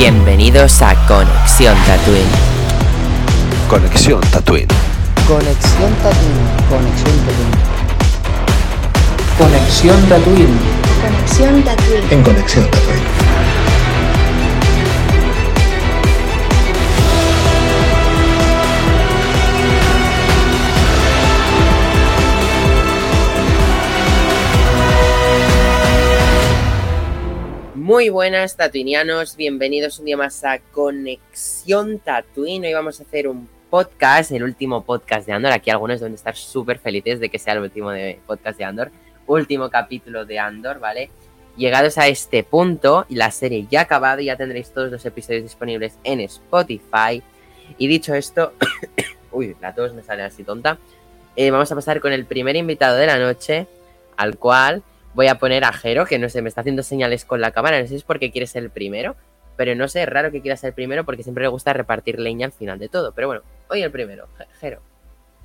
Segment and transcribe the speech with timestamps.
[0.00, 2.22] Bienvenidos a Conexión Tatooine.
[3.68, 4.68] Conexión Tatooine.
[5.26, 6.38] Conexión Tatooine.
[9.36, 10.58] Conexión Tatooine.
[11.02, 12.12] Conexión Tatooine.
[12.12, 13.07] En Conexión Tatooine.
[27.88, 32.66] Muy buenas tatuinianos, bienvenidos un día más a Conexión Tatooine.
[32.66, 35.52] Hoy vamos a hacer un podcast, el último podcast de Andor.
[35.52, 38.90] Aquí algunos deben estar súper felices de que sea el último de podcast de Andor.
[39.26, 41.08] Último capítulo de Andor, ¿vale?
[41.56, 45.96] Llegados a este punto la serie ya ha acabado, ya tendréis todos los episodios disponibles
[46.04, 47.22] en Spotify.
[47.78, 48.52] Y dicho esto,
[49.32, 50.76] uy, la tos me sale así tonta.
[51.36, 53.66] Eh, vamos a pasar con el primer invitado de la noche,
[54.18, 54.82] al cual
[55.14, 57.78] voy a poner a Jero, que no sé, me está haciendo señales con la cámara,
[57.78, 59.16] no sé si es porque quiere ser el primero,
[59.56, 62.18] pero no sé, es raro que quiera ser el primero porque siempre le gusta repartir
[62.20, 63.12] leña al final de todo.
[63.12, 64.82] Pero bueno, hoy el primero, Je- Jero.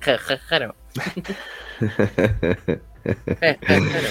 [0.00, 0.74] Je- Je- Jero.
[1.80, 4.08] Je- Je- Jero.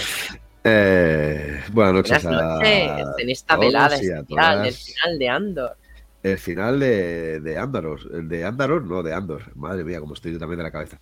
[0.66, 5.78] Eh, buenas noches Buenas a noches en esta velada especial del final de Andor.
[6.24, 9.44] El final de, de Andaros, el de Andaros, no, de Andor.
[9.56, 10.98] Madre mía, como estoy yo también de la cabeza.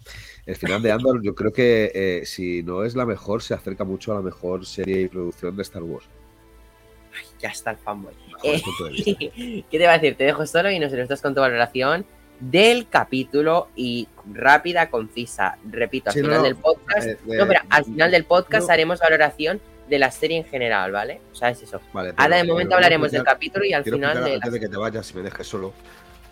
[0.47, 3.83] El final de Andor, yo creo que eh, si no es la mejor, se acerca
[3.83, 6.07] mucho a la mejor serie y producción de Star Wars.
[7.39, 8.13] Ya está el fanboy.
[8.43, 8.61] Eh.
[9.69, 10.15] ¿Qué te va a decir?
[10.17, 12.03] Te dejo solo y nos estás con tu valoración
[12.39, 15.57] del capítulo y rápida, concisa.
[15.69, 17.07] Repito, al Sí, final no, del podcast.
[17.07, 18.73] eh, no, pero al final del podcast no.
[18.73, 19.61] haremos valoración
[19.91, 21.19] de la serie en general, ¿vale?
[21.33, 21.81] O sea, es eso.
[21.91, 24.53] Vale, Ahora de momento hablaremos del capítulo y al final explicar, de Antes la...
[24.53, 25.73] de que te vayas, si me dejes solo,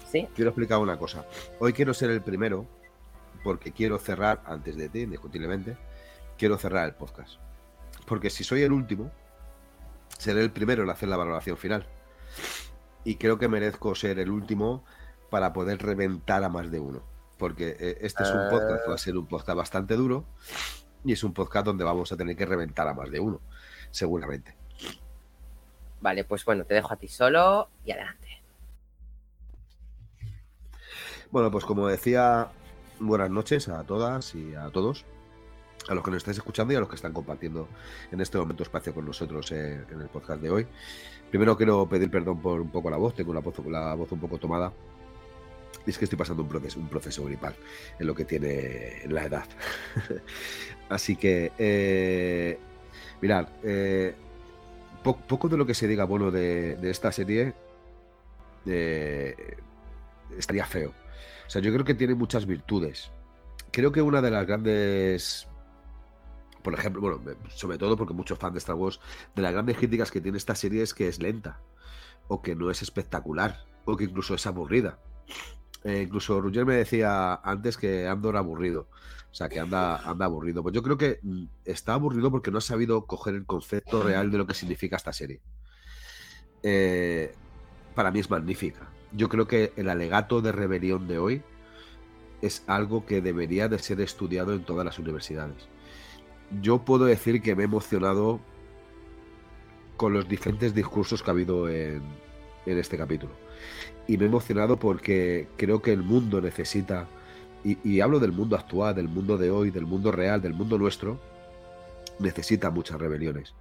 [0.10, 0.26] ¿Sí?
[0.34, 1.26] quiero explicar una cosa.
[1.60, 2.66] Hoy quiero ser el primero,
[3.44, 5.76] porque quiero cerrar, antes de ti, indiscutiblemente,
[6.38, 7.38] quiero cerrar el podcast.
[8.06, 9.12] Porque si soy el último,
[10.18, 11.86] seré el primero en hacer la valoración final.
[13.04, 14.86] Y creo que merezco ser el último
[15.30, 17.04] para poder reventar a más de uno.
[17.38, 20.24] Porque eh, este es un podcast, va a ser un podcast bastante duro,
[21.04, 23.42] y es un podcast donde vamos a tener que reventar a más de uno,
[23.92, 24.56] seguramente.
[26.02, 28.28] Vale, pues bueno, te dejo a ti solo y adelante.
[31.32, 32.50] Bueno, pues como decía,
[33.00, 35.06] buenas noches a todas y a todos,
[35.88, 37.68] a los que nos estáis escuchando y a los que están compartiendo
[38.12, 40.68] en este momento espacio con nosotros eh, en el podcast de hoy.
[41.30, 44.20] Primero quiero pedir perdón por un poco la voz, tengo la voz, la voz un
[44.20, 44.74] poco tomada.
[45.86, 47.56] Es que estoy pasando un proceso, un proceso gripal
[48.00, 49.46] en lo que tiene la edad.
[50.90, 52.60] Así que, eh,
[53.22, 54.14] mirad, eh,
[55.04, 57.54] po- poco de lo que se diga bueno de, de esta serie
[58.66, 59.58] eh,
[60.38, 60.94] estaría feo.
[61.48, 63.12] O sea, yo creo que tiene muchas virtudes.
[63.72, 65.48] Creo que una de las grandes.
[66.64, 69.00] Por ejemplo, bueno, sobre todo porque muchos fans de Star Wars,
[69.36, 71.62] de las grandes críticas que tiene esta serie es que es lenta,
[72.28, 75.00] o que no es espectacular, o que incluso es aburrida.
[75.84, 78.88] Eh, incluso Roger me decía antes que Andor aburrido.
[79.32, 80.64] O sea, que anda, anda aburrido.
[80.64, 84.32] Pues yo creo que mm, está aburrido porque no ha sabido coger el concepto real
[84.32, 85.40] de lo que significa esta serie.
[86.64, 87.34] Eh,
[87.96, 88.90] para mí es magnífica.
[89.12, 91.42] Yo creo que el alegato de rebelión de hoy
[92.42, 95.68] es algo que debería de ser estudiado en todas las universidades.
[96.62, 98.40] Yo puedo decir que me he emocionado
[99.98, 102.02] con los diferentes discursos que ha habido en
[102.66, 103.34] este capítulo.
[104.10, 107.08] Y me he emocionado porque creo que el mundo necesita,
[107.64, 111.22] y, hablo del mundo actual, del mundo de hoy, del mundo real, del mundo nuestro,
[112.18, 113.54] necesita muchas rebeliones.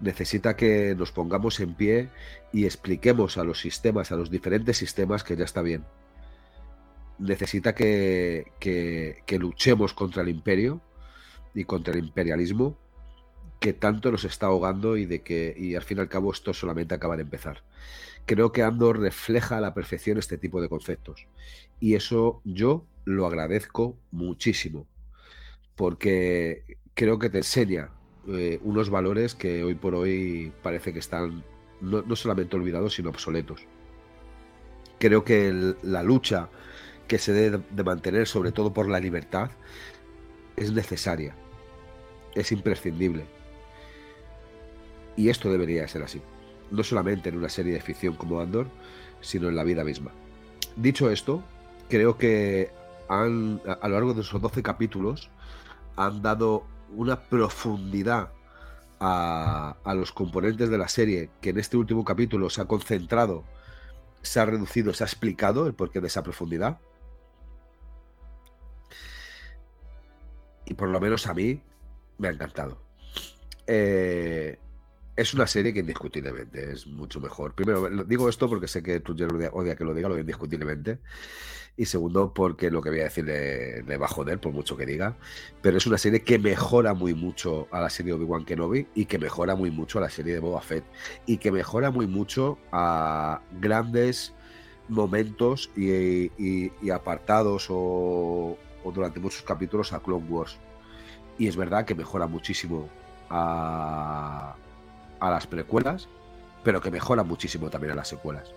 [0.00, 2.10] Necesita que nos pongamos en pie
[2.52, 5.82] y expliquemos a los sistemas, a los diferentes sistemas que ya está bien.
[7.18, 10.82] Necesita que, que, que luchemos contra el imperio
[11.54, 12.76] y contra el imperialismo
[13.60, 16.52] que tanto nos está ahogando y de que y al fin y al cabo esto
[16.52, 17.62] solamente acaba de empezar.
[18.26, 21.26] Creo que Andor refleja a la perfección este tipo de conceptos
[21.78, 24.86] y eso yo lo agradezco muchísimo
[25.76, 27.90] porque creo que te enseña
[28.28, 31.44] eh, unos valores que hoy por hoy parece que están
[31.80, 33.60] no, no solamente olvidados sino obsoletos.
[34.98, 36.48] Creo que la lucha
[37.06, 39.50] que se debe de mantener sobre todo por la libertad
[40.56, 41.34] es necesaria,
[42.34, 43.26] es imprescindible.
[45.16, 46.20] Y esto debería ser así.
[46.70, 48.68] No solamente en una serie de ficción como Andor,
[49.20, 50.10] sino en la vida misma.
[50.76, 51.42] Dicho esto,
[51.88, 52.70] creo que
[53.08, 55.30] han, a lo largo de esos 12 capítulos
[55.96, 56.64] han dado
[56.94, 58.30] una profundidad
[59.00, 63.44] a, a los componentes de la serie que en este último capítulo se ha concentrado,
[64.22, 66.78] se ha reducido, se ha explicado el porqué de esa profundidad.
[70.64, 71.62] Y por lo menos a mí
[72.18, 72.78] me ha encantado.
[73.66, 74.58] Eh,
[75.16, 77.54] es una serie que indiscutiblemente es mucho mejor.
[77.54, 80.98] Primero, digo esto porque sé que Trujillo odia, que lo diga, lo de indiscutiblemente.
[81.78, 84.86] Y segundo, porque lo que voy a decir le, va a joder, por mucho que
[84.86, 85.16] diga.
[85.62, 89.06] Pero es una serie que mejora muy mucho a la serie de Obi-Wan Kenobi y
[89.06, 90.84] que mejora muy mucho a la serie de Boba Fett.
[91.26, 94.32] Y que mejora muy mucho a grandes
[94.88, 100.58] momentos y, apartados o durante muchos capítulos a Clone Wars.
[101.38, 102.88] Y es verdad que mejora muchísimo
[103.28, 104.56] a,
[105.28, 106.08] a las precuelas,
[106.64, 108.52] pero que mejora muchísimo también a las secuelas.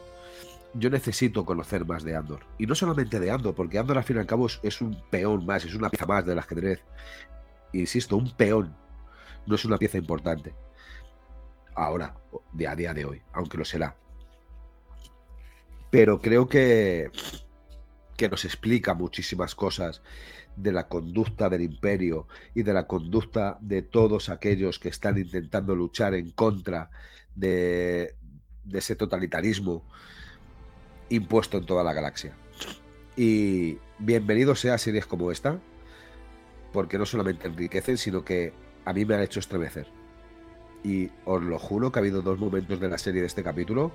[0.74, 2.46] Yo necesito conocer más de Andor.
[2.58, 5.46] Y no solamente de Andor, porque Andor al fin y al cabo es, un peón
[5.46, 6.84] más, es una pieza más del ajedrez.
[7.74, 8.76] Insisto, un peón.
[9.46, 10.54] No es una pieza importante.
[11.76, 12.16] Ahora,
[12.52, 13.96] de a día de hoy, aunque lo será.
[15.90, 17.10] Pero creo que,
[18.16, 20.04] que nos explica muchísimas cosas
[20.62, 25.76] de la conducta del imperio y de la conducta de todos aquellos que están intentando
[25.76, 26.90] luchar en contra
[27.36, 28.16] de,
[28.72, 29.84] ese totalitarismo
[31.10, 32.34] impuesto en toda la galaxia.
[33.16, 35.60] Y bienvenido sea series como esta,
[36.74, 38.54] porque no solamente enriquecen, sino que
[38.86, 39.88] a mí me han hecho estremecer.
[40.84, 43.92] Y os lo juro que ha habido dos momentos de la serie de este capítulo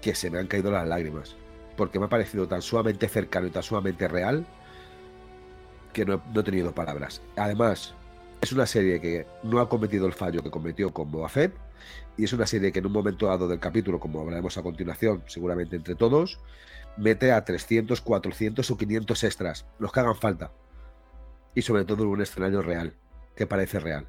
[0.00, 1.36] que se me han caído las lágrimas,
[1.76, 4.46] porque me ha parecido tan sumamente cercano y tan sumamente real
[5.92, 7.22] que no, no he tenido palabras.
[7.36, 7.94] Además,
[8.40, 11.52] es una serie que no ha cometido el fallo que cometió con Boba Fett
[12.16, 15.22] y es una serie que en un momento dado del capítulo, como hablaremos a continuación,
[15.26, 16.40] seguramente entre todos,
[16.96, 20.52] mete a 300, 400 o 500 extras, los que hagan falta.
[21.54, 22.94] Y sobre todo en un escenario real,
[23.36, 24.08] que parece real.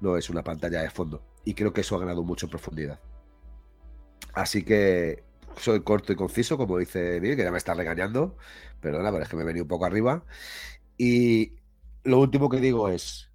[0.00, 1.22] No es una pantalla de fondo.
[1.44, 2.98] Y creo que eso ha ganado mucho en profundidad.
[4.32, 5.22] Así que
[5.56, 8.36] soy corto y conciso, como dice Neil, que ya me está regañando.
[8.80, 10.22] Perdona, pero es que me he venido un poco arriba.
[10.98, 11.52] Y
[12.02, 13.30] lo último que digo es,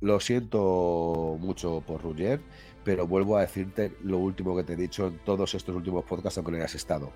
[0.00, 2.40] lo siento mucho por Ruggier,
[2.82, 6.38] pero vuelvo a decirte lo último que te he dicho en todos estos últimos podcasts,
[6.38, 7.12] aunque no hayas estado.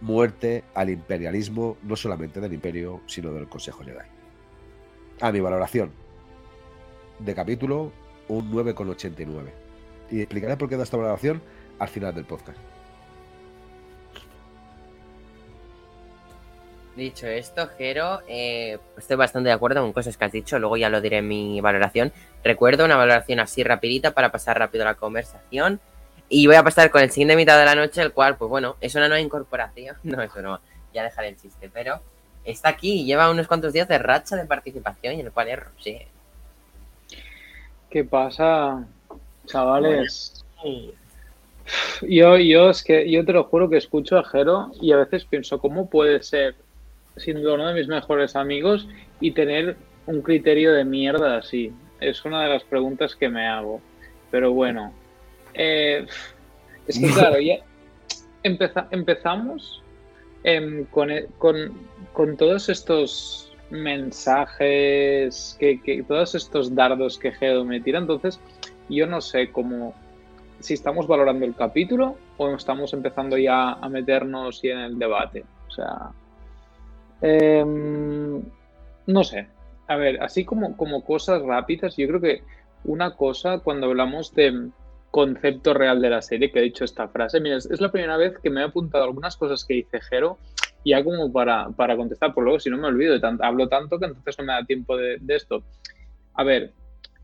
[0.00, 4.06] Muerte al imperialismo, no solamente del imperio, sino del Consejo Jedi.
[5.20, 5.92] A mi valoración
[7.18, 7.92] de capítulo,
[8.28, 9.50] un 9,89.
[10.10, 11.42] Y explicaré por qué da esta valoración
[11.78, 12.58] al final del podcast.
[16.96, 20.88] Dicho esto, Jero, eh, estoy bastante de acuerdo con cosas que has dicho, luego ya
[20.88, 22.12] lo diré en mi valoración.
[22.44, 25.80] Recuerdo una valoración así rapidita para pasar rápido la conversación.
[26.28, 28.76] Y voy a pasar con el siguiente mitad de la noche, el cual, pues bueno,
[28.80, 29.96] es una nueva incorporación.
[30.04, 30.60] No, eso no,
[30.92, 31.98] ya dejaré el chiste, pero
[32.44, 35.58] está aquí y lleva unos cuantos días de racha de participación y el cual es
[35.58, 36.06] Roger.
[37.90, 38.86] ¿Qué pasa,
[39.46, 40.44] chavales?
[42.02, 45.24] Yo, yo es que yo te lo juro que escucho a Jero y a veces
[45.24, 46.54] pienso, ¿cómo puede ser
[47.16, 48.88] siendo uno de mis mejores amigos
[49.20, 49.76] y tener
[50.06, 51.72] un criterio de mierda así?
[52.00, 53.80] Es una de las preguntas que me hago.
[54.30, 54.92] Pero bueno,
[55.54, 56.06] eh,
[56.86, 57.56] es que claro, ya
[58.42, 59.82] empeza- empezamos
[60.42, 61.72] em, con, e- con-
[62.12, 67.98] con todos estos mensajes, que, que- todos estos dardos que Gedo me tira.
[67.98, 68.40] Entonces,
[68.88, 69.94] yo no sé cómo,
[70.60, 75.44] si estamos valorando el capítulo o estamos empezando ya a meternos y en el debate.
[75.68, 76.10] O sea,
[77.24, 78.42] em,
[79.06, 79.48] no sé.
[79.86, 82.42] A ver, así como, como cosas rápidas, yo creo que
[82.84, 84.70] una cosa cuando hablamos de
[85.10, 88.38] concepto real de la serie, que he dicho esta frase, mira, es, la primera vez
[88.38, 90.38] que me he apuntado algunas cosas que dice Jero,
[90.84, 93.98] ya como para, para contestar, por luego si no me olvido, de tan- hablo tanto
[93.98, 95.62] que entonces no me da tiempo de esto.
[96.34, 96.72] A ver,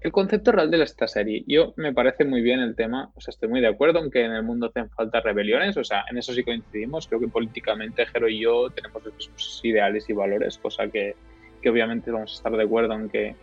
[0.01, 3.33] el concepto real de esta serie, yo me parece muy bien el tema, o sea,
[3.33, 6.17] estoy muy de acuerdo en que en el mundo hacen falta rebeliones, o sea, en
[6.17, 10.89] eso sí coincidimos, creo que políticamente Jero y yo tenemos mismos ideales y valores, cosa
[10.89, 11.15] que,
[11.61, 13.35] que obviamente vamos a estar de acuerdo en que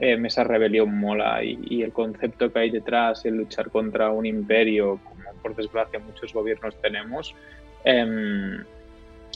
[0.00, 4.26] eh, esa rebelión mola y, y el concepto que hay detrás, el luchar contra un
[4.26, 7.34] imperio, como por desgracia muchos gobiernos tenemos,
[7.84, 8.64] em,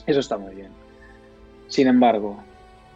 [0.07, 0.71] eso está muy bien.
[1.69, 2.43] Sin embargo,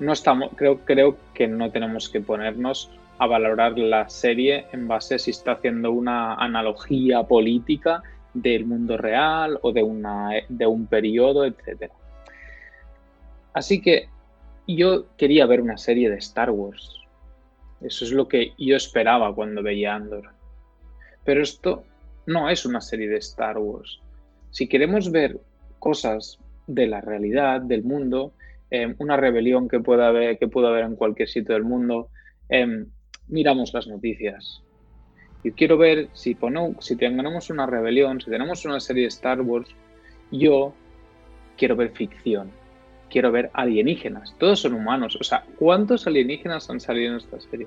[0.00, 2.90] no estamos, creo, creo que no tenemos que ponernos
[3.22, 8.02] a valorar la serie en base a si está haciendo una analogía política
[8.34, 11.92] del mundo real o de, una, de un periodo, etc.
[13.52, 14.08] Así que
[14.66, 16.98] yo quería ver una serie de Star Wars.
[17.80, 20.30] Eso es lo que yo esperaba cuando veía Andor.
[21.24, 21.84] Pero esto
[22.26, 24.00] no es una serie de Star Wars.
[24.50, 25.38] Si queremos ver
[25.78, 28.32] cosas de la realidad, del mundo,
[28.72, 32.08] eh, una rebelión que pueda haber, que pueda haber en cualquier sitio del mundo,
[32.48, 32.86] eh,
[33.32, 34.62] miramos las noticias.
[35.44, 39.40] Yo quiero ver si, pono, si tenemos una rebelión, si tenemos una serie de Star
[39.40, 39.68] Wars,
[40.30, 40.72] yo
[41.56, 42.50] quiero ver ficción,
[43.10, 44.36] quiero ver alienígenas.
[44.38, 45.16] Todos son humanos.
[45.20, 47.66] O sea, ¿cuántos alienígenas han salido en esta serie?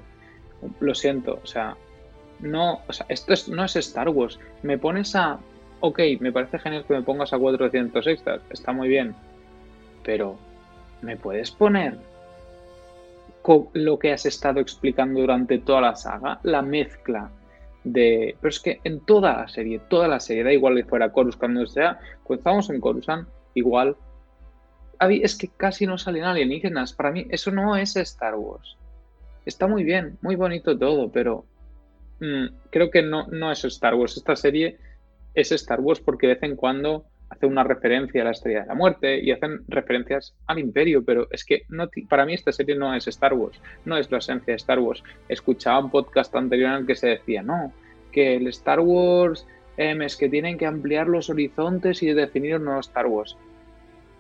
[0.80, 1.76] Lo siento, o sea,
[2.40, 4.40] No, o sea, esto es- no es Star Wars.
[4.62, 5.40] Me pones a.
[5.80, 8.42] Ok, me parece genial que me pongas a 400 extras.
[8.50, 9.16] Está muy bien.
[10.04, 10.38] Pero,
[11.02, 11.98] ¿me puedes poner
[13.74, 16.40] lo que has estado explicando durante toda la saga?
[16.44, 17.32] La mezcla
[17.84, 18.36] de.
[18.40, 21.54] Pero es que en toda la serie, toda la serie, da igual que fuera Coruscant
[21.54, 23.96] cuando sea, cuando estábamos en Coruscant, igual.
[25.00, 26.94] Es que casi no salen alienígenas.
[26.94, 28.78] Para mí, eso no es Star Wars.
[29.46, 31.46] Está muy bien, muy bonito todo, pero
[32.22, 34.18] mm, creo que no, no es Star Wars.
[34.18, 34.78] Esta serie
[35.34, 38.68] es Star Wars porque de vez en cuando hace una referencia a la Estrella de
[38.68, 42.76] la Muerte y hacen referencias al Imperio, pero es que no, para mí esta serie
[42.76, 45.04] no es Star Wars, no es la esencia de Star Wars.
[45.28, 47.74] Escuchaba un podcast anterior en el que se decía, no,
[48.12, 49.46] que el Star Wars
[49.78, 53.36] em, es que tienen que ampliar los horizontes y definir un nuevo Star Wars.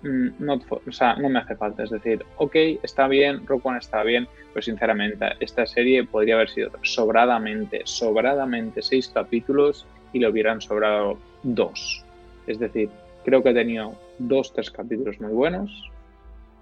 [0.02, 1.84] Mm, for- o sea, no me hace falta.
[1.84, 6.72] Es decir, ok, está bien, Rock está bien, pero sinceramente, esta serie podría haber sido
[6.84, 12.05] sobradamente, sobradamente seis capítulos y le hubieran sobrado dos.
[12.48, 12.90] Es decir,
[13.24, 15.92] creo que he tenido dos, tres capítulos muy buenos,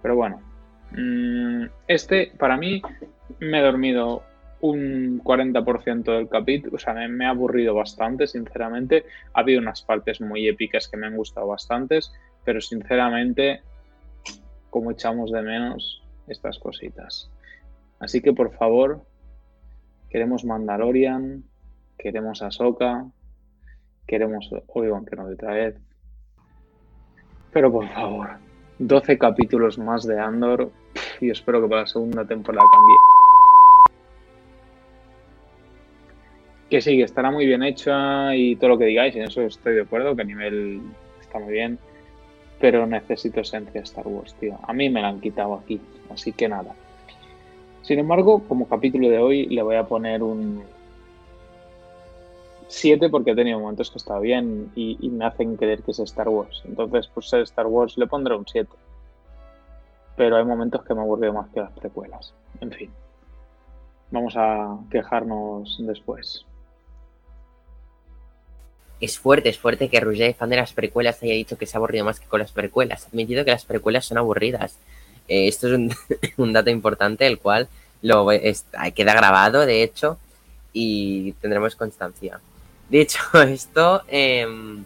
[0.02, 0.42] pero bueno.
[0.92, 2.82] mm, Este, para mí,
[3.40, 4.24] me he dormido
[4.62, 9.04] un 40% del capítulo, o sea, me, ha aburrido bastante, sinceramente.
[9.34, 12.14] Ha habido unas partes muy épicas que me han gustado bastantes,
[12.46, 13.62] pero sinceramente,
[14.70, 17.30] como echamos de menos estas cositas.
[18.00, 19.02] Así que por favor,
[20.10, 21.44] queremos Mandalorian,
[21.98, 23.06] queremos Ahsoka,
[24.08, 25.76] queremos Obi-Wan Kenobi otra vez.
[27.52, 28.30] Pero por favor,
[28.80, 30.72] 12 capítulos más de Andor
[31.22, 32.96] y espero que para la segunda temporada cambie.
[36.70, 39.76] Que sí, que estará muy bien hecha y todo lo que digáis, en eso estoy
[39.76, 40.82] de acuerdo, que a nivel
[41.22, 41.78] está muy bien,
[42.60, 44.58] pero necesito esencia Star Wars, tío.
[44.64, 45.80] A mí me la han quitado aquí,
[46.10, 46.74] así que nada.
[47.84, 50.64] Sin embargo, como capítulo de hoy, le voy a poner un
[52.74, 56.28] 7 porque he tenido momentos que está bien y, me hacen creer que es Star
[56.28, 56.64] Wars.
[56.66, 58.70] Entonces, por ser Star Wars, le pondré un 7.
[60.16, 62.34] Pero hay momentos que me aburrido más que las precuelas.
[62.60, 62.92] En fin.
[64.12, 66.46] Vamos a quejarnos después.
[69.00, 71.80] Es fuerte, es fuerte que Roger, fan de las precuelas, haya dicho que se ha
[71.80, 73.06] aburrido más que con las precuelas.
[73.06, 74.78] Ha admitido que las precuelas son aburridas.
[75.28, 75.94] Eh, esto es un,
[76.38, 77.68] un dato importante, el cual
[78.02, 78.66] lo es-
[78.96, 80.18] queda grabado, de hecho,
[80.74, 82.40] y tendremos constancia.
[82.94, 84.84] Dicho esto, em,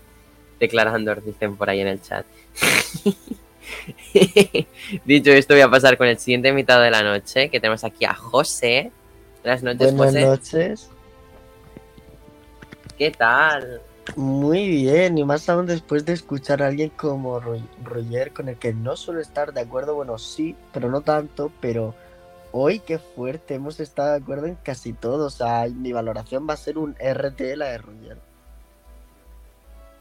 [0.61, 2.25] declarando, dicen por ahí en el chat.
[5.03, 8.05] Dicho esto, voy a pasar con el siguiente invitado de la noche, que tenemos aquí
[8.05, 8.93] a José.
[9.43, 10.25] Buenas noches, Buenas José.
[10.25, 10.89] noches.
[12.97, 13.81] ¿Qué tal?
[14.15, 18.55] Muy bien, y más aún después de escuchar a alguien como Ro- Roger, con el
[18.55, 21.93] que no suelo estar de acuerdo, bueno, sí, pero no tanto, pero
[22.51, 26.53] hoy qué fuerte, hemos estado de acuerdo en casi todo, o sea, mi valoración va
[26.53, 28.17] a ser un RT la de Roger.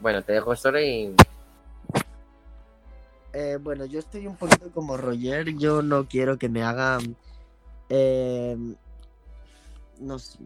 [0.01, 1.15] Bueno, te dejo solo y
[3.33, 7.17] Eh, bueno, yo estoy un poquito como Roger, yo no quiero que me hagan...
[7.89, 8.57] eh,
[10.01, 10.39] no sé,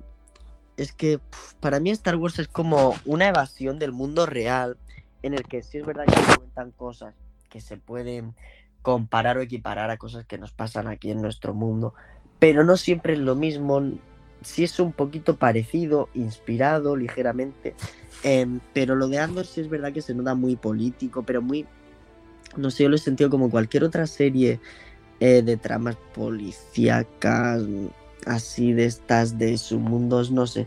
[0.77, 1.21] es que
[1.61, 4.77] para mí Star Wars es como una evasión del mundo real,
[5.23, 7.15] en el que sí es verdad que se cuentan cosas
[7.51, 8.35] que se pueden
[8.83, 11.95] comparar o equiparar a cosas que nos pasan aquí en nuestro mundo,
[12.39, 13.83] pero no siempre es lo mismo,
[14.43, 17.75] sí es un poquito parecido, inspirado ligeramente,
[18.23, 21.67] em, pero lo de Andor sí es verdad que se nota muy político, pero muy
[22.57, 24.61] no sé, yo lo he sentido como cualquier otra serie
[25.21, 27.63] eh, de tramas policíacas,
[28.27, 30.67] así de estas, de submundos, no sé.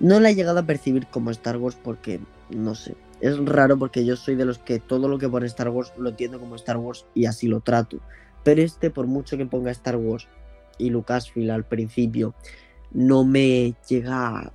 [0.00, 4.04] No la he llegado a percibir como Star Wars porque, no sé, es raro porque
[4.04, 6.76] yo soy de los que todo lo que pone Star Wars lo entiendo como Star
[6.76, 8.00] Wars y así lo trato.
[8.42, 10.26] Pero este, por mucho que ponga Star Wars
[10.76, 12.34] y Lucasfilm al principio,
[12.90, 14.52] no me llega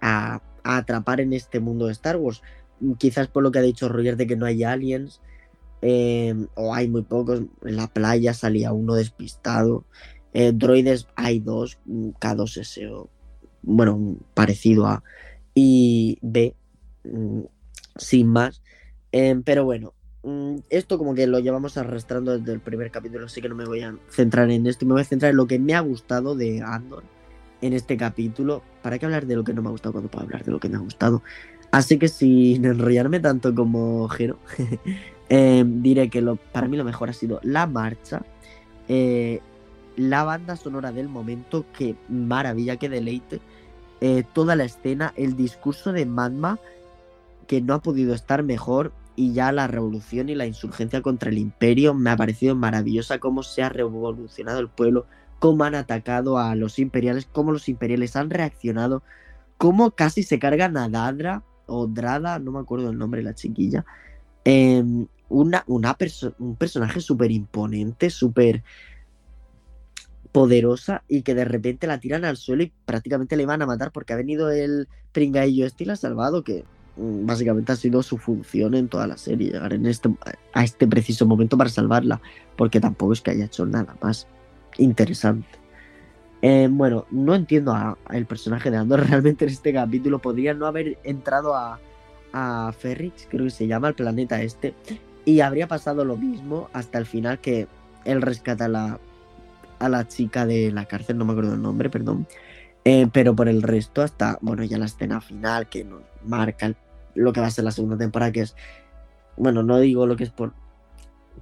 [0.00, 2.40] a, atrapar en este mundo de Star Wars.
[2.96, 5.20] Quizás por lo que ha dicho Roger de que no hay aliens,
[5.82, 7.42] eh, o hay muy pocos.
[7.62, 9.84] En la playa salía uno despistado.
[10.32, 13.10] Eh, droides hay dos, un K2SO,
[13.60, 15.02] bueno, parecido a.
[15.54, 16.54] Y B,
[17.04, 17.40] mm,
[17.98, 18.62] sin más.
[19.12, 23.40] Eh, pero bueno, mm, esto como que lo llevamos arrastrando desde el primer capítulo, así
[23.42, 24.86] que no me voy a centrar en esto.
[24.86, 27.04] Me voy a centrar en lo que me ha gustado de Andor
[27.60, 28.62] en este capítulo.
[28.82, 30.60] ¿Para qué hablar de lo que no me ha gustado cuando puedo hablar de lo
[30.60, 31.22] que me ha gustado?
[31.70, 34.38] Así que sin enrollarme tanto como Jero,
[35.28, 38.22] eh, diré que lo, para mí lo mejor ha sido la marcha,
[38.88, 39.40] eh,
[39.96, 43.40] la banda sonora del momento, que maravilla, que deleite,
[44.00, 46.60] eh, toda la escena, el discurso de Magma,
[47.48, 51.38] que no ha podido estar mejor, y ya la revolución y la insurgencia contra el
[51.38, 55.06] imperio me ha parecido maravillosa, cómo se ha revolucionado el pueblo,
[55.40, 59.02] cómo han atacado a los imperiales, cómo los imperiales han reaccionado,
[59.56, 63.34] cómo casi se cargan a Dadra o Drada, no me acuerdo el nombre de la
[63.34, 63.84] chiquilla.
[64.44, 65.96] em, una, una
[66.38, 68.62] un personaje súper imponente, súper
[70.32, 73.90] poderosa y que de repente la tiran al suelo y prácticamente le van a matar
[73.92, 76.64] porque ha venido el pringaillo este y la ha salvado, que
[76.98, 80.10] básicamente ha sido su función en toda la serie, llegar en este,
[80.52, 82.20] a este preciso momento para salvarla,
[82.56, 84.26] porque tampoco es que haya hecho nada más
[84.78, 85.46] interesante.
[86.42, 90.18] Eh, bueno, no entiendo a, a el personaje de Andor realmente en este capítulo.
[90.20, 91.78] Podría no haber entrado a,
[92.78, 94.74] Ferrix, creo que se llama, el planeta este.
[95.24, 97.66] Y habría pasado lo mismo hasta el final que
[98.04, 99.00] él rescata a la,
[99.78, 102.26] a la chica de la cárcel, no me acuerdo el nombre, perdón.
[102.84, 106.76] Eh, pero por el resto, hasta, bueno, ya la escena final que nos marca el-
[107.18, 108.54] lo que va a ser la segunda temporada, que es,
[109.36, 110.52] bueno, no digo lo que es por,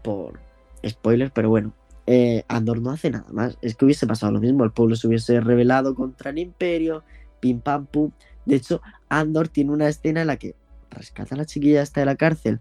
[0.03, 0.41] por
[0.87, 1.75] spoiler, pero bueno,
[2.07, 3.59] eh, Andor no hace nada más.
[3.63, 7.05] Es que hubiese pasado lo mismo, el pueblo se hubiese rebelado contra el imperio,
[7.41, 8.11] pim pam pum.
[8.45, 10.55] De hecho, Andor tiene una escena en la que
[10.91, 12.61] rescata a la chiquilla esta de la cárcel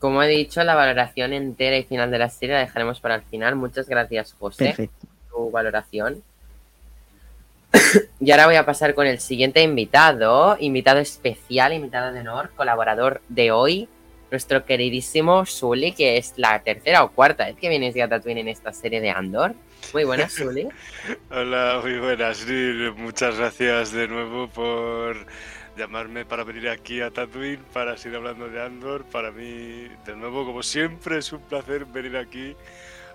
[0.00, 3.22] Como he dicho, la valoración entera y final de la serie la dejaremos para el
[3.22, 3.54] final.
[3.54, 5.06] Muchas gracias, José, Perfecto.
[5.30, 6.24] tu valoración.
[8.20, 13.22] y ahora voy a pasar con el siguiente invitado, invitado especial, invitado de honor, colaborador
[13.28, 13.88] de hoy,
[14.30, 18.48] nuestro queridísimo Sully, que es la tercera o cuarta vez que vienes de Tatooine en
[18.48, 19.54] esta serie de Andor.
[19.92, 20.68] Muy buenas, Sully.
[21.30, 22.46] Hola, muy buenas.
[22.96, 25.26] Muchas gracias de nuevo por
[25.76, 29.04] llamarme para venir aquí a Tatooine para seguir hablando de Andor.
[29.04, 32.56] Para mí, de nuevo, como siempre, es un placer venir aquí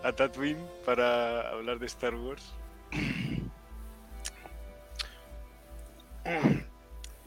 [0.04, 2.54] a Tatooine para hablar de Star Wars.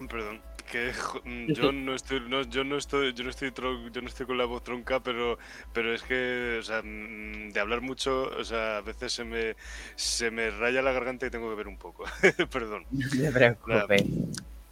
[0.09, 0.93] Perdón, que
[1.25, 4.27] mm, yo no estoy, no, yo no estoy, yo no estoy, tron- yo no estoy
[4.27, 5.39] con la voz tronca, pero,
[5.73, 9.57] pero es que, o sea, mm, de hablar mucho, o sea, a veces se me,
[9.97, 12.05] se me raya la garganta y tengo que ver un poco.
[12.51, 12.87] Perdón.
[12.91, 14.05] No te preocupes.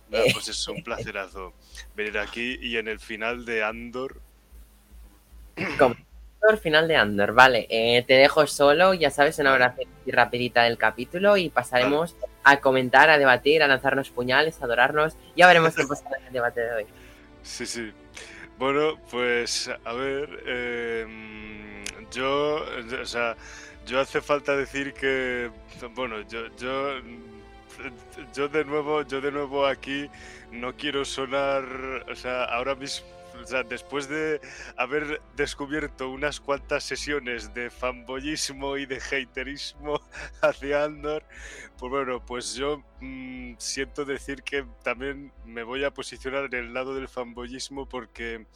[0.08, 1.52] Nada, pues es un placerazo
[1.94, 4.22] venir aquí y en el final de Andor.
[5.66, 7.66] Andor, final de Andor, vale.
[7.68, 12.16] eh, te dejo solo, ya sabes, una oración rapidita del capítulo y pasaremos
[12.50, 15.16] a comentar, a debatir, a lanzarnos puñales, a adorarnos.
[15.36, 16.86] Ya veremos qué pasa en el debate de hoy.
[17.42, 17.92] Sí, sí.
[18.58, 22.64] Bueno, pues a ver, em, yo,
[23.00, 23.36] o sea,
[23.86, 25.50] yo hace falta decir que,
[25.94, 26.94] bueno, yo, yo,
[28.34, 30.10] yo de nuevo, yo de nuevo aquí
[30.50, 31.64] no quiero sonar,
[32.10, 33.06] o sea, ahora mismo,
[33.48, 34.40] sea, después de
[34.76, 40.00] haber descubierto unas cuantas sesiones de fanboyismo y de haterismo
[40.42, 41.24] hacia Andor,
[41.78, 46.74] pues bueno, pues yo mm, siento decir que también me voy a posicionar en el
[46.74, 48.46] lado del fanboyismo porque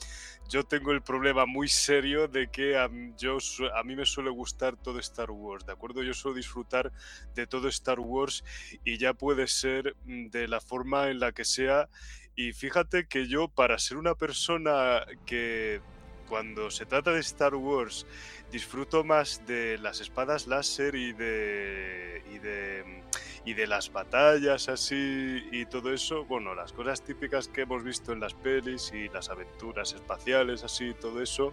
[0.49, 3.39] yo tengo el problema muy serio de que a, yo,
[3.75, 6.03] a mí me suele gustar todo Star Wars, ¿de acuerdo?
[6.03, 6.93] Yo suelo disfrutar
[7.35, 8.45] de todo Star Wars
[8.85, 11.89] y ya puede ser mm, de la forma en la que sea.
[12.35, 15.81] Y fíjate que yo, para ser una persona que
[16.29, 18.07] cuando se trata de Star Wars
[18.51, 23.03] disfruto más de las espadas láser y de, y de,
[23.45, 28.13] y de las batallas así y todo eso, bueno, las cosas típicas que hemos visto
[28.13, 31.53] en las pelis y las aventuras espaciales así y todo eso,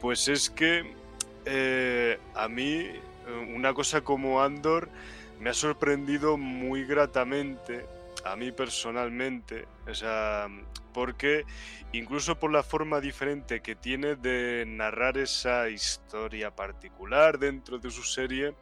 [0.00, 0.94] pues es que
[1.44, 3.00] eh, a mí eh,
[3.54, 4.88] una cosa como Andor
[5.40, 7.86] me ha sorprendido muy gratamente,
[8.24, 10.48] a mí personalmente, o sea,
[10.92, 11.44] porque
[11.92, 18.02] incluso por la forma diferente que tiene de narrar esa historia particular dentro de su
[18.02, 18.54] serie,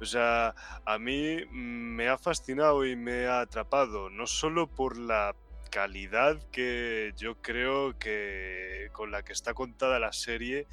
[0.00, 5.34] o sea, a mí me ha fascinado y me ha atrapado, no solo por la
[5.70, 10.66] calidad que yo creo que con la que está contada la serie,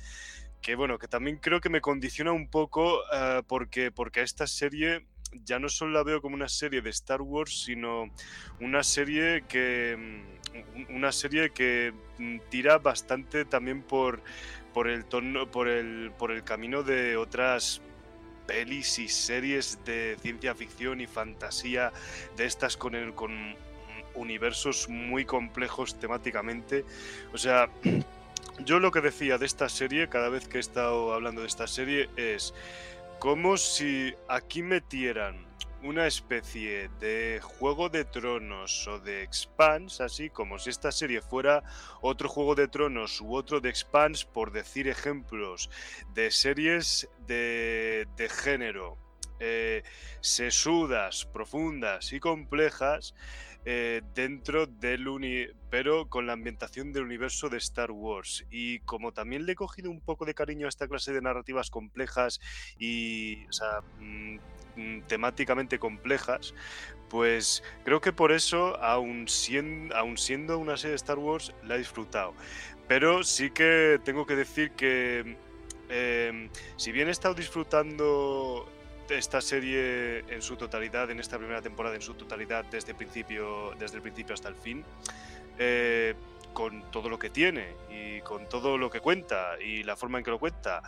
[0.61, 4.47] que bueno, que también creo que me condiciona un poco eh, porque, porque a esta
[4.47, 5.05] serie
[5.45, 8.09] ya no solo la veo como una serie de Star Wars, sino
[8.59, 10.57] una serie que mm,
[10.91, 14.21] un- una serie que mm, tira bastante también por
[14.73, 17.79] por el tono, por el, por el camino de otras
[18.47, 21.91] pelis y series de ciencia ficción y fantasía
[22.35, 23.55] de estas con el, con
[24.15, 26.85] universos muy complejos temáticamente.
[27.33, 27.69] O sea,
[28.65, 31.67] yo lo que decía de esta serie, cada vez que he estado hablando de esta
[31.67, 32.53] serie, es
[33.23, 35.47] como si aquí metieran
[35.81, 41.63] una especie de Juego de Tronos o de Expanse, así como si esta serie fuera
[42.01, 45.69] otro Juego de Tronos u otro de Expanse, por decir ejemplos
[46.13, 48.97] de series de, de género,
[49.39, 49.83] eh,
[50.19, 53.15] sesudas, profundas y complejas.
[53.65, 59.11] Eh, dentro del uni pero con la ambientación del universo de Star Wars y como
[59.11, 62.39] también le he cogido un poco de cariño a esta clase de narrativas complejas
[62.77, 64.35] y o sea, mm,
[64.75, 66.53] mm, temáticamente complejas,
[67.09, 72.33] pues creo que por eso, aun siendo, una serie de Star Wars, la he disfrutado.
[72.87, 75.37] Pero sí que tengo que decir que
[75.89, 78.67] eh, si bien he estado disfrutando
[79.09, 83.97] esta serie en su totalidad, en esta primera temporada en su totalidad, desde principio, desde
[83.97, 84.83] el principio hasta el fin,
[85.57, 86.15] eh,
[86.53, 90.23] con todo lo que tiene y con todo lo que cuenta y la forma en
[90.23, 90.81] que lo cuenta.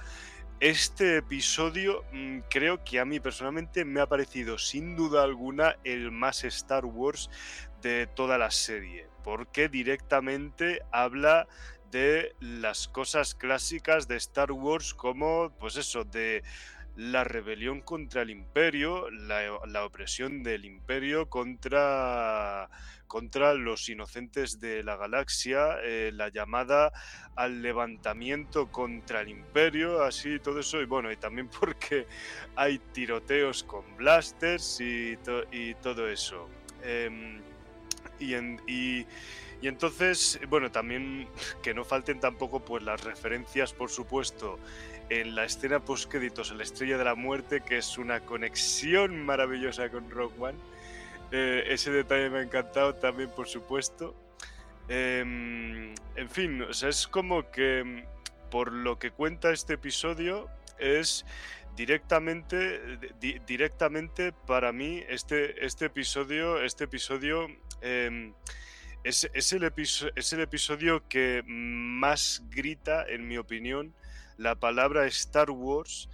[0.59, 6.11] Este episodio mm, creo que a mí personalmente me ha parecido sin duda alguna el
[6.11, 7.29] más Star Wars
[7.81, 11.47] de toda la serie, porque directamente habla
[11.91, 16.43] de las cosas clásicas de Star Wars como, pues eso, de
[16.95, 22.69] la rebelión contra el imperio, la, la opresión del imperio contra,
[23.07, 26.91] contra los inocentes de la galaxia, eh, la llamada
[27.35, 32.07] al levantamiento contra el imperio, así todo eso, y bueno, y también porque
[32.55, 35.17] hay tiroteos con blasters y,
[35.51, 36.47] y todo eso.
[36.83, 37.41] Em,
[38.19, 39.05] y, en- y-
[39.61, 41.27] y entonces, bueno, también
[41.63, 44.59] que no falten tampoco pues las referencias, por supuesto,
[45.09, 49.89] en la escena post créditos la Estrella de la Muerte, que es una conexión maravillosa
[49.89, 50.57] con Rock One.
[51.31, 54.15] Eh, ese detalle me ha encantado también, por supuesto.
[54.87, 61.25] Em, en fin, es como que mm, por lo que cuenta este episodio es
[61.75, 67.47] directamente di- directamente para mí este, este episodio este episodio
[67.81, 68.33] em,
[69.03, 73.93] es, es el episo- es el episodio que más grita en mi opinión
[74.37, 76.09] la palabra Star Wars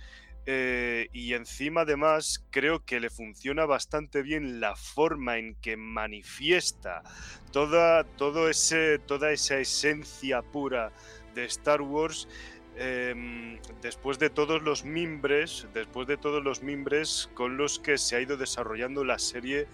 [0.47, 7.03] eh, y encima además creo que le funciona bastante bien la forma en que manifiesta
[7.51, 8.05] toda,
[8.49, 10.91] ese, toda esa esencia pura
[11.35, 12.27] de Star Wars
[12.75, 18.15] em, después de todos los mimbres, después de todos los mimbres con los que se
[18.15, 19.67] ha ido desarrollando la serie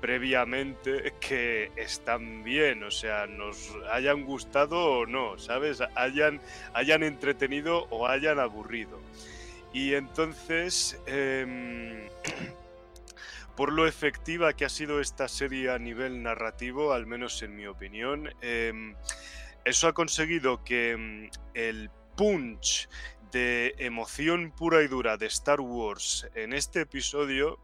[0.00, 5.82] previamente que están bien, o sea, nos hayan gustado o no, ¿sabes?
[5.94, 6.40] Hayan,
[6.72, 9.00] hayan entretenido o hayan aburrido.
[9.72, 12.08] Y entonces, em,
[13.56, 17.66] por lo efectiva que ha sido esta serie a nivel narrativo, al menos en mi
[17.66, 18.94] opinión, em,
[19.64, 22.88] eso ha conseguido que em, el punch
[23.32, 27.60] de emoción pura y dura de Star Wars en este episodio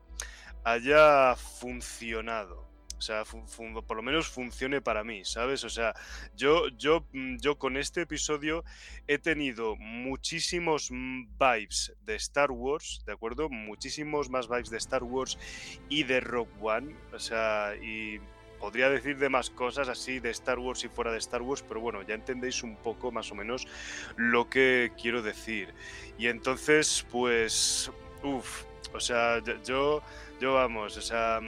[0.67, 2.67] haya funcionado.
[2.99, 5.63] O sea, por lo menos funcione para mí, ¿sabes?
[5.63, 5.95] O sea,
[6.35, 8.65] yo, yo, mm, yo con este episodio
[9.07, 13.49] he tenido muchísimos mm, vibes de Star Wars, ¿de acuerdo?
[13.49, 15.39] Muchísimos más vibes de Star Wars
[15.89, 16.97] y de Rogue One.
[17.13, 18.19] O sea, y
[18.59, 21.81] podría decir de más cosas así de Star Wars y fuera de Star Wars, pero
[21.81, 23.69] bueno, ya entendéis un poco más o menos
[24.17, 25.73] lo que quiero decir.
[26.19, 27.93] Y entonces, pues,
[28.25, 30.03] uff, o sea, yo-
[30.41, 31.41] yo, vamos, o sea,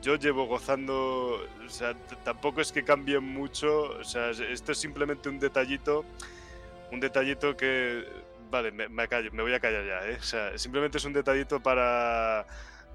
[0.00, 4.78] yo llevo gozando, o sea, tampoco es que cambie mucho, o sea, es- esto es
[4.78, 6.04] simplemente un detallito,
[6.90, 8.04] un detallito que,
[8.50, 10.16] vale, me, me callo, me voy a callar ya, ¿eh?
[10.20, 12.46] o sea, simplemente es un detallito para,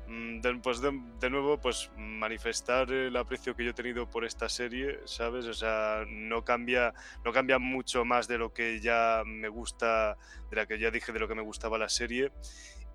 [0.08, 4.50] mm, pues de, de nuevo, pues manifestar el aprecio que yo he tenido por esta
[4.50, 5.46] serie, ¿sabes?
[5.46, 6.94] O sea, no cambia,
[7.26, 10.18] no cambia mucho más de lo que ya me gusta,
[10.50, 12.32] de la que ya dije de lo que me gustaba la serie.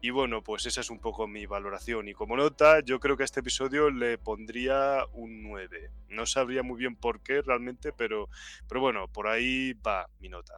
[0.05, 2.09] Y bueno, pues esa es un poco mi valoración.
[2.09, 5.93] Y como nota, yo creo que a este episodio le pondría un 9.
[6.09, 8.29] No sabría muy bien por qué realmente, pero,
[8.69, 10.55] pero bueno, por ahí va mi nota.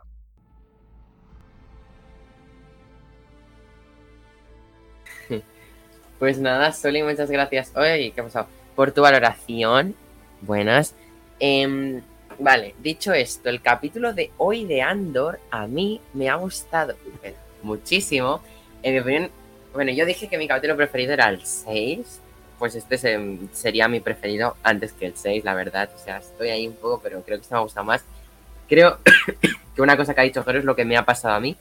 [6.18, 7.72] Pues nada, Soli, muchas gracias.
[7.76, 8.46] Oye, ¿qué ha pasado?
[8.74, 9.94] Por tu valoración.
[10.40, 10.94] Buenas.
[11.38, 12.00] Em,
[12.38, 16.94] vale, dicho esto, el capítulo de hoy de Andor a mí me ha gustado
[17.62, 18.42] muchísimo.
[18.84, 19.30] En mi opinión,
[19.72, 22.20] bueno, yo dije que mi capítulo preferido era el 6.
[22.58, 25.90] Pues este se- sería mi preferido antes que el 6, la verdad.
[25.94, 28.04] O sea, estoy ahí un poco, pero creo que este me ha gustado más.
[28.68, 28.98] Creo
[29.74, 31.56] que una cosa que ha dicho Jero es lo que me ha pasado a mí.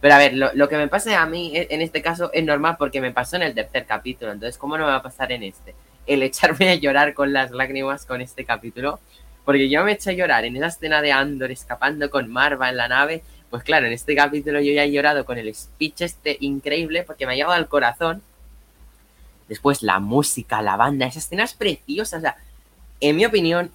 [0.00, 2.44] Pero a ver, lo, lo que me pase a mí e- en este caso es
[2.44, 4.32] normal porque me pasó en el tercer capítulo.
[4.32, 5.74] Entonces, ¿cómo no me va a pasar en este?
[6.06, 9.00] El echarme a llorar con las lágrimas con este capítulo.
[9.44, 12.76] Porque yo me eché a llorar en esa escena de Andor escapando con Marva en
[12.76, 13.22] la nave.
[13.50, 17.26] Pues claro, en este capítulo yo ya he llorado con el speech este increíble porque
[17.26, 18.22] me ha llegado al corazón.
[19.48, 22.18] Después la música, la banda, esa escena es preciosa.
[22.18, 22.36] O sea,
[23.00, 23.70] en mi opinión,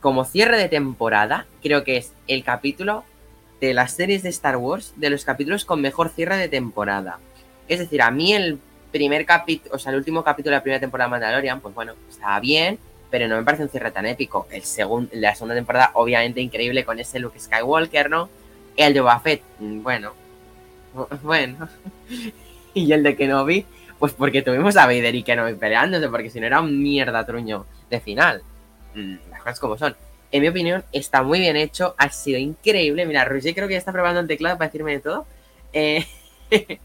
[0.00, 3.04] como cierre de temporada, creo que es el capítulo
[3.60, 7.18] de las series de Star Wars, de los capítulos con mejor cierre de temporada.
[7.68, 8.58] Es decir, a mí el
[8.90, 11.94] primer capítulo, o sea, el último capítulo de la primera temporada de Mandalorian, pues bueno,
[12.10, 12.78] estaba bien,
[13.10, 14.46] pero no me parece un cierre tan épico.
[14.50, 18.28] El segundo, la segunda temporada, obviamente increíble con ese Luke Skywalker, ¿no?
[18.76, 20.12] El de Boba Fett, mm, bueno,
[21.22, 21.68] bueno.
[22.74, 23.66] y el de Kenobi,
[23.98, 27.66] pues porque tuvimos a Vader y Kenobi peleándose, porque si no era un mierda truño
[27.90, 28.42] de final.
[28.94, 29.96] Mm, Las cosas como son.
[30.30, 33.04] En mi opinión, está muy bien hecho, ha sido increíble.
[33.04, 35.26] Mira, Roger creo que ya está probando el teclado para decirme de todo.
[35.74, 36.06] Eh,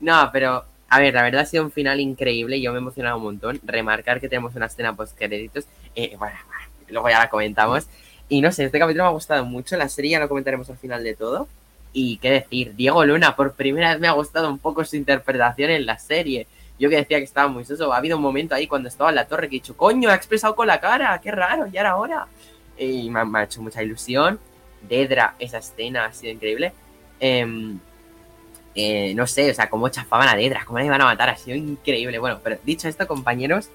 [0.00, 2.60] no, pero a ver, la verdad ha sido un final increíble.
[2.60, 3.60] Yo me he emocionado un montón.
[3.62, 5.66] Remarcar que tenemos una escena post créditos.
[5.94, 6.36] Eh, bueno,
[6.88, 7.86] luego ya la comentamos.
[8.30, 9.76] Y no sé, este capítulo me ha gustado mucho.
[9.76, 11.48] La serie ya lo comentaremos al final de todo.
[11.92, 15.70] Y qué decir, Diego Luna, por primera vez me ha gustado un poco su interpretación
[15.70, 16.46] en la serie.
[16.78, 19.16] Yo que decía que estaba muy soso, ha habido un momento ahí cuando estaba en
[19.16, 21.96] la torre que he dicho, coño, ha expresado con la cara, qué raro, ya era
[21.96, 22.28] hora.
[22.78, 24.38] Y me ha, me ha hecho mucha ilusión.
[24.88, 26.72] Dedra, esa escena ha sido increíble.
[27.18, 27.80] Em,
[28.76, 31.36] eh, no sé, o sea, cómo chafaban a Dedra, cómo la iban a matar, ha
[31.36, 32.20] sido increíble.
[32.20, 33.68] Bueno, pero dicho esto, compañeros,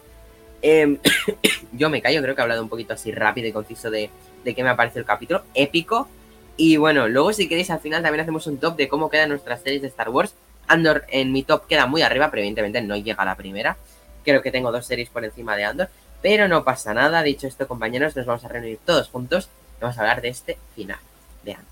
[0.62, 0.98] em,
[1.74, 4.10] yo me callo, creo que he hablado un poquito así rápido y conciso de,
[4.46, 6.08] de qué me ha parecido el capítulo, épico.
[6.56, 9.62] Y bueno, luego si queréis al final también hacemos un top de cómo quedan nuestras
[9.62, 10.34] series de Star Wars.
[10.68, 13.76] Andor en mi top queda muy arriba, pero evidentemente no llega a la primera.
[14.24, 15.90] Creo que tengo dos series por encima de Andor,
[16.22, 17.22] pero no pasa nada.
[17.24, 20.58] Dicho esto, compañeros, nos vamos a reunir todos juntos y vamos a hablar de este
[20.76, 20.98] final
[21.44, 21.66] de Andor.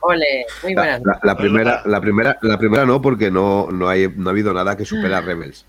[0.00, 1.02] Ole, muy La, buenas.
[1.04, 4.52] la- la primera, la primera, la primera no, porque no, no, hay, no ha habido
[4.52, 5.64] nada que supera a Rebels.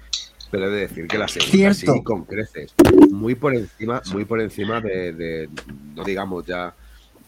[0.55, 1.93] Pero he de decir que la segunda Cierto.
[1.93, 2.73] sí con creces.
[3.11, 5.49] Muy por encima, muy por encima de, de-
[5.93, 6.73] no digamos ya,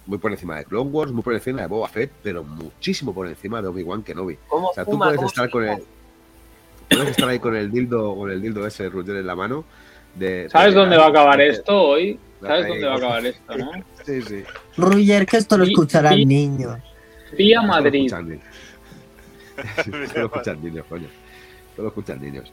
[0.05, 3.27] muy por encima de Clone Wars, muy por encima de Boba Fett, pero muchísimo por
[3.27, 4.37] encima de Obi-Wan Kenobi.
[4.47, 5.07] ¿Cómo O sea, tú fuma?
[5.07, 5.77] puedes ¿Cómo estar con el.
[6.89, 9.65] Puedes estar ahí con el dildo, con el dildo ese Roger en la mano.
[10.15, 12.17] De, ¿Sabes de- dónde va a acabar de- esto hoy?
[12.39, 13.71] ¿Sabes Ahí, dónde va a acabar esto, no?
[14.05, 14.43] Sí, sí.
[14.77, 16.77] Roger, que esto lo escucharán niños.
[17.37, 18.09] Vía Madrid.
[19.83, 21.07] Sí, Solo escuchan niños, coño.
[21.75, 22.49] Solo escuchan niños.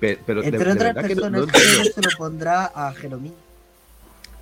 [0.00, 2.64] Pe- Pero, de- Entre de otras que no- personas, no entiendo- Roger se lo pondrá
[2.74, 3.34] a Jeromín.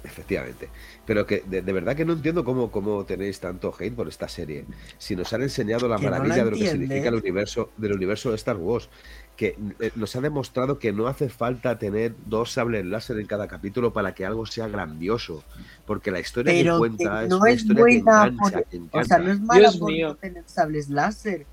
[0.04, 0.68] Efectivamente.
[1.04, 4.28] Pero que de, de verdad que no entiendo cómo, cómo tenéis tanto hate por esta
[4.28, 4.64] serie.
[4.96, 7.70] Si nos han enseñado la Que no la maravilla de lo que significa el universo,
[7.76, 8.88] del universo de Star Wars.
[9.36, 13.48] Que eh, nos ha demostrado que no hace falta tener dos sables láser en cada
[13.48, 15.42] capítulo para que algo sea grandioso.
[15.86, 18.40] Porque la historia que Pero que cuenta es no una es historia que buena engancha,
[18.42, 19.18] por- que O sea, encanta.
[19.18, 20.08] no es mala Dios por mío.
[20.08, 21.46] no tener sables láser.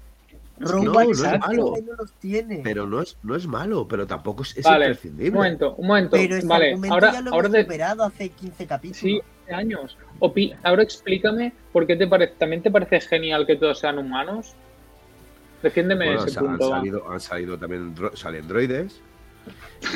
[0.57, 1.73] No, Rogue no One es malo.
[1.73, 2.61] que no los tiene.
[2.63, 5.29] Pero no es, no es malo, pero tampoco es, es Vale, imprescindible.
[5.31, 6.09] Un momento, un momento.
[6.11, 8.97] Pero ese vale, ahora, ya lo ahora hemos de, superado hace 15 capítulos.
[8.97, 9.97] sí, hace años.
[10.19, 14.53] Opi- ahora explícame por qué te parece, también te parece genial que todos sean humanos.
[15.61, 16.69] Defiéndeme Bueno, ese han, punto.
[16.69, 16.77] va.
[16.77, 19.01] salido, han salido también dro- salen droides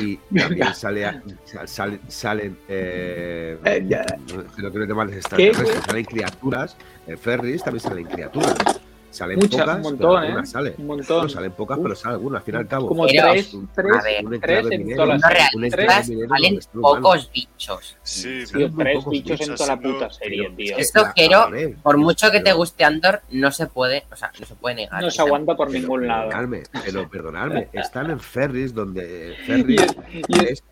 [0.00, 1.20] y también sale
[1.64, 4.04] salen, salen eh, Eh, ya.
[4.34, 8.79] no, no quiero llamarles extraterrestres, salen criaturas, en Ferris también salen criaturas.
[9.10, 10.52] Salen Muchas, pocas, un pero montón, algunas ¿eh?
[10.52, 10.74] salen.
[10.78, 11.30] Un montón.
[11.30, 12.86] salen pocas, pero salen algunas, al fin y al cabo.
[12.86, 17.30] Como Pero, tres, un- tres, a ver, un tres en minero, todas las salen pocos
[17.32, 17.96] bichos.
[18.04, 20.76] Sí, Tío, muy tres pocos bichos en bichos, toda la puta serie, pero- tío.
[20.78, 21.50] Esto la- quiero,
[21.82, 24.74] por mucho que te pero- guste Andor, no se puede, o sea, no se puede
[24.76, 25.02] negar.
[25.02, 26.28] No se aguanta por Pero ningún lado.
[26.28, 29.96] Perdonadme, pero perdonadme, están en Ferris, donde Y Ferris es-
[30.28, 30.64] y es- es,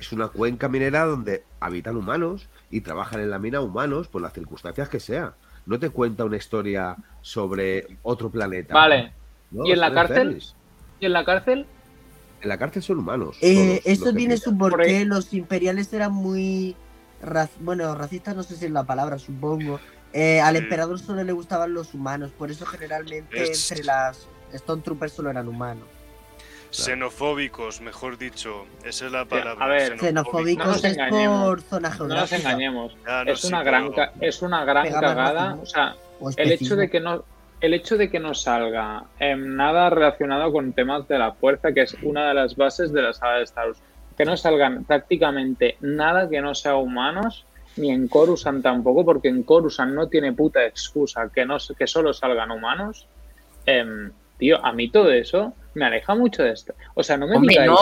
[0.00, 4.32] es una cuenca minera donde habitan humanos y trabajan en la mina humanos por las
[4.32, 5.34] circunstancias que sea.
[5.68, 8.72] No te cuenta una historia sobre otro planeta.
[8.72, 9.12] Vale.
[9.50, 10.28] No, ¿Y en la cárcel?
[10.28, 10.54] Ferris.
[10.98, 11.66] ¿Y en la cárcel?
[12.40, 13.36] En la cárcel son humanos.
[13.42, 15.04] Eh, que tiene su porqué.
[15.04, 16.74] Los imperiales eran muy.
[17.60, 19.78] Bueno, racistas no sé si es la palabra, supongo.
[20.14, 20.62] Eh, al Sí.
[20.62, 22.30] emperador solo le gustaban los humanos.
[22.30, 25.84] Por eso, generalmente, entre las Stone Troopers solo eran humanos.
[26.70, 28.66] Xenofóbicos, mejor dicho.
[28.84, 29.64] Esa es la palabra.
[29.64, 30.66] a ver, xenofóbicos.
[30.66, 30.96] No es
[31.28, 32.36] por zona No nos geográfica.
[32.36, 32.96] engañemos.
[33.06, 35.58] Ah, no, Es sí, una gran, es una gran cagada.
[35.62, 37.24] O sea, o el hecho de que no
[37.60, 39.04] el hecho de que no salga
[39.36, 43.12] nada relacionado con temas de la fuerza, que es una de las bases de la
[43.12, 43.80] saga de Star Wars,
[44.16, 47.44] que no salgan prácticamente nada que no sea humanos,
[47.76, 52.12] ni en Coruscant tampoco, porque en Coruscant no tiene puta excusa que, no, que solo
[52.12, 53.06] salgan humanos.
[53.66, 56.74] Em, tío, a mí todo eso me aleja mucho de esto.
[56.94, 57.70] O sea, no me Hombre, digáis...
[57.70, 57.78] no,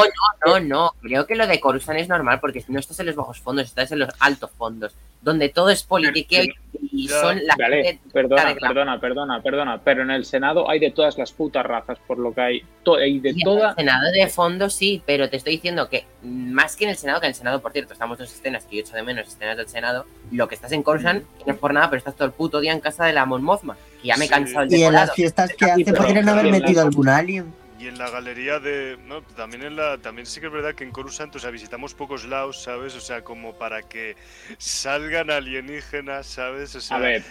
[0.47, 0.93] no, no, no.
[1.03, 3.91] Creo que lo de Coruscant es normal porque no estás en los bajos fondos, estás
[3.93, 4.95] en los altos fondos.
[5.23, 6.45] donde todo es politiqueo
[6.93, 9.81] y, son la Vale, perdona, perdona, perdona, perdona.
[9.83, 12.65] Pero en el Senado hay de todas las putas razas, por lo que hay.
[12.85, 13.71] To- hay de en toda.
[13.71, 17.19] el Senado de fondo sí, pero te estoy diciendo que más que en el Senado,
[17.21, 19.57] que en el Senado, por cierto, estamos dos escenas que yo echo de menos, escenas
[19.57, 22.33] del Senado, lo que estás en Coruscant, no es por nada, pero estás todo el
[22.33, 24.35] puto día en casa de la Mon Mothma, que ya me he Sí.
[24.35, 27.09] cansado el Y en las fiestas que Sí, hace podrían haber en las- metido algún
[27.09, 27.53] alien.
[27.87, 28.99] Y en la galería de.
[29.07, 29.97] No, también en la.
[29.99, 32.97] También sí que es verdad que en Coruscant, o sea, visitamos pocos lados, ¿sabes?
[32.97, 34.17] O sea, como para que
[34.59, 36.75] salgan alienígenas, ¿sabes?
[36.75, 37.23] O sea, A ver,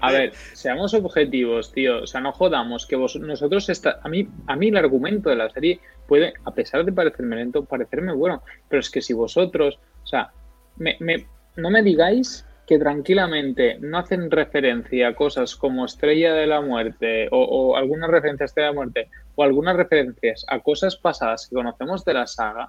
[0.00, 2.02] a ver, seamos objetivos, tío.
[2.02, 5.36] O sea, no jodamos que vos, nosotros está, a mí, a mí el argumento de
[5.36, 8.42] la serie puede, a pesar de parecerme lento, parecerme bueno.
[8.68, 10.32] Pero es que si vosotros, o sea,
[10.78, 16.46] me, me- no me digáis que tranquilamente no hacen referencia a cosas como Estrella de
[16.46, 20.60] la Muerte o, o alguna referencia a Estrella de la Muerte o algunas referencias a
[20.60, 22.68] cosas pasadas que conocemos de la saga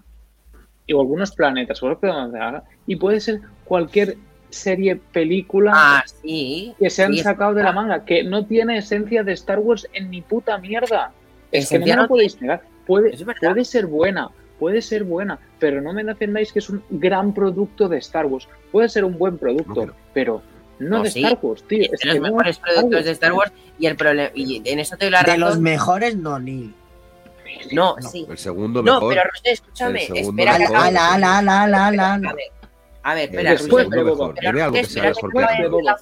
[0.85, 4.17] y o algunos planetas o que conocemos de la saga y puede ser cualquier
[4.49, 6.73] serie, película Ah, sí.
[6.79, 10.11] que se han sacado de la manga, que no tiene esencia de Star Wars en
[10.11, 11.11] ni puta mierda.
[11.51, 12.61] Es que no me lo podéis negar.
[12.85, 14.29] Puede, puede ser buena,
[14.59, 18.47] puede ser buena, pero no me defendáis que es un gran producto de Star Wars.
[18.71, 20.41] Puede ser un buen producto, No, pero- pero
[20.79, 21.23] no, No, de sí.
[21.23, 21.79] Star Wars, tío.
[21.79, 23.05] de Es los que no mejores productos Wars.
[23.05, 25.63] de Star Wars y el problema y en eso te doy la De los razón.
[25.63, 26.73] mejores, no, ni.
[27.71, 28.09] No, no.
[28.09, 28.25] sí.
[28.29, 29.13] El segundo No, mejor.
[29.13, 30.55] pero Roger, escúchame, espera.
[30.55, 32.33] Ala, ala, ala, ala, ala, A ala.
[32.33, 32.45] ver,
[33.03, 34.33] a ver, el espera, Después de Boba algo
[34.73, 35.07] que sabes de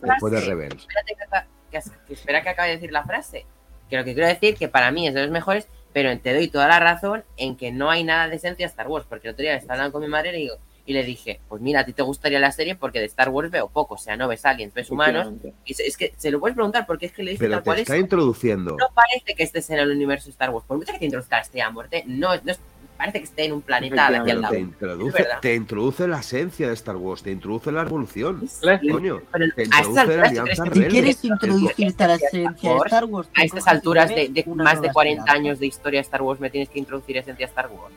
[0.02, 0.42] Después de.
[0.42, 0.82] Rebels.
[0.82, 3.46] espérate que, que- que espera que acabe de decir la frase.
[3.90, 6.48] Que lo que quiero decir que para mí es de los mejores, pero te doy
[6.48, 9.06] toda la razón en que no hay nada de esencia Star Wars.
[9.10, 11.62] Porque el otro día estaba hablando con mi madre y, digo, y le dije, pues
[11.62, 13.96] mira, a ti te gustaría la serie porque de Star Wars veo poco.
[13.96, 15.28] O sea, no ves aliens, ves humanos.
[15.66, 17.66] Y es que se lo puedes preguntar porque es que le dije Pero tal te
[17.66, 17.82] cual es.
[17.84, 18.76] está introduciendo.
[18.78, 20.66] No parece que estés en el universo de Star Wars.
[20.66, 22.60] Por mucho que te introduzca la estrella de muerte, no, no es-
[23.02, 24.54] parece que esté en un planeta de aquí al lado.
[24.54, 25.40] te introduce, verdad.
[25.42, 28.48] te introduce la esencia de Star Wars, te introduce la revolución.
[28.62, 32.70] La- Coño, Pero te introduce la alturas, ¿tú alianza Si quieres introducirte a la esencia
[32.72, 35.32] de Star Wars, a estas alturas de, más de nueva 40 esperanza.
[35.34, 37.94] años de historia de Star Wars me tienes que introducir esencia de Star Wars.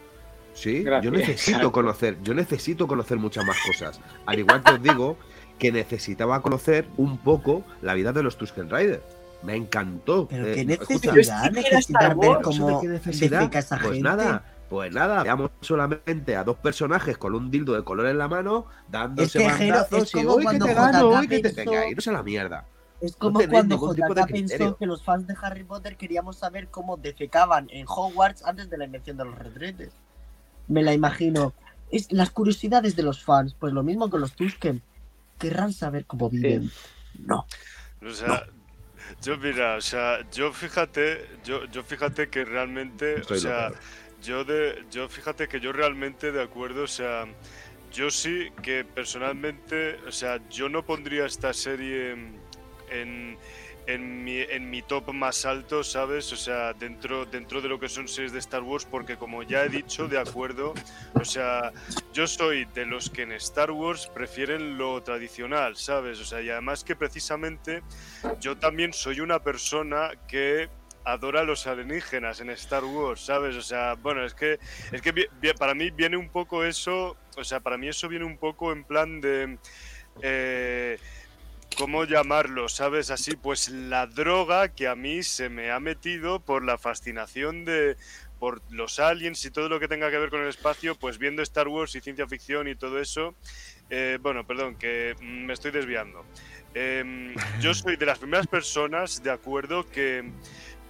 [0.54, 1.12] Sí, yo Gracias.
[1.12, 1.72] necesito Exacto.
[1.72, 4.00] conocer, yo necesito conocer muchas más cosas.
[4.24, 5.16] Al igual que os digo
[5.58, 9.02] que necesitaba conocer un poco la vida de los Tusken Riders.
[9.42, 10.26] Me encantó.
[10.28, 12.76] Pero Eh, qué escucha, necesidad, Pero es que era Star necesitas ver Wars, cómo ¿eso
[12.76, 13.38] de qué necesidad?
[13.40, 14.02] defeca esa Pues gente.
[14.02, 18.26] nada, pues nada, veamos solamente a dos personajes con un dildo de color en la
[18.26, 21.28] mano, dándose Es que, Jero, bandazos es y como "Uy, que cuando te gano, uy,
[21.28, 22.66] que te a la mierda.
[23.00, 25.96] Es como tenéis cuando ningún tipo de JK pensó que los fans de Harry Potter
[25.96, 29.92] queríamos saber cómo defecaban en Hogwarts antes de la invención de los retretes.
[30.66, 31.52] Me la imagino.
[31.92, 34.82] Es las curiosidades de los fans, pues lo mismo con los Tusken.
[35.38, 36.68] Querrán saber cómo viven.
[37.18, 37.46] No.
[38.04, 38.44] O sea,
[39.22, 43.80] yo mira, o sea, yo fíjate, yo, yo fíjate que realmente, Estoy o sea, loco.
[44.24, 47.26] Yo de, yo fíjate que yo realmente de acuerdo, o sea,
[47.92, 52.12] yo sí que personalmente, o sea, yo no pondría esta serie
[52.90, 53.38] en,
[53.86, 56.32] en mi, en mi top más alto, ¿sabes?
[56.32, 59.64] O sea, dentro, dentro de lo que son series de Star Wars, porque como ya
[59.64, 60.74] he dicho, de acuerdo,
[61.14, 61.72] o sea,
[62.12, 66.20] yo soy de los que en Star Wars prefieren lo tradicional, ¿sabes?
[66.20, 67.82] O sea, y además que precisamente
[68.40, 70.68] yo también soy una persona que
[71.04, 73.56] adora a los alienígenas en Star Wars, ¿sabes?
[73.56, 74.58] O sea, bueno, es que
[74.92, 78.38] es que para mí viene un poco eso, o sea, para mí eso viene un
[78.38, 79.58] poco en plan de
[80.22, 80.98] eh,
[81.76, 82.68] ¿cómo llamarlo?
[82.68, 83.10] ¿Sabes?
[83.10, 87.96] Así, pues la droga que a mí se me ha metido por la fascinación de
[88.38, 91.42] por los aliens y todo lo que tenga que ver con el espacio, pues viendo
[91.42, 93.34] Star Wars y ciencia ficción y todo eso.
[93.90, 96.24] eh, bueno, perdón, que mm, me estoy desviando.
[96.74, 100.30] Em, yo soy de las primeras personas, de acuerdo, que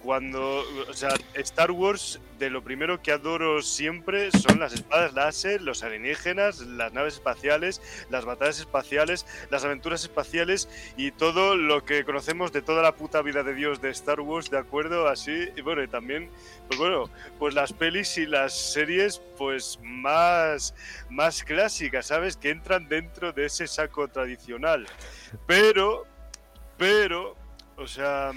[0.05, 5.63] cuando, o sea, Star Wars, de lo primero que adoro siempre son las espadas láser,
[5.63, 12.05] los alienígenas, las naves espaciales, las batallas espaciales, las aventuras espaciales y todo lo que
[12.05, 15.07] conocemos de toda la puta vida de Dios de Star Wars, ¿de acuerdo?
[15.07, 16.29] Así, y bueno, y también,
[16.67, 17.09] pues bueno,
[17.39, 20.75] pues las pelis y las series, pues más,
[21.09, 22.37] más clásicas, ¿sabes?
[22.37, 24.85] Que entran dentro de ese saco tradicional.
[25.47, 26.05] Pero,
[26.77, 27.35] pero,
[27.75, 28.31] o sea,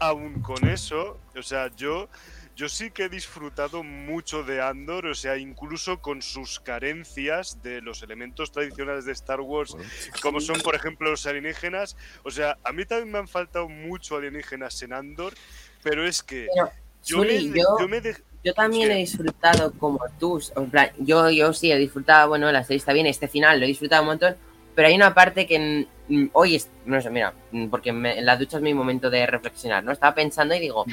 [0.00, 2.08] aún con eso, o sea, yo,
[2.56, 7.80] yo sí que he disfrutado mucho de Andor, o sea, incluso con sus carencias de
[7.80, 9.76] los elementos tradicionales de Star Wars,
[10.20, 11.96] como son, por ejemplo, los alienígenas.
[12.24, 15.34] O sea, a mí también me han faltado mucho alienígenas en Andor,
[15.82, 16.70] pero es que Pero,
[17.04, 20.40] yo me, yo- yo me dej- Yo también he disfrutado como tú.
[20.56, 23.64] en plan, yo, yo sí he disfrutado, bueno, la serie está bien, este final lo
[23.64, 24.36] he disfrutado un montón,
[24.78, 28.24] pero hay una parte que mm, hoy, es, no sé, mira, mm, porque me- en
[28.24, 29.90] la ducha es mi momento de reflexionar, ¿no?
[29.90, 30.84] Estaba pensando y digo,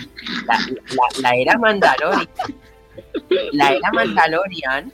[0.47, 2.27] la, la- la era Mandalorian,
[3.51, 4.91] la era Mandalorian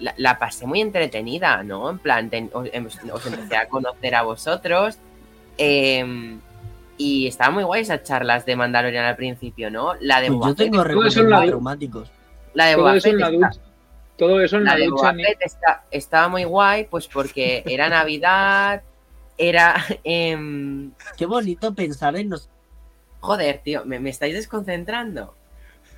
[0.00, 1.88] la, la pasé muy entretenida, ¿no?
[1.90, 4.98] En plan, ten- os, em- os empecé a conocer a vosotros.
[5.56, 6.40] em,
[6.98, 9.94] y estaban muy guay esas charlas de Mandalorian al principio, ¿no?
[10.00, 11.14] La de Pues yo tengo recuerdos
[11.46, 12.10] traumáticos.
[12.54, 13.50] la de Boba Fett está-.
[14.16, 14.96] Todo eso en la la de ducha.
[15.02, 18.82] Boba ni- Fett está- estaba muy guay, pues porque era Navidad,
[19.36, 19.74] era...
[20.04, 22.48] em, Qué bonito pensar en los...
[23.20, 25.34] Joder, tío, ¿me, me estáis desconcentrando?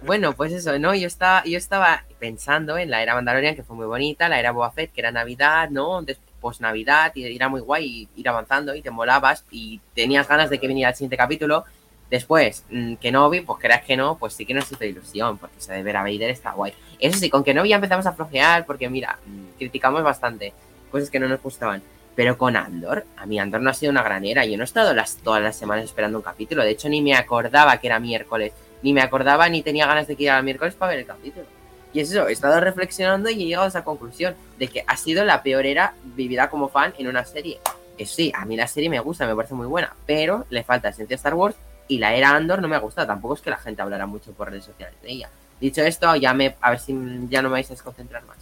[0.03, 0.95] Bueno, pues eso, ¿no?
[0.95, 4.53] Yo estaba, yo estaba pensando en la era Mandalorian, que fue muy bonita, la era
[4.53, 6.03] Boba Fett, que era Navidad, ¿no?
[6.03, 10.61] Después Navidad, y era muy guay ir avanzando y te molabas y tenías ganas de
[10.61, 11.64] que viniera el siguiente capítulo.
[12.11, 15.72] Después, mm, Kenobi, pues creas que no, pues sí que nos hizo ilusión, porque eso
[15.72, 16.72] de ver a Vader está guay.
[16.98, 20.52] Eso sí, con Kenobi ya empezamos a flojear, porque mira, mm, criticamos bastante
[20.90, 21.82] cosas que no nos gustaban.
[22.14, 24.46] Pero con Andor, a mí Andor no ha sido una granera.
[24.46, 26.62] Yo no he estado las, todas las semanas esperando un capítulo.
[26.62, 28.54] De hecho, ni me acordaba que era miércoles.
[28.82, 31.44] Ni me acordaba ni tenía ganas de que era miércoles para ver el capítulo.
[31.92, 34.96] Y es eso, he estado reflexionando y he llegado a esa conclusión de que ha
[34.96, 37.59] sido la peor era vivida como fan en una serie.
[37.98, 40.90] Eso sí, a mí la serie me gusta, me parece muy buena, pero le falta
[40.90, 41.57] esencia Star Wars
[41.89, 43.07] y la era Andor no me ha gustado.
[43.07, 45.30] Tampoco es que la gente hablara mucho por redes sociales de ella.
[45.61, 46.93] Dicho esto, ya me, a ver si
[47.28, 48.37] ya no me vais a desconcentrar más.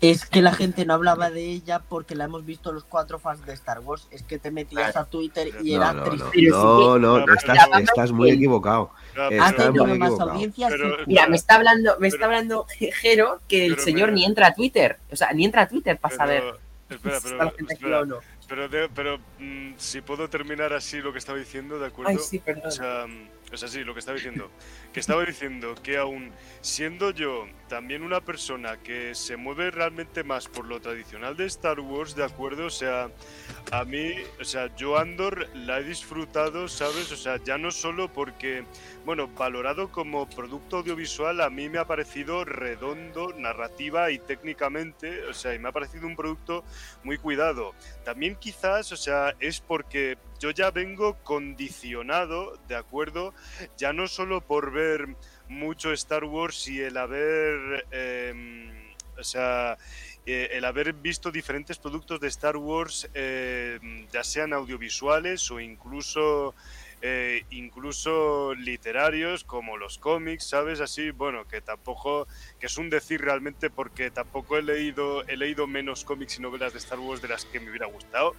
[0.00, 3.44] Es que la gente no hablaba de ella porque la hemos visto los cuatro fans
[3.44, 4.06] de Star Wars.
[4.12, 6.42] Es que te metías a Twitter y No, era no, triste.
[6.50, 8.90] no, no, no, estás, estás muy equivocado.
[9.14, 9.42] Pero-
[9.84, 9.98] muy
[10.70, 14.54] Pero- Mira, me está hablando, me está hablando Jero que el señor ni entra a
[14.54, 14.98] Twitter.
[15.10, 16.44] O sea, ni entra a Twitter para saber
[16.86, 18.16] pero- si está la gente aquí espera, o no.
[18.48, 22.10] Pero, de- pero, mm, si puedo terminar así lo que estaba diciendo, ¿de acuerdo?
[22.12, 22.66] Ay, sí, perdón.
[22.66, 24.50] O sea, mm, o sea, sí, lo que estaba diciendo.
[24.92, 30.48] Que estaba diciendo que aún siendo yo también una persona que se mueve realmente más
[30.48, 32.66] por lo tradicional de Star Wars, ¿de acuerdo?
[32.66, 33.10] O sea,
[33.70, 37.12] a mí, o sea, yo Andor la he disfrutado, ¿sabes?
[37.12, 38.64] O sea, ya no solo porque,
[39.04, 45.34] bueno, valorado como producto audiovisual, a mí me ha parecido redondo, narrativa y técnicamente, o
[45.34, 46.64] sea, y me ha parecido un producto
[47.04, 47.74] muy cuidado.
[48.04, 53.34] También quizás, o sea, es porque yo ya vengo condicionado, ¿de acuerdo?
[53.76, 55.16] Ya no solo por ver
[55.48, 58.70] mucho Star Wars y el haber, em,
[59.18, 59.76] o sea,
[60.26, 66.54] eh, el haber visto diferentes productos de Star Wars, em, ya sean audiovisuales o incluso
[67.00, 70.80] eh, incluso literarios como los cómics, ¿sabes?
[70.80, 72.26] Así, bueno, que tampoco,
[72.58, 76.72] que es un decir realmente porque tampoco he leído, he leído menos cómics y novelas
[76.72, 78.34] de Star Wars de las que me hubiera gustado.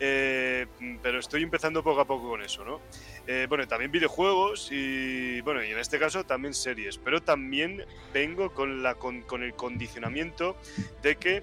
[0.00, 0.66] Eh,
[1.02, 2.80] pero estoy empezando poco a poco con eso, ¿no?
[3.26, 8.52] Eh, bueno, también videojuegos y, bueno, y en este caso también series, pero también vengo
[8.52, 10.56] con, la, con, con el condicionamiento
[11.02, 11.42] de que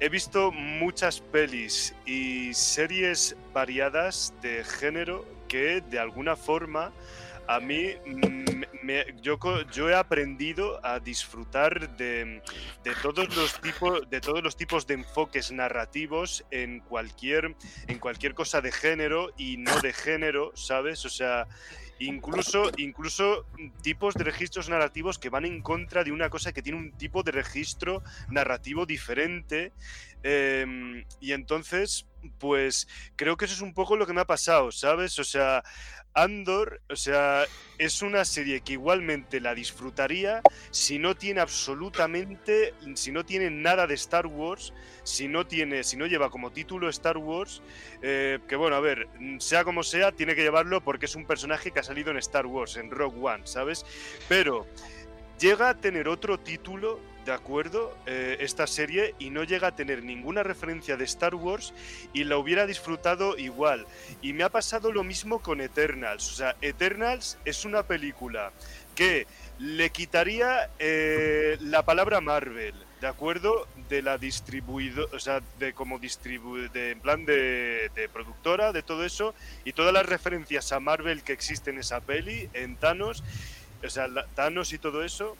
[0.00, 6.92] he visto muchas pelis y series variadas de género que de alguna forma
[7.46, 9.38] a mí mm, me- yo,
[9.88, 12.42] he aprendido a disfrutar de,
[12.82, 18.34] de todos los tipos de todos los tipos de enfoques narrativos en cualquier en cualquier
[18.34, 21.04] cosa de género y no de género, ¿sabes?
[21.04, 21.46] O sea,
[21.98, 23.46] incluso incluso
[23.82, 27.22] tipos de registros narrativos que van en contra de una cosa que tiene un tipo
[27.22, 29.72] de registro narrativo diferente.
[30.22, 32.06] em, y entonces,
[32.38, 35.18] pues creo que eso es un poco lo que me ha pasado, ¿sabes?
[35.18, 35.62] O sea,
[36.14, 37.44] Andor, o sea,
[37.76, 43.88] es una serie que igualmente la disfrutaría si no tiene absolutamente, si no tiene nada
[43.88, 47.62] de Star Wars, si no tiene, si no lleva como título Star Wars,
[48.00, 49.08] eh, que bueno, a ver,
[49.38, 52.46] sea como sea, tiene que llevarlo porque es un personaje que ha salido en Star
[52.46, 53.84] Wars, en Rogue One, ¿sabes?
[54.28, 54.66] Pero
[55.40, 57.96] llega a tener otro título, ¿de acuerdo?
[58.06, 61.72] Eh, esta serie y no llega a tener ninguna referencia de Star Wars
[62.12, 63.86] y la hubiera disfrutado igual.
[64.22, 66.30] Y me ha pasado lo mismo con Eternals.
[66.32, 68.52] O sea, Eternals es una película
[68.94, 69.26] que
[69.58, 73.66] le quitaría eh, la palabra Marvel, ¿de acuerdo?
[73.88, 79.04] De la distribuido, o sea, de como distribu de en plan de, productora, de todo
[79.04, 83.22] eso, y todas las referencias a Marvel que existen en esa peli, en Thanos,
[83.82, 85.36] o sea, Thanos y todo eso,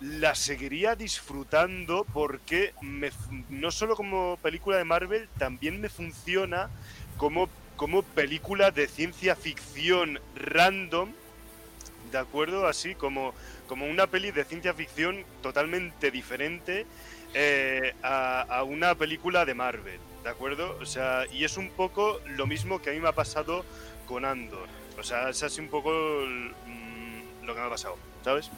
[0.00, 3.10] la seguiría disfrutando porque me
[3.48, 6.70] no solo como película de Marvel, también me funciona
[7.16, 11.10] como, como película de ciencia ficción random,
[12.10, 12.66] ¿de acuerdo?
[12.66, 13.34] Así como,
[13.68, 16.86] como una peli de ciencia ficción totalmente diferente
[17.32, 20.76] eh, a, a una película de Marvel, ¿de acuerdo?
[20.80, 23.64] O sea, y es un poco lo mismo que a mí me ha pasado
[24.06, 24.68] con Andor.
[24.98, 28.50] O sea, es así un poco mm, lo que me ha pasado, ¿sabes?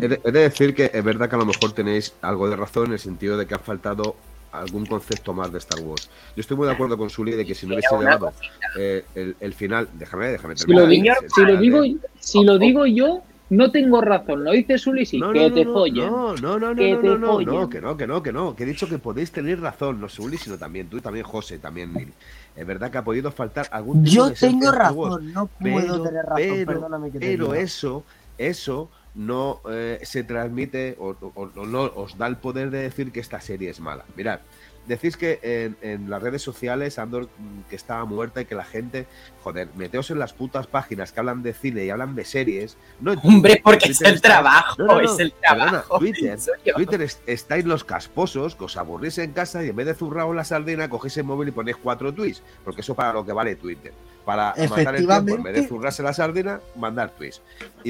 [0.00, 2.56] He de, he de decir que es verdad que a lo mejor tenéis algo de
[2.56, 4.16] razón en el sentido de que ha faltado
[4.52, 6.08] algún concepto más de Star Wars.
[6.36, 8.32] Yo estoy muy de acuerdo con Sully de que si no hubiese llegado
[8.78, 11.16] eh, el, el final, déjame, déjame Si lo, terminar.
[11.34, 15.30] si lo digo, de- si lo digo yo, No tengo razón, lo dice Sully, No,
[15.32, 16.06] que no, te no, follen.
[16.06, 17.46] no, no, no, no, Que no, te no, no, follen.
[17.54, 20.08] no, que no, que no, que no, que he dicho que podéis tener razón, no
[20.08, 22.12] solo Uli, sino también tú y también José, también Neil.
[22.56, 26.02] Es verdad que ha podido faltar algún tipo Yo de tengo razón, no pero- puedo
[26.04, 27.58] tener razón, pero- perdóname que te Pero diga.
[27.60, 28.04] eso,
[28.38, 33.12] eso no eh, se transmite o, o- o no os da el poder de decir
[33.12, 34.04] que esta serie es mala.
[34.16, 34.40] Mirad,
[34.88, 38.64] decís que en, en las redes sociales Andor mm, que estaba muerta y que la
[38.64, 39.06] gente,
[39.44, 42.76] joder, meteos en las putas páginas que hablan de cine y hablan de series.
[43.00, 45.98] No Hombre, porque es el está- trabajo, No, es el perdona, trabajo.
[46.00, 50.30] Twitter, es- estáis los casposos que os aburrís en casa y en vez de zurrado
[50.30, 53.32] en la sardina cogéis el móvil y ponéis cuatro tweets, porque eso para lo que
[53.32, 53.92] vale Twitter.
[54.24, 57.42] Para matar el tiempo, en vez de zurrarse la sardina, mandar tweets.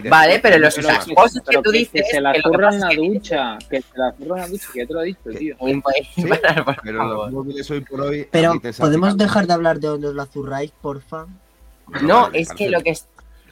[0.09, 2.03] Vale, pero los Pero, casposos que tú dices.
[2.03, 4.79] que se la zurra en la ducha, que se la zurra en la ducha, que
[4.81, 5.57] ya te lo he dicho, tío.
[5.61, 5.83] Sí,
[6.83, 8.27] Pero los móviles hoy por hoy.
[8.31, 11.27] Pero, ¿podemos dejar de hablar de donde os la zurráis, porfa?
[12.03, 13.07] No, es que lo que es.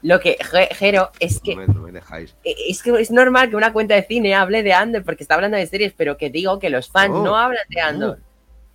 [0.05, 2.35] Lo que, Je- Jero, es que No me, no me dejáis.
[2.43, 5.57] es que es normal que una cuenta de cine hable de Andor porque está hablando
[5.57, 7.81] de series, pero que digo que los fans No, no, hablan de.
[7.81, 8.19] Andor.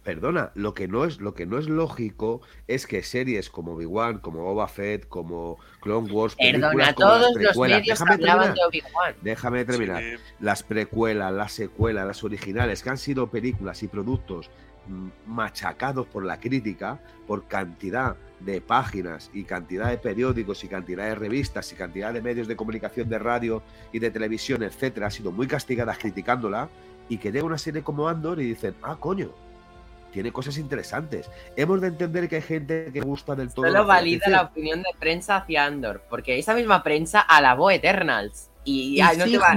[0.07, 3.93] Perdona, lo que no es lo que no es lógico es que series como Big
[3.93, 8.53] One, como Boba Fett, como Clone Wars, Perdona, las todos los medios déjame hablaban terminar,
[8.53, 9.15] de Obi-Wan.
[9.21, 10.01] déjame terminar.
[10.01, 14.49] Sí, Las precuelas, las secuelas, las originales, que han sido películas y productos
[14.87, 21.03] mm, machacados por la crítica, por cantidad de páginas y cantidad de periódicos y cantidad
[21.03, 25.11] de revistas y cantidad de medios de comunicación de radio y de televisión, etcétera, han
[25.11, 26.69] sido muy castigadas criticándola
[27.09, 29.33] y que llega una serie como Andor y dicen, ah, coño,
[30.17, 31.29] tiene cosas interesantes.
[31.55, 33.67] Hemos de entender que hay gente que gusta del todo.
[33.67, 38.49] Solo la valida la opinión de prensa hacia Andor, porque esa misma prensa alabó Eternals.
[38.63, 39.55] Y, Y no te va-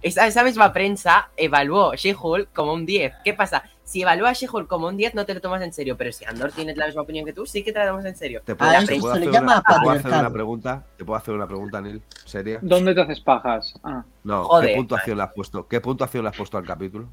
[0.00, 3.12] esa, esa misma prensa evaluó She-Hulk como un 10.
[3.22, 3.64] ¿Qué pasa?
[3.82, 5.98] Si evalúa She-Hulk como un 10, no te lo tomas en serio.
[5.98, 8.16] Pero si Andor tiene la misma opinión que tú, sí que te la tomas en
[8.16, 8.40] serio.
[8.46, 10.86] ¿Te puedo, te hacer, una, te puedo hacer una pregunta?
[10.96, 12.00] ¿Te puedo hacer una pregunta, Neil?
[12.24, 12.60] ¿Seria?
[12.62, 13.74] ¿Dónde te haces pajas?
[13.84, 14.70] Ah, No, Joder.
[14.70, 15.68] ¿qué puntuación le has puesto?
[15.68, 17.08] ¿Qué puntuación le has puesto al capítulo?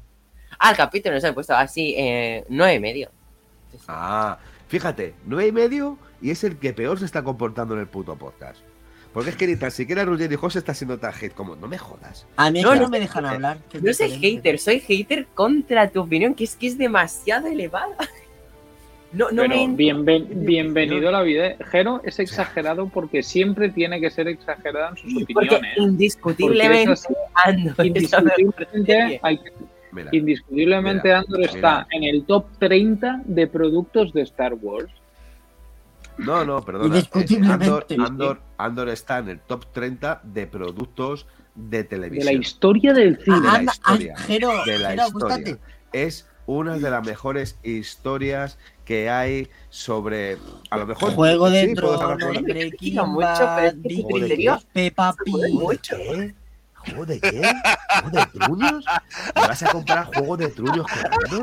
[0.58, 3.10] Ah, el capítulo no se ha puesto así, eh, nueve y medio.
[3.88, 4.38] Ah,
[4.68, 8.16] fíjate, nueve y medio y es el que peor se está comportando en el puto
[8.16, 8.60] podcast.
[9.12, 11.68] Porque es que ni tan siquiera Roger y José está siendo tan hate como, no
[11.68, 12.26] me jodas.
[12.36, 13.58] A mí No, que no, me dejan hablar.
[13.80, 17.96] No soy hater, soy hater contra tu opinión, que es que es demasiado elevada.
[19.14, 19.76] No, no pero me.
[19.76, 21.54] bienven- bienvenido a la vida.
[21.70, 25.76] Jero es exagerado porque siempre tiene que ser exagerado en sus Porque opiniones.
[25.76, 27.14] indiscutiblemente Porque es así.
[27.34, 29.52] Andor es la mejor Indiscutiblemente, hay que-
[29.92, 31.52] Mira, indiscutiblemente Mira, Andor mira.
[31.52, 34.90] está en el top 30 de productos de Star Wars.
[36.18, 36.86] no, no, perdona.
[36.86, 37.64] Indiscutiblemente.
[37.64, 42.24] Andor, Andor, Andor está en el top 30 de productos de De televisión.
[42.26, 43.36] la historia del cine.
[43.40, 45.58] de la Anda, historia, ah, Jero, de la Jero, historia.
[45.92, 50.38] Es una de las mejores historias que hay sobre.
[50.70, 51.12] A lo mejor.
[51.12, 56.34] Juego de sí, Yo Breaking mucho, Bad, pero es que Peppa Pig.
[56.84, 57.42] ¿Juego de qué?
[58.00, 58.84] ¿Juego de truños?
[59.34, 61.42] ¿Me vas a comparar juego de truños con Andor?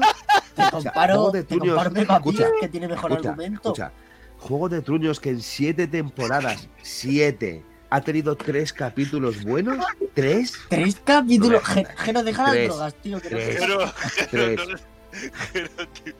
[0.56, 3.70] Te comparo, Juego de te Truños, comparo escucha, que tiene mejor Escucha, argumento.
[3.70, 3.92] escucha.
[4.40, 9.84] Juego de truños que en siete temporadas, siete, ha tenido tres capítulos buenos.
[10.14, 10.54] ¿Tres?
[10.70, 11.62] Tres capítulos.
[11.76, 13.20] No Jero, deja las drogas, tío.
[13.22, 13.58] Que no Tres.
[13.60, 13.94] Pero,
[14.32, 14.60] Tres.
[14.68, 14.78] no,
[15.54, 16.14] pero, tío,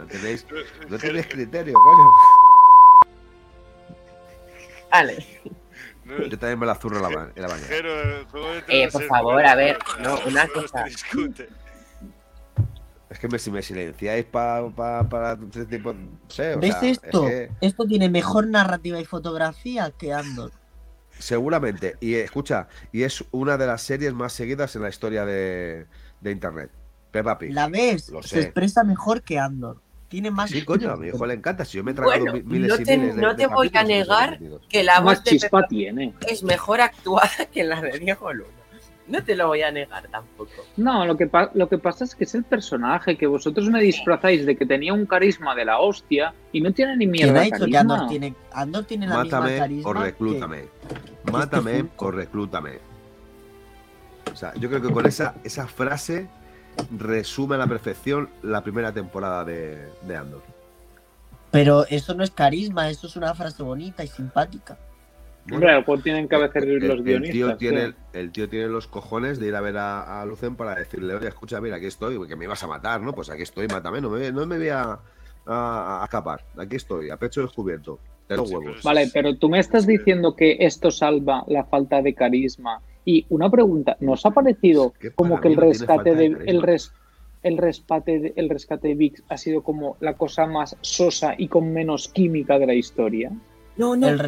[0.00, 0.46] No tenéis,
[0.88, 2.08] no tenéis criterio, coño.
[4.90, 5.26] Vale.
[6.04, 7.68] No, Yo también me la zurro en la, ba- en la bañera.
[7.68, 10.84] Pero el juego de Eh, por favor, a ver, no, una cosa.
[10.88, 11.48] se.
[13.10, 15.92] Es que me, si me silenciáis pa- pa- para este tipo.
[15.92, 17.26] No sé, o ¿Ves sea, es esto?
[17.26, 20.50] que Esto tiene mejor narrativa y fotografía que Andor.
[21.18, 21.96] seguramente.
[22.00, 25.86] Y escucha, y es una de las series más seguidas en la historia de,
[26.22, 26.70] de internet.
[27.10, 27.52] Peppa Pig.
[27.52, 28.08] ¿La ves?
[28.08, 28.40] Lo Se sé.
[28.40, 29.82] expresa mejor que Andor.
[30.12, 30.50] Tiene más.
[30.50, 31.64] Sí, coño, a mi hijo le encanta.
[31.64, 33.34] Si yo me he tragado Bueno, mi- miles no y te- miles de- no de
[33.34, 34.38] te voy a capítulos y negar.
[34.68, 36.12] Que la voz Más de chispa Peppa tiene.
[36.28, 38.50] es mejor actuada que la de Diego Luna.
[39.08, 40.50] No te lo voy a negar tampoco.
[40.76, 43.80] No, lo que, pa- lo que pasa es que es el personaje, que vosotros me
[43.80, 47.40] disfrazáis de que tenía un carisma de la hostia y no tiene ni ¿Quién mierda
[47.40, 47.76] ha de dicho que.
[47.78, 49.90] Andor tiene, Andor tiene la Mátame misma carisma?
[49.90, 50.64] o que- reclútame.
[51.32, 52.70] Mátame o reclútame.
[54.30, 56.28] O sea, yo creo que con esa, esa frase
[56.98, 60.42] resume a la perfección la primera temporada de, de Andor.
[61.50, 64.78] Pero eso no es carisma, eso es una frase bonita y simpática.
[65.50, 67.32] Hombre, algo tienen que hacer el, los el guionistas.
[67.34, 67.94] tío tiene, tío.
[68.12, 71.28] el tío tiene los cojones de ir a ver a, a Lucen para decirle, oye,
[71.28, 73.12] escucha, mira, aquí estoy, que me ibas a matar, ¿no?
[73.12, 74.98] Pues aquí estoy, mátame, no me, no me voy a,
[75.46, 76.44] a- a escapar.
[76.56, 77.98] Aquí estoy, a pecho descubierto.
[78.28, 78.82] De los Sí, huevos.
[78.84, 82.80] Vale, pero tú me estás diciendo que esto salva la falta de carisma.
[83.04, 86.92] Y una pregunta, ¿nos ha parecido Que como que el rescate de el res-
[87.42, 91.48] el rescate de- el rescate de Vix ha sido como la cosa más sosa y
[91.48, 93.32] con menos química de la historia?
[93.76, 94.20] No, no, El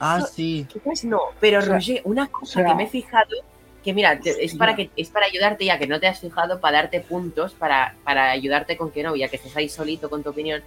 [0.00, 0.66] Ah, No, sí.
[0.70, 3.36] quizás no, pero O sea, Roger, una cosa o sea- que me he fijado,
[3.82, 6.60] que mira, te- es para que es para ayudarte ya que no te has fijado,
[6.60, 10.22] para darte puntos, para, para ayudarte con que no, ya que estás ahí solito con
[10.22, 10.60] tu opinión.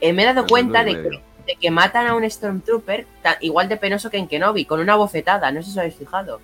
[0.00, 1.20] eh, me he dado cuenta de que, medio.
[1.44, 3.04] de que matan a un Stormtrooper
[3.40, 6.38] igual de penoso que en Kenobi, con una bofetada, no sé si os habéis fijado.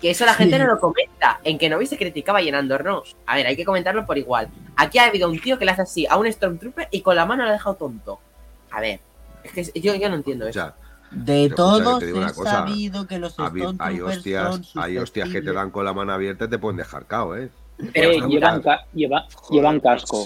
[0.00, 1.40] Que eso la gente no lo comenta.
[1.42, 3.02] En Kenobi se criticaba y en Andor no.
[3.26, 4.48] A ver, hay que comentarlo por igual.
[4.76, 7.24] Aquí ha habido un tío que le hace así a un Stormtrooper y con la
[7.24, 8.20] mano lo ha dejado tonto.
[8.70, 9.00] A ver,
[9.42, 10.72] es que yo, yo no entiendo eso.
[11.10, 12.50] De todos que he cosa.
[12.50, 13.34] sabido que los
[13.78, 16.76] hay hostias, son hay hostias que te dan con la mano abierta y te pueden
[16.76, 17.48] dejar cao, ¿eh?
[17.94, 20.24] Pero Eh, no, llevan, ca- lleva- Joder, llevan pues, casco.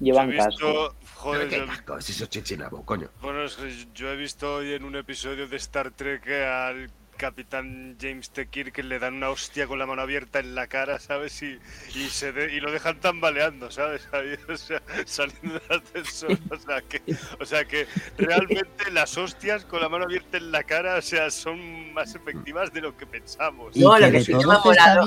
[0.00, 0.94] He Llevan casco.
[1.16, 2.00] joder, ¿Qué casco?
[2.00, 3.08] Si eso es chichinabo, coño.
[3.20, 6.88] bueno, es que yo he visto hoy en un episodio de Star Trek que al
[7.18, 8.46] capitán James T.
[8.46, 11.42] Kirk le dan una hostia con la mano abierta en la cara, ¿sabes?
[11.42, 11.58] Y,
[11.94, 14.08] y, se de- y lo dejan tambaleando, ¿sabes?
[14.12, 16.38] Ahí, o sea, saliendo del ascensor.
[16.50, 17.02] O sea, que,
[17.40, 21.30] o sea que realmente las hostias con la mano abierta en la cara, o sea,
[21.30, 23.76] son más efectivas de lo que pensamos.
[23.76, 25.06] No, lo que sí que me ha molado-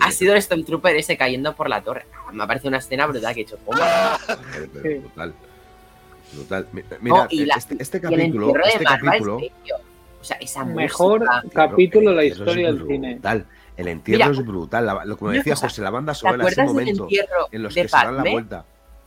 [0.00, 2.04] ha sido el Stormtrooper ese cayendo por la torre.
[2.32, 3.58] Me ha parecido una escena brutal que he hecho.
[4.82, 4.94] Sí.
[4.98, 5.34] Brutal.
[6.32, 6.66] Brutal.
[6.72, 9.40] Mi- Mira, y la- este, este Y el capítulo, de este capítulo.
[10.22, 11.42] O sea, esa Mejor música.
[11.52, 13.12] capítulo de la historia es del cine.
[13.14, 13.46] brutal.
[13.76, 14.86] El entierro Mira, es brutal.
[14.86, 17.62] La- lo como decía José, la banda ¿Te sonora, ese acuerdas del momento entierro en
[17.62, 18.64] los de que se dan la vuelta.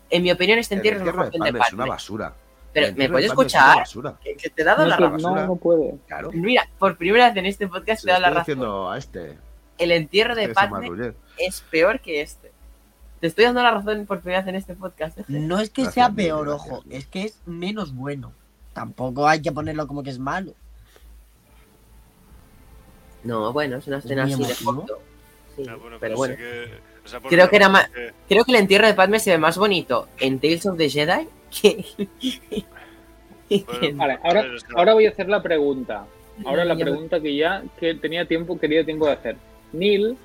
[0.10, 2.34] En mi opinión, este entierro es de de Padme es una basura.
[2.74, 3.88] Pero, ¿me puedes es escuchar?
[4.22, 5.22] Que, que te he dado No, la razón.
[5.36, 5.96] no, no puede.
[6.08, 6.30] Claro.
[6.34, 8.92] Mira, por primera vez en este podcast te he dado la razón.
[8.94, 9.38] a este.
[9.78, 12.52] El entierro de este Padme es peor que este.
[13.22, 15.18] Te estoy dando la razón por primera vez en este podcast.
[15.20, 15.32] Efe.
[15.32, 18.34] No es que Gracias, sea peor, gracias, ojo, es que es menos bueno.
[18.74, 20.54] Tampoco hay que ponerlo como que es malo.
[23.26, 24.54] No, bueno, es una escena así de.
[24.54, 24.66] Sí,
[25.70, 26.36] Ah, bueno, pero sí bueno.
[26.38, 26.70] que-
[27.04, 29.32] o sea, por Creo que era más- que- Creo que el entierro de Padme se
[29.32, 31.86] ve más bonito en Tales of the Jedi que.
[33.50, 34.46] Bueno, Vale, ahora,
[34.76, 36.06] ahora voy a hacer la pregunta.
[36.46, 39.36] Ahora la pregunta que ya que tenía tiempo, quería tiempo de hacer.
[39.72, 40.18] Neil,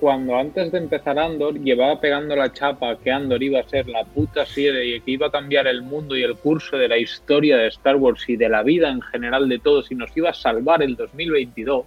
[0.00, 4.04] cuando antes de empezar Andor, llevaba pegando la chapa que Andor iba a ser la
[4.04, 7.56] puta serie y que iba a cambiar el mundo y el curso de la historia
[7.58, 10.34] de Star Wars y de la vida en general de todos y nos iba a
[10.34, 11.84] salvar el 2022.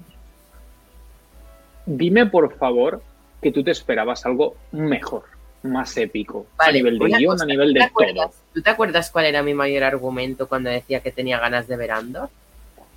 [1.86, 3.02] Dime por favor
[3.42, 5.24] que tú te esperabas algo mejor,
[5.64, 8.40] más épico, a nivel de guion, cosa, a nivel ¿tú te de acuerdas- todo.
[8.54, 11.92] ¿Tú te acuerdas cuál era mi mayor argumento cuando decía que tenía ganas de ver
[11.92, 12.30] Andor?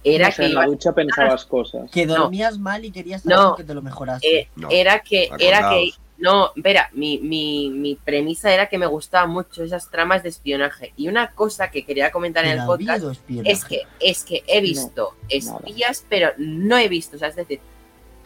[0.04, 1.90] Era No sé, que en la ducha pensabas cosas.
[1.90, 2.14] Que No.
[2.14, 3.36] dormías mal y querías No.
[3.36, 4.38] saber que te lo mejoraste.
[4.40, 8.86] eh, No, era que era que no verá mi, mi, mi premisa era que me
[8.86, 12.66] gustaban mucho esas tramas de espionaje y una cosa que quería comentar en el ha
[12.66, 13.04] podcast
[13.44, 17.60] es que es que he visto espías pero no he visto o sea es decir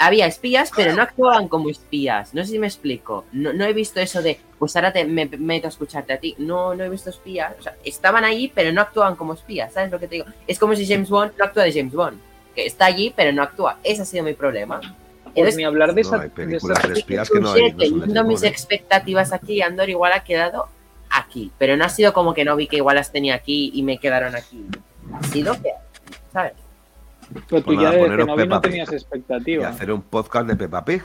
[0.02, 3.72] había espías pero no actuaban como espías no sé si me explico no, no he
[3.72, 6.88] visto eso de pues ahora te me meto a escucharte a ti no no he
[6.88, 10.14] visto espías o sea estaban allí pero no actuaban como espías sabes lo que te
[10.16, 12.18] digo es como si James Bond no actúa de James Bond
[12.54, 14.80] que está allí pero no actúa ese ha sido mi problema
[15.34, 17.70] Entonces, ni hablar de No, esa, hay de películas esa- de espías que no hay.
[17.72, 17.90] no de
[18.24, 18.48] mis Bond, ¿eh?
[18.48, 20.66] expectativas aquí, Andor igual ha quedado
[21.08, 21.52] aquí.
[21.56, 23.98] Pero no ha sido como que no vi que igual las tenía aquí y me
[23.98, 24.64] quedaron aquí.
[25.14, 25.70] Ha sido que,
[26.32, 26.54] ¿sabes?
[27.32, 28.70] Pero tú Pues ya nada, desde que no vi no Pig.
[28.70, 29.68] tenías Y expectativa.
[29.68, 31.02] hacer un podcast de Peppa Pig.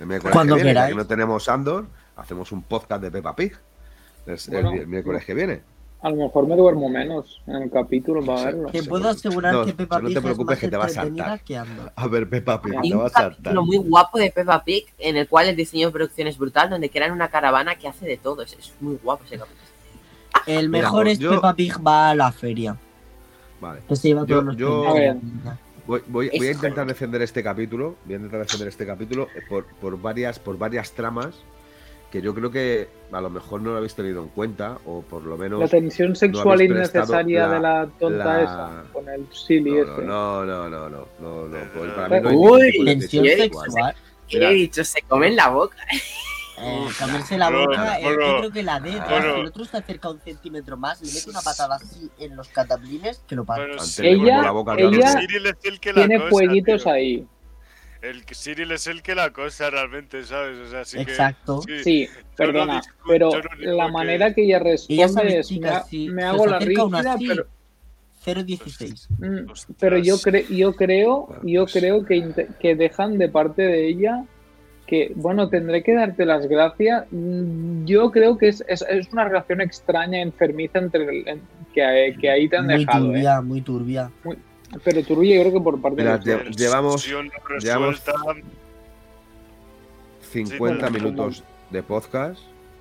[0.00, 0.94] El miércoles Cuando que viene, ya queráis.
[0.94, 3.52] que no tenemos Andor, hacemos un podcast de Peppa Pig.
[4.26, 5.62] Es el miércoles que viene.
[6.02, 8.44] A lo mejor me duermo menos en el capítulo para Sí.
[8.46, 8.68] verlo.
[8.70, 10.76] Te Sí, puedo asegurar No, que Peppa no te Pig es preocupes más que te
[10.76, 11.40] va a saltar.
[11.94, 13.30] A ver, Peppa Pig, Hay te un va a saltar.
[13.36, 16.70] capítulo muy guapo de Peppa Pig en el cual el diseño de producción es brutal,
[16.70, 18.42] donde crean una caravana que hace de todo.
[18.42, 19.60] Es, es muy guapo ese capítulo.
[20.46, 22.76] El Mira, mejor pues es yo- Peppa Pig va a la feria.
[23.62, 23.80] Vale.
[23.88, 24.56] Que se lleva Yo- los.
[25.86, 27.96] Voy, voy- voy a intentar defender este capítulo.
[28.04, 31.34] Voy a intentar defender este capítulo eh, por, por varias, por varias tramas
[32.10, 35.22] que yo creo que a lo mejor no lo habéis tenido en cuenta, o por
[35.24, 35.60] lo menos.
[35.60, 40.02] La tensión sexual innecesaria la- de la tonta la- esa, con el silly No, ese.
[40.02, 42.36] no, no, no, no, no, no, pues para mí no hay
[42.78, 43.64] Uy, Tensión sexual.
[43.70, 43.94] sexual.
[44.28, 44.50] ¿Qué Mira.
[44.50, 44.84] he dicho?
[44.84, 45.76] Se comen la boca.
[46.58, 49.34] Eh, comerse la bueno, boca, eh, bueno, yo creo que la de bueno.
[49.34, 52.48] si el otro se acerca un centímetro más, le mete una patada así en los
[52.48, 53.44] cataplines, que lo
[53.80, 54.88] sí, le Ella- la boca ella-
[55.64, 56.92] el que la Tiene cosa, fueguitos tío.
[56.92, 57.26] ahí.
[58.02, 60.58] El que- Cyril es el que la cosa realmente, ¿sabes?
[60.58, 61.62] O sea, que- Exacto.
[61.62, 61.82] sí.
[61.84, 65.50] Sí, perdona, pero la que- manera que ella responde es,
[66.10, 67.46] me, hago la rígida, pero,
[68.24, 69.08] 0.16.
[69.18, 74.24] mm, pero yo, cre- yo creo, yo creo que, que dejan de parte de ella
[74.92, 77.06] que, bueno, tendré que darte las gracias.
[77.10, 81.40] Mm, Yo creo que es, es, es una relación extraña, enfermiza entre el- en-
[81.72, 83.08] que, que ahí te han Muy dejado, ¿eh?
[83.08, 84.10] turbia, muy turbia.
[84.84, 88.12] Pero turbia yo creo que por parte Mira, de los llevamos- llevamos- resuelta.
[90.30, 92.40] 50 Sí, minutos de podcast,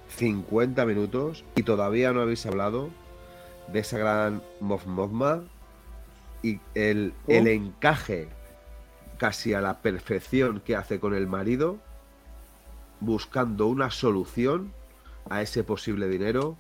[0.10, 2.90] 50 minutos, y todavía no habéis hablado
[3.72, 5.44] de esa gran Moff Mothma
[6.44, 8.28] y el, el encaje
[9.18, 11.78] casi a la perfección que hace con el marido,
[13.02, 14.72] buscando una solución
[15.30, 16.56] a ese posible dinero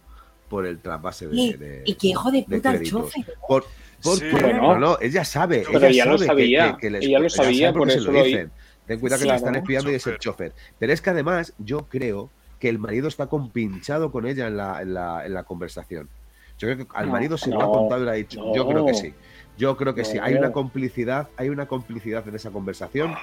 [0.49, 3.25] por el trasvase de, Y, de- y que hijo de de puta el chofer.
[3.47, 3.65] Por,
[4.03, 4.35] porque, Sí.
[4.55, 5.63] no, no, ella sabe.
[5.65, 7.93] Pero ella ya lo sabe sabía, que- que les- ella lo ella sabía, por porque
[7.93, 8.51] se eso lo dicen.
[8.87, 10.51] Ten cuidado que Sí, la están espiando y es el Chofer.
[10.51, 10.73] chofer.
[10.79, 12.29] Pero es que además yo creo
[12.59, 16.09] que el marido está compinchado con ella en la, en la, en la conversación.
[16.57, 18.53] Yo creo que al No, marido se lo ha contado y le ha dicho.
[18.53, 19.13] Yo creo que sí.
[19.57, 20.17] Yo creo que sí.
[20.21, 20.39] Hay No.
[20.41, 23.13] una complicidad, hay una complicidad en esa conversación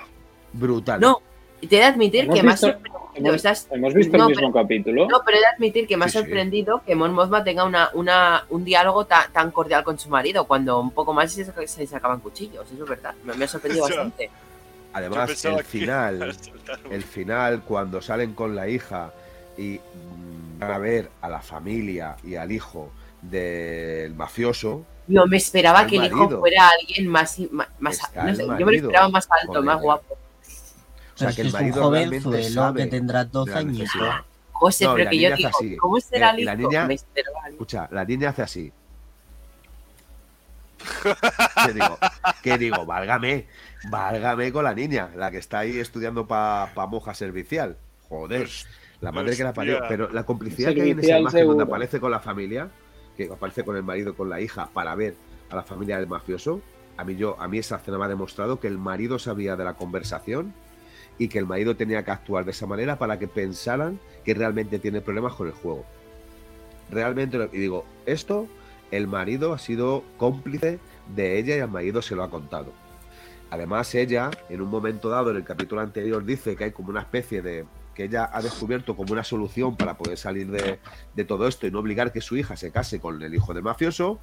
[0.52, 1.00] brutal.
[1.00, 1.20] No,
[1.60, 3.07] y te he de admitir ¿Hemos que visto- sorprendido.
[3.26, 5.08] Hemos- estás- ¿Hemos visto No, el mismo capítulo?
[5.08, 6.18] No, pero he de admitir que me ha Sí, sí.
[6.24, 10.44] sorprendido que Mon Mothma tenga una, una, un diálogo ta- tan cordial con su marido,
[10.46, 13.14] cuando un poco más se, se sacaban cuchillos, eso es verdad.
[13.24, 14.30] Me, me ha sorprendido bastante.
[14.92, 16.36] Además, el final,
[16.90, 19.12] el final, cuando salen con la hija
[19.56, 22.90] y mm, van a ver a la familia y al hijo
[23.22, 28.46] del mafioso, Yo me esperaba que el hijo fuera alguien más, más, más- no sé,
[28.46, 30.16] yo me lo esperaba más alto, más guapo.
[31.26, 33.78] O sea, que el es un marido realmente sabe que tendrá de 12 la añitos.
[33.80, 34.20] necesidad.
[34.52, 35.76] José, No, y pero la que yo niña hace digo, así.
[35.76, 36.62] ¿cómo será el la hijo?
[36.68, 37.48] niña- esperaba.
[37.48, 38.72] Escucha, la niña hace así.
[41.66, 41.98] ¿Qué digo?
[42.42, 42.86] ¿Qué digo?
[42.86, 43.46] Válgame,
[43.90, 47.76] válgame con la niña, la que está ahí estudiando para monja servicial.
[48.08, 48.48] Joder,
[49.00, 49.80] la madre que la parió.
[49.88, 51.64] Pero la complicidad que hay en esa imagen donde seguro.
[51.64, 52.68] aparece con la familia,
[53.16, 55.14] que aparece con el marido, con la hija, para ver
[55.50, 56.60] a la familia del mafioso,
[56.96, 59.64] a mí, yo, a mí esa escena me ha demostrado que el marido sabía de
[59.64, 60.52] la conversación
[61.18, 64.78] y que el marido tenía que actuar de esa manera para que pensaran que realmente
[64.78, 65.84] tiene problemas con el juego.
[66.90, 68.46] Realmente, y digo, esto,
[68.90, 70.78] el marido ha sido cómplice
[71.14, 72.72] de ella y al marido se lo ha contado.
[73.50, 77.00] Además, ella, en un momento dado, en el capítulo anterior, dice que hay como una
[77.00, 77.64] especie de.
[77.94, 80.78] que ella ha descubierto como una solución para poder salir de,
[81.14, 83.62] de todo esto y no obligar que su hija se case con el hijo del
[83.62, 84.18] mafioso.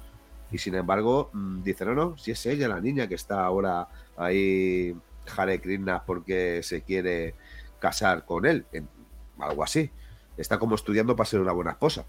[0.52, 3.88] Y sin embargo, mm, dice: no, no, si es ella la niña que está ahora
[4.16, 4.94] ahí,
[5.36, 7.34] Hare Krishna, porque se quiere
[7.78, 8.66] casar con él.
[8.72, 8.88] en-
[9.38, 9.90] algo así.
[10.36, 12.04] Está como estudiando para ser una buena esposa.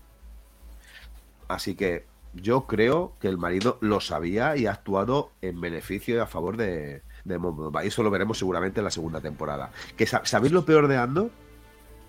[1.47, 6.19] Así que yo creo que el marido lo sabía y ha actuado en beneficio y
[6.19, 7.83] a favor de, de Momoa.
[7.83, 9.71] Y eso lo veremos seguramente en la segunda temporada.
[9.95, 11.31] Que, sa- ¿Sabéis lo peor de Andor?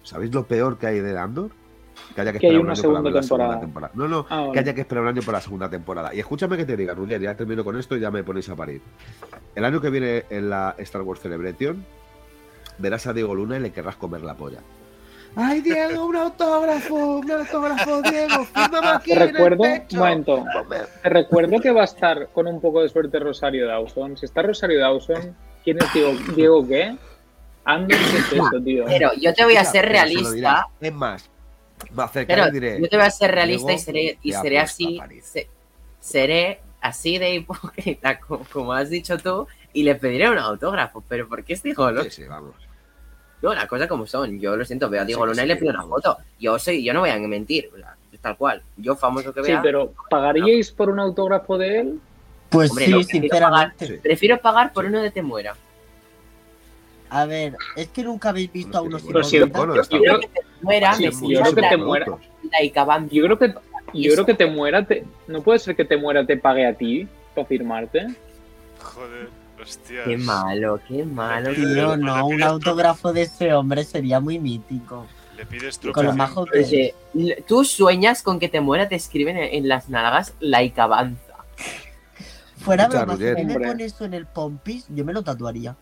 [0.03, 1.51] ¿Sabéis lo peor que hay de Andor?
[2.15, 3.61] Que haya que, hay esperar un año para segunda ver la segunda temporada.
[3.61, 3.93] temporada.
[3.95, 6.15] No, no, Ah, que haya que esperar un año para la segunda temporada.
[6.15, 8.57] Y escúchame que te diga, Rudier, ya termino con esto y ya me ponéis a
[8.57, 8.81] parir.
[9.55, 11.85] El año que viene en la Star Wars Celebration
[12.79, 14.59] verás a Diego Luna y le querrás comer la polla.
[15.37, 17.19] ¡Ay, Diego, un autógrafo!
[17.19, 18.45] ¡Un autógrafo, Diego!
[18.47, 19.97] ¡Fírmame aquí Te en el recuerdo, pecho!
[19.97, 20.45] un momento,
[21.03, 24.17] te recuerdo que va a estar con un poco de suerte Rosario Dawson.
[24.17, 26.97] Si está Rosario Dawson, ¿quién es Diego, Diego qué?
[27.65, 28.85] Andor, ¿qué es eso, tío?
[28.87, 30.67] Pero yo te voy a ser realista.
[30.81, 31.29] Es más,
[31.95, 32.81] me acercaré Pero y diré...
[32.81, 35.01] yo te voy a ser realista y seré, y seré así.
[35.23, 35.49] se-
[36.01, 41.03] seré así de hipócrita como, como has dicho tú y le pediré un autógrafo.
[41.09, 42.03] Pero ¿por qué estoy loco?
[42.05, 42.55] Sí, sí, vamos.
[43.43, 44.41] No, las cosas como son.
[44.41, 46.19] Yo lo siento, veo a Diego Sí, Luna y sí, le pido una foto.
[46.41, 47.71] Yo soy, yo no voy a mentir,
[48.21, 48.63] tal cual.
[48.77, 52.01] Yo famoso que Sí, vea, pero ¿pagaríais por un autógrafo de él?
[52.49, 53.87] Pues Hombre, sí, no, prefiero sinceramente.
[53.87, 53.93] Sí.
[54.03, 55.55] prefiero pagar por uno de Te Muera.
[57.11, 59.03] A ver, es que nunca habéis visto a unos.
[59.03, 61.77] Bueno, yo, está yo creo, que Te Muera Sí, me yo creo que la- Te
[61.77, 62.19] Muera-
[62.51, 63.09] la Icabam.
[63.09, 63.55] yo creo que
[63.95, 66.75] yo creo que te muera, te, no puede ser que te muera te pague a
[66.75, 68.07] ti para firmarte.
[68.81, 69.31] Joder,
[69.63, 70.05] hostia.
[70.05, 71.55] Qué malo, qué malo.
[71.55, 75.07] Sí, Tío, no, un autógrafo de ese hombre sería muy mítico.
[75.37, 76.95] Le pides Con lo majo que Oye,
[77.47, 81.23] tú sueñas con que te muera, te escriben en, en las nalgas la Icabanza.
[82.59, 83.69] Fuera Escucha, broma, si me Hombre.
[83.69, 85.77] pone eso en el pompis, yo me lo tatuaría.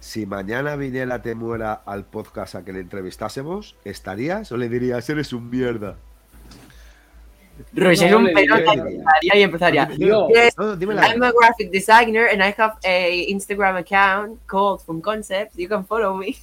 [0.00, 5.08] Si mañana viniera Te Muera al podcast a que le entrevistásemos, ¿estarías o le dirías,
[5.10, 5.96] eres un mierda?
[7.74, 8.70] Roger No, un le pelo diré.
[8.72, 9.88] empezaría y empezaría.
[9.98, 14.38] Yo, Yes, No, dime la I'm a graphic designer and I have a Instagram account
[14.46, 15.56] called From Concepts.
[15.56, 16.36] You can follow me.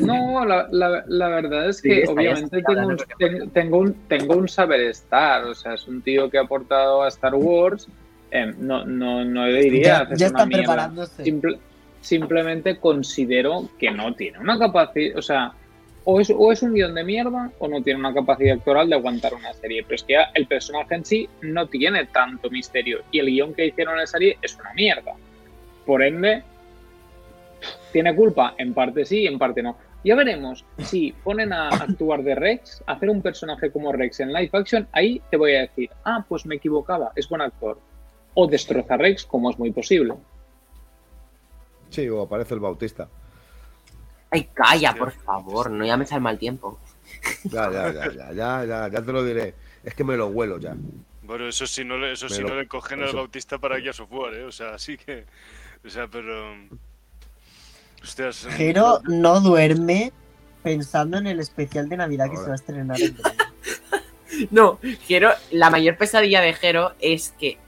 [0.00, 3.78] No, la, la, la verdad es Sí, que estaría obviamente tengo un, no ten- tengo,
[3.78, 7.34] un, tengo un saber estar, o sea, es un tío que ha aportado a Star
[7.34, 7.88] Wars,
[8.30, 11.24] eh, no, no, no le diría, Ya, ya están preparándose.
[11.24, 11.58] Simple-
[12.02, 15.54] simplemente considero que no tiene una capacidad, o sea,
[16.04, 18.96] o es, o es un guion de mierda o no tiene una capacidad actoral de
[18.96, 23.20] aguantar una serie, pero es que el personaje en sí no tiene tanto misterio y
[23.20, 25.14] el guion que hicieron en la serie es una mierda.
[25.86, 26.42] Por ende,
[27.92, 28.54] ¿tiene culpa?
[28.58, 29.76] En parte sí, en parte no.
[30.04, 34.50] Ya veremos si ponen a actuar de Rex, hacer un personaje como Rex en live
[34.52, 37.78] action, ahí te voy a decir, ah, pues me equivocaba, es buen actor.
[38.34, 40.14] O destroza a Rex, como es muy posible.
[41.92, 43.08] Sí, o aparece el Bautista.
[44.30, 46.80] Ay, calla, por favor, no llames al mal tiempo.
[47.44, 49.54] Ya, ya, ya, ya, ya, ya, ya te lo diré.
[49.84, 50.74] Es que me lo huelo ya.
[51.22, 54.00] Bueno, eso sí no le, eso sí Pero- no le cogen al Bautista para Gears
[54.00, 54.44] of War, ¿eh?
[54.44, 55.26] O sea, así que.
[55.84, 56.54] O sea, pero.
[58.02, 58.46] Hostias.
[58.56, 60.12] Jero no duerme
[60.62, 63.16] pensando en el especial de Navidad que se va a estrenar en.
[64.50, 67.58] No, Jero, la mayor pesadilla de Jero es que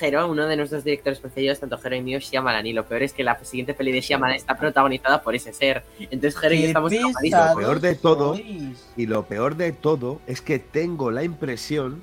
[0.00, 2.66] Jero, uno de nuestros directores preferidos, tanto Jero y mío, Shyamalan.
[2.66, 5.84] Y lo peor es que la siguiente peli de Shyamalan está protagonizada por ese ser.
[5.98, 6.92] Entonces Jero y yo estamos.
[6.92, 8.86] Lo peor de todo- sois.
[8.96, 12.02] Y lo peor de todo es que tengo la impresión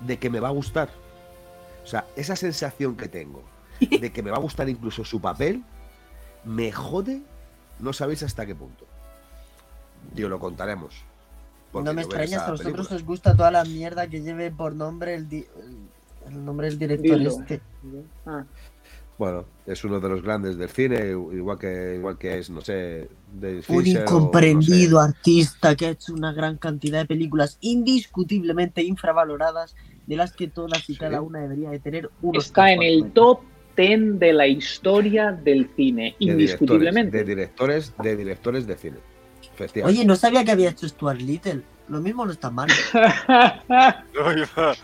[0.00, 0.88] de que me va a gustar.
[1.84, 3.42] O sea, esa sensación que tengo
[3.80, 5.62] de que me va a gustar incluso su papel,
[6.44, 7.20] me jode,
[7.80, 8.86] no sabéis hasta qué punto.
[10.14, 10.94] Tío, lo contaremos.
[11.72, 12.96] No me yo veo extraña, si esa a vosotros película.
[12.96, 15.85] os gusta toda la mierda que lleve por nombre el, di- el-
[16.28, 17.30] el nombre del director Dilo.
[17.30, 17.60] este.
[18.26, 18.44] Ah,
[19.18, 23.08] Bueno, es uno de los grandes del cine, igual que, igual que es, no sé,
[23.32, 25.04] de Un Fincher o, no incomprendido sé.
[25.08, 29.74] artista que ha hecho una gran cantidad de películas indiscutiblemente infravaloradas,
[30.06, 30.98] de las que todas y Sí.
[30.98, 33.40] cada una debería de tener unos Está en el top
[33.76, 37.24] 10 de la historia del cine, de indiscutiblemente.
[37.24, 38.96] Directores, de directores, de directores de cine.
[39.54, 39.98] Efectivamente.
[39.98, 41.62] Oye, no sabía que había hecho Stuart Little.
[41.88, 42.68] Lo mismo no está mal.
[43.68, 44.74] No, iba-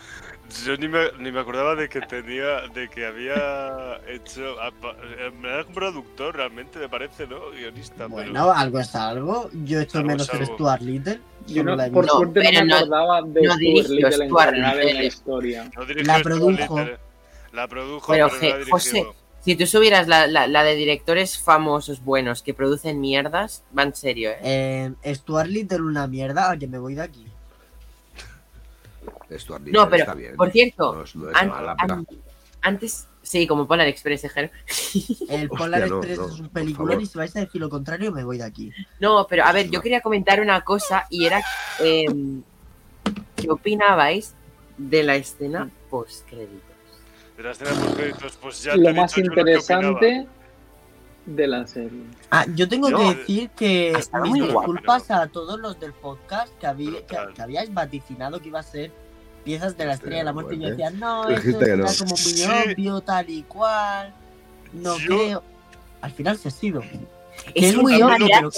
[0.65, 2.67] Yo ni me, ni me acordaba de que tenía.
[2.73, 4.59] de que había hecho.
[4.61, 7.49] apa- eh, Me era un productor realmente, me parece, ¿no?
[7.51, 8.07] Guionista.
[8.07, 9.49] Bueno, algo es algo.
[9.65, 10.45] Yo he hecho Algo menos algo.
[10.53, 11.19] Stuart Little.
[11.47, 12.17] Yo no- la he por visto.
[12.17, 15.03] suerte no me no- acordaba de no Stuart dirigió Little en Stuart general en la
[15.03, 15.71] historia.
[15.75, 16.79] No dirigió La Stuart produjo.
[16.79, 16.97] Little,
[17.51, 19.07] La produjo, Pero, pero, Je- no la José.
[19.41, 23.93] Si tú subieras la, la- la de directores famosos buenos que producen mierdas, va en
[23.93, 24.91] serio, ¿eh?
[25.03, 27.27] Eh, Stuart Little una mierda, a que me voy de aquí.
[29.39, 30.35] Stuart No, pero, está bien.
[30.35, 32.07] por cierto, No es, no es an- mala, an-
[32.61, 34.49] antes, sí, como Polar Express, Jero.
[35.29, 37.69] El Hostia, Polar no, Express no, es un peliculón y si vais a decir lo
[37.69, 38.71] contrario me voy de aquí.
[38.99, 41.41] No, pero a ver, yo quería comentar una cosa y era
[41.79, 42.41] em,
[43.35, 44.33] ¿qué opinabais
[44.77, 46.61] de la escena post créditos?
[47.37, 50.27] De la escena post créditos, pues ya te Lo he más dicho interesante
[51.25, 52.01] de la serie.
[52.31, 55.93] Ah, yo tengo No, que decir que mis muy guapo, disculpas a todos los del
[55.93, 57.33] podcast que, habí- que, Brutal.
[57.33, 58.91] que habíais vaticinado que iba a ser
[59.43, 61.85] piezas de la estrella de la muerte y yo decía, no, era no.
[61.97, 62.45] como muy Sí.
[62.73, 64.13] obvio, tal y cual.
[64.73, 65.43] No Yo- creo.
[66.01, 66.81] Al final se ha sido.
[67.55, 68.49] Es es muy obvio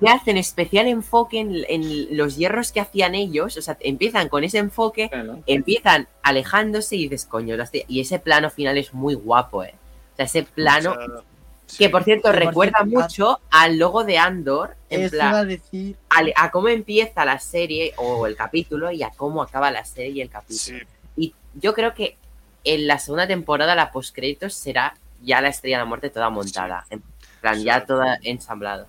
[0.00, 4.42] que hacen especial enfoque en, en los hierros que hacían ellos, o sea, empiezan con
[4.44, 5.08] ese enfoque,
[5.46, 9.74] empiezan alejándose y dices, coño, la hostia", y ese plano final es muy guapo, ¿eh?
[10.14, 11.06] O sea, ese plano, o sea,
[11.68, 11.78] sí.
[11.78, 15.38] que por cierto por recuerda cierto, mucho al logo de Andor, en Eso plan, iba
[15.38, 15.96] a decir.
[16.36, 20.20] a cómo empieza la serie o el capítulo y a cómo acaba la serie y
[20.22, 20.78] el capítulo.
[20.80, 20.82] Sí,
[21.16, 22.16] Y yo creo que
[22.64, 26.84] en la segunda temporada, la postcréditos, será ya la estrella de la muerte toda montada.
[26.90, 27.02] En
[27.40, 27.64] plan, Sí.
[27.64, 28.86] ya toda ensamblado.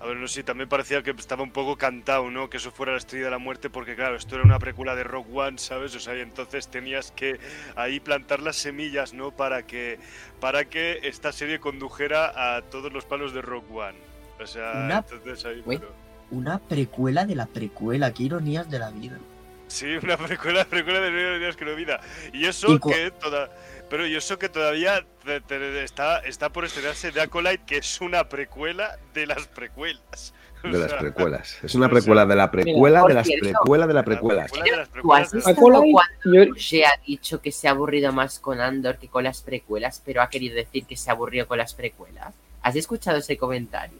[0.00, 2.48] A ver, no sé, también parecía que estaba un poco cantado, ¿no?
[2.48, 5.04] Que eso fuera la estrella de la muerte, porque claro, esto era una precuela de
[5.04, 5.94] Rock One, ¿sabes?
[5.94, 7.38] O sea, y entonces tenías que
[7.76, 9.30] ahí plantar las semillas, ¿no?
[9.30, 9.98] Para que,
[10.40, 13.98] para que esta serie condujera a todos los palos de Rock One.
[14.42, 15.92] O sea, Una- entonces ahí, pero-
[16.30, 19.18] Una precuela de la precuela, qué ironías de la vida.
[19.66, 22.00] Sí, una precuela, precuela de días que no vida.
[22.32, 23.50] Y eso Y que toda,
[23.90, 28.00] pero y eso que todavía te- te- está, está por estrenarse de Acolyte, que es
[28.00, 30.32] una precuela de las precuelas.
[30.62, 31.58] De las precuelas.
[31.64, 34.92] Es una precuela de la precuela de las precuelas de la precuela de las ¿Tú
[34.92, 38.98] precuelas has visto cuando yo- se ha dicho que se ha aburrido más con Andor
[38.98, 42.34] que con las precuelas, pero ha querido decir que se aburrió con las precuelas?
[42.60, 43.98] ¿Has escuchado ese comentario?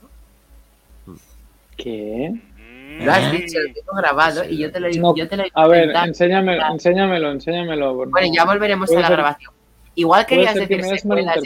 [1.78, 2.30] ¿Qué?
[2.30, 3.04] Mm.
[3.06, 5.90] Lo has dicho, lo tengo grabado y yo te lo, No, yo he A ver,
[6.04, 7.94] enséñamelo, enséñamelo, enséñamelo.
[7.94, 9.52] Bueno, ya volveremos a la grabación.
[9.94, 11.38] Igual Puede querías ser que decir hayas secuelas.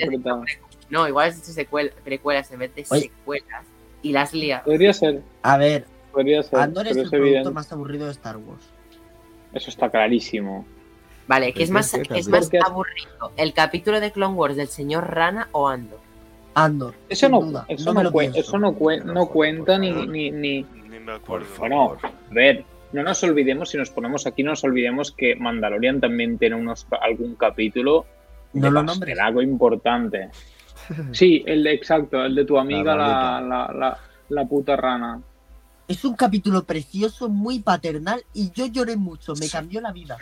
[0.91, 3.03] No, igual has dicho secuel- precuelas en vez de Oye.
[3.03, 3.65] secuelas
[4.03, 4.65] y las liado.
[4.65, 6.59] Podría ser, A ver, podría ser.
[6.59, 7.51] Andor es el es producto evidente.
[7.51, 8.65] más aburrido de Star Wars.
[9.53, 10.67] Eso está clarísimo.
[11.27, 13.33] Vale, ¿qué es ¿Por más, qué es más aburrido?
[13.37, 16.01] ¿El capítulo de Clone Wars del señor Rana o Andor?
[16.55, 16.95] Andor.
[17.09, 18.01] Eso no, duda, eso no
[18.35, 18.75] eso no,
[19.27, 21.47] cuenta ni, ni, ni- Ni me Por acuerdo.
[21.59, 26.01] Bueno, a ver, no nos olvidemos, si nos ponemos aquí, no nos olvidemos que Mandalorian
[26.01, 28.05] también tiene unos, algún capítulo
[28.55, 29.15] No de lo nombres.
[29.17, 30.31] de algo importante.
[31.13, 33.99] Sí, el de exacto, el de tu amiga, la, la, la,
[34.29, 35.19] la puta rana.
[35.89, 39.51] Es un capítulo precioso, muy paternal y yo lloré mucho, me Sí.
[39.53, 40.19] cambió la vida.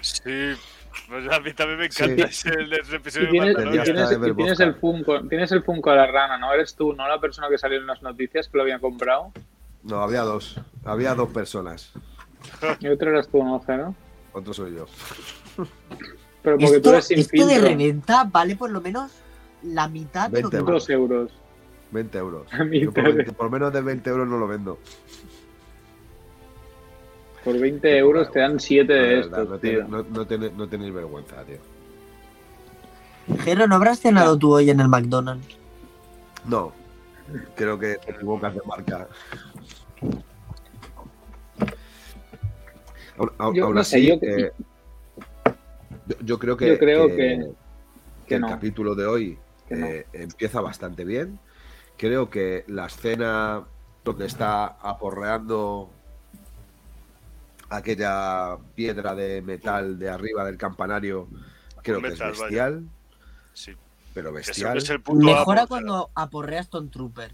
[0.00, 0.22] Sí,
[1.08, 4.62] pues a mí también me encanta ese, ese episodio Y tienes, de y tienes- y
[4.62, 4.74] el.
[4.76, 6.50] Funko, tienes el Funko de la rana, ¿no?
[6.52, 7.06] Eres tú, ¿no?
[7.08, 9.32] La persona que salió en las noticias que lo había comprado.
[9.82, 10.58] No, había dos.
[10.84, 11.92] Había dos personas.
[12.80, 13.62] Y otro eras tú, ¿no?
[14.32, 14.86] Otro soy yo.
[16.46, 17.68] Pero porque tú Esto, eres sin esto de filtro.
[17.68, 19.10] reventa vale por lo menos
[19.64, 21.32] la mitad de lo que 20 Dos euros.
[21.90, 22.46] 20 euros.
[22.52, 22.56] Yo
[22.92, 23.16] por, también.
[23.16, 24.78] 20 por menos de 20 euros no lo vendo.
[27.44, 29.88] Por 20 euros te dan 7 de De estos, no, tío.
[29.88, 31.58] no, no tenéis- no tenéis vergüenza, tío.
[33.40, 35.48] Jero, ¿no habrás cenado tú hoy en el McDonald's?
[36.44, 36.72] No,
[37.56, 39.08] creo que te equivocas de marca.
[43.18, 44.52] Aún, aún- Yo no sé, así, yo- eh,
[46.06, 47.50] yo, yo creo que, Yo creo que- que-
[48.26, 48.48] que el no.
[48.48, 49.38] capítulo de hoy
[49.68, 49.86] Que no.
[49.86, 51.38] eh, empieza bastante bien.
[51.96, 53.62] Creo que la escena
[54.04, 55.90] donde está aporreando
[57.68, 61.28] aquella piedra de metal de arriba del campanario,
[61.82, 62.30] creo que es vaya.
[62.30, 62.84] bestial,
[63.54, 63.72] Sí.
[64.14, 64.76] pero bestial.
[64.76, 67.32] es el Mejora amo, cuando aporreas Stone Trooper.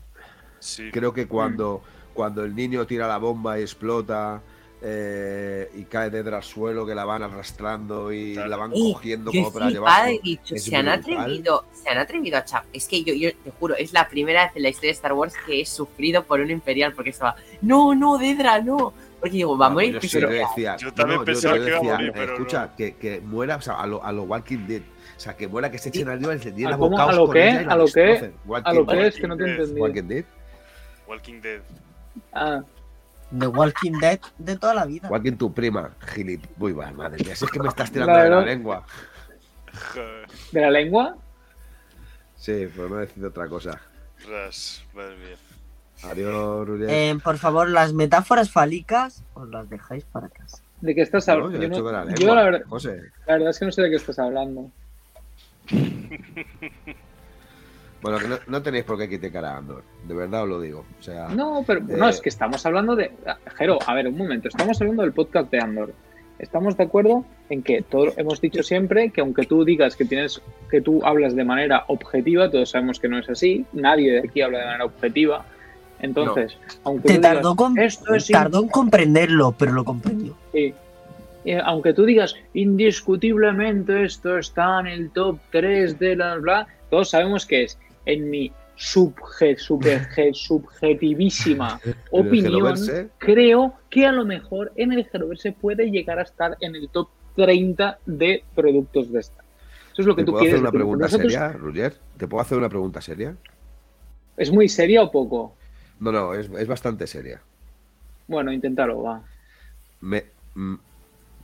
[0.59, 0.91] Sí.
[0.93, 1.83] Creo que cuando,
[2.15, 4.41] cuando el niño tira la bomba y explota
[4.85, 8.49] eh, y cae Dedra al suelo, que la van arrastrando y Claro.
[8.51, 12.65] la van Y cogiendo como para es se han atrevido, se han atrevido a chap.
[12.73, 15.13] Es que yo, yo te juro, es la primera vez en la historia de Star
[15.13, 18.93] Wars que he sufrido por un imperial porque estaba, no, no, Dedra, no.
[19.21, 20.01] Porque digo, va a morir
[20.79, 22.77] Yo también pensaba que iba a decía, morir, eh, pero escucha, no.
[22.77, 24.83] que, que muera o sea, a, lo, a lo Walking Dead.
[25.17, 26.77] O sea, que muera, que se echen arriba y se den ¿A
[27.07, 27.63] a lo qué?
[27.65, 28.33] la ¿A lo qué?
[28.65, 29.61] A lo que es que no te he Walking Dead.
[29.61, 29.81] entendido.
[29.81, 30.25] Walking Dead.
[31.07, 31.63] Walking Dead.
[32.33, 32.63] Ah,
[33.39, 35.09] The Walking Dead de toda la vida.
[35.09, 36.45] Walking tu prima, Gilip.
[36.59, 38.85] Uy, va, madre mía, si es que me estás tirando de la lengua.
[40.53, 41.17] ¿De la lengua?
[42.37, 43.81] Sí, por no decir otra cosa.
[44.29, 45.37] ras, madre mía.
[46.05, 46.91] Adiós, Ruriel.
[46.91, 50.61] Eh, por favor, las metáforas fálicas os las dejáis para casa.
[50.81, 51.63] ¿De qué estás No, hablando?
[51.63, 51.93] yo no-
[52.35, 53.01] la, verdad, José.
[53.27, 54.71] la verdad es que no sé de qué estás hablando.
[58.03, 60.85] Bueno, que no, no tenéis por qué criticar a Andor, de verdad os lo digo.
[60.99, 63.13] O sea, No, pero no, Eh, es que estamos hablando de.
[63.57, 64.49] Jero, a ver, un momento.
[64.49, 65.95] Estamos hablando del podcast de Andor.
[66.39, 70.43] Estamos de acuerdo en que todo, hemos dicho siempre que aunque tú digas que tienes
[70.71, 73.65] que tú hablas de manera objetiva, todos sabemos que no es así.
[73.73, 75.45] Nadie de aquí habla de manera objetiva.
[76.01, 80.35] Entonces, aunque Te tú digas, tardó, con- esto es tardó en comprenderlo, pero lo comprendió.
[80.53, 80.75] Sí.
[81.45, 87.11] Eh, aunque tú digas indiscutiblemente esto está en el top 3 de la bla, todos
[87.11, 91.81] sabemos que es en mi subje, subje- subjetivísima
[92.11, 92.75] opinión.
[93.19, 97.09] Creo que a lo mejor en el Helloverse puede llegar a estar en el top
[97.37, 99.43] 30 de productos de esta.
[99.93, 101.95] Eso es lo que ¿Te tú puedo hacer una pregunta Nosotros- seria, Roger?
[102.17, 103.37] ¿Te puedo hacer una pregunta seria?
[104.37, 105.55] ¿Es muy seria o poco?
[106.01, 107.41] No, no, es, es bastante seria.
[108.27, 109.23] Bueno, inténtalo, va.
[110.01, 110.25] Me,
[110.55, 110.75] mm,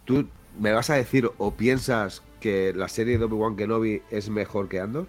[0.06, 0.26] ¿Tú
[0.58, 4.80] me vas a decir o piensas que la serie de Obi-Wan Kenobi es mejor que
[4.80, 5.06] Andor?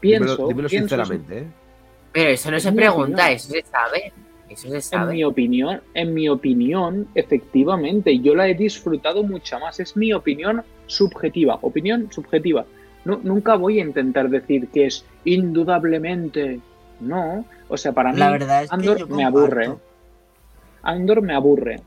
[0.00, 1.46] Pienso, dímelo dímelo pienso, sinceramente, ¿eh?
[2.12, 3.32] Pero eso no se pregunta, opinión.
[3.36, 4.12] eso se sabe.
[4.48, 5.12] Eso se En sabe.
[5.14, 9.78] mi opinión, en mi opinión, efectivamente, yo la he disfrutado mucho más.
[9.80, 11.58] Es mi opinión subjetiva.
[11.60, 12.64] Opinión subjetiva.
[13.04, 16.60] No, nunca voy a intentar decir que es indudablemente.
[17.00, 17.44] No.
[17.68, 19.38] O sea, para mí, La verdad es Andor me comparto.
[19.38, 19.70] aburre.
[20.82, 21.80] Andor me aburre.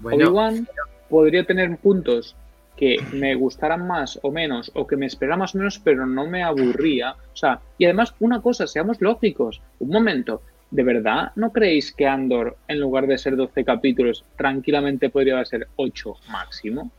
[0.00, 0.68] Bueno, Obi-Wan
[1.10, 2.34] podría tener puntos
[2.80, 6.26] que me gustaran más o menos, o que me esperara más o menos, pero no
[6.26, 7.12] me aburría.
[7.12, 9.60] O sea, y además, una cosa, seamos lógicos.
[9.80, 15.10] Un momento, ¿de verdad no creéis que Andor, en lugar de ser 12 capítulos, tranquilamente
[15.10, 16.90] podría ser 8 máximo?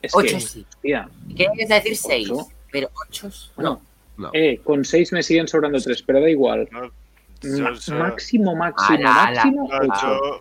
[0.00, 0.66] Es ocho que, sí.
[0.80, 2.46] tía, Quieres decir seis, Ocho.
[2.70, 3.28] pero ocho.
[3.56, 3.80] bueno,
[4.16, 4.30] No.
[4.34, 6.68] eh, con 6 me siguen sobrando 3, pero da igual.
[6.70, 6.90] No, Ma-
[7.42, 9.44] yo- yo- máximo, máximo, Ala, ala.
[9.44, 10.00] máximo, no, 8.
[10.22, 10.40] yo,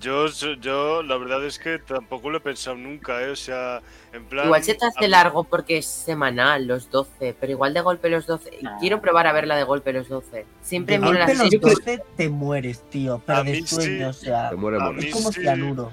[0.00, 3.30] yo, yo, la verdad es que tampoco lo he pensado nunca, ¿eh?
[3.30, 3.80] O sea,
[4.12, 4.46] en plan.
[4.46, 8.26] Igual se te hace largo porque es semanal, los 12, pero igual de golpe los
[8.26, 8.58] 12.
[8.62, 8.76] No.
[8.80, 10.46] Quiero probar a verla de golpe los 12.
[10.62, 13.52] Siempre De miro golpe las los yo creo- 12 te mueres, tío, pero A de
[13.52, 13.74] mí sí.
[13.76, 15.40] sueño, o sea, Te muere mí es como sí.
[15.42, 15.92] cianuro.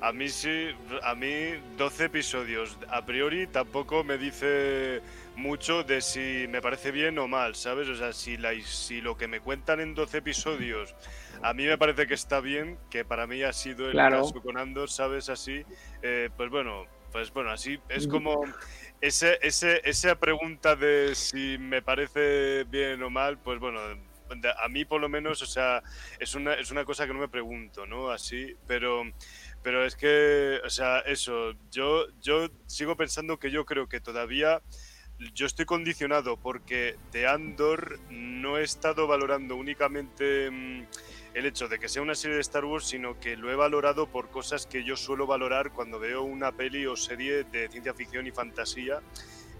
[0.00, 0.68] A mí sí,
[1.02, 1.26] a mí
[1.76, 5.00] 12 episodios a priori tampoco me dice
[5.36, 7.88] mucho de si me parece bien o mal, ¿sabes?
[7.88, 10.94] O sea, si, la, si lo que me cuentan en 12 episodios
[11.42, 14.22] a mí me parece que está bien, que para mí ha sido el Claro.
[14.22, 15.28] caso con Andor, ¿sabes?
[15.28, 15.62] Así,
[16.02, 18.10] eh, pues bueno, pues bueno, así es Mm.
[18.10, 18.42] como
[19.00, 23.80] ese, ese, esa pregunta de si me parece bien o mal, pues bueno,
[24.58, 25.82] a mí por lo menos, o sea,
[26.18, 28.10] es una, es una cosa que no me pregunto, ¿no?
[28.10, 29.02] Así, pero,
[29.62, 34.62] pero es que, o sea, eso, yo, yo sigo pensando que yo creo que todavía
[35.34, 40.84] yo estoy condicionado porque de Andor no he estado valorando únicamente mm,
[41.34, 44.06] el hecho de que sea una serie de Star Wars, sino que lo he valorado
[44.06, 48.26] por cosas que yo suelo valorar cuando veo una peli o serie de ciencia ficción
[48.26, 49.00] y fantasía.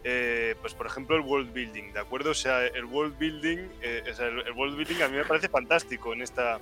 [0.08, 2.30] Eh, pues por ejemplo el world building, ¿de acuerdo?
[2.30, 5.24] O sea, el world building, eh, o sea, el, el world building a mí me
[5.24, 6.60] parece fantástico en esta,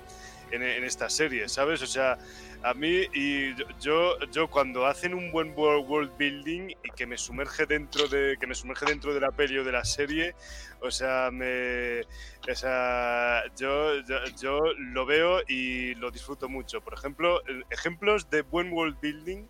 [0.51, 1.81] en, en esta serie, ¿sabes?
[1.81, 2.17] O sea,
[2.65, 7.67] a mí y yo, yo cuando hacen un buen world, building y que me sumerge
[7.67, 10.33] dentro de que me sumerge dentro de la peli o de la serie,
[10.81, 16.81] o sea, me o sea, yo, yo, yo lo veo y lo disfruto mucho.
[16.81, 19.45] Por ejemplo, ejemplos de buen world building,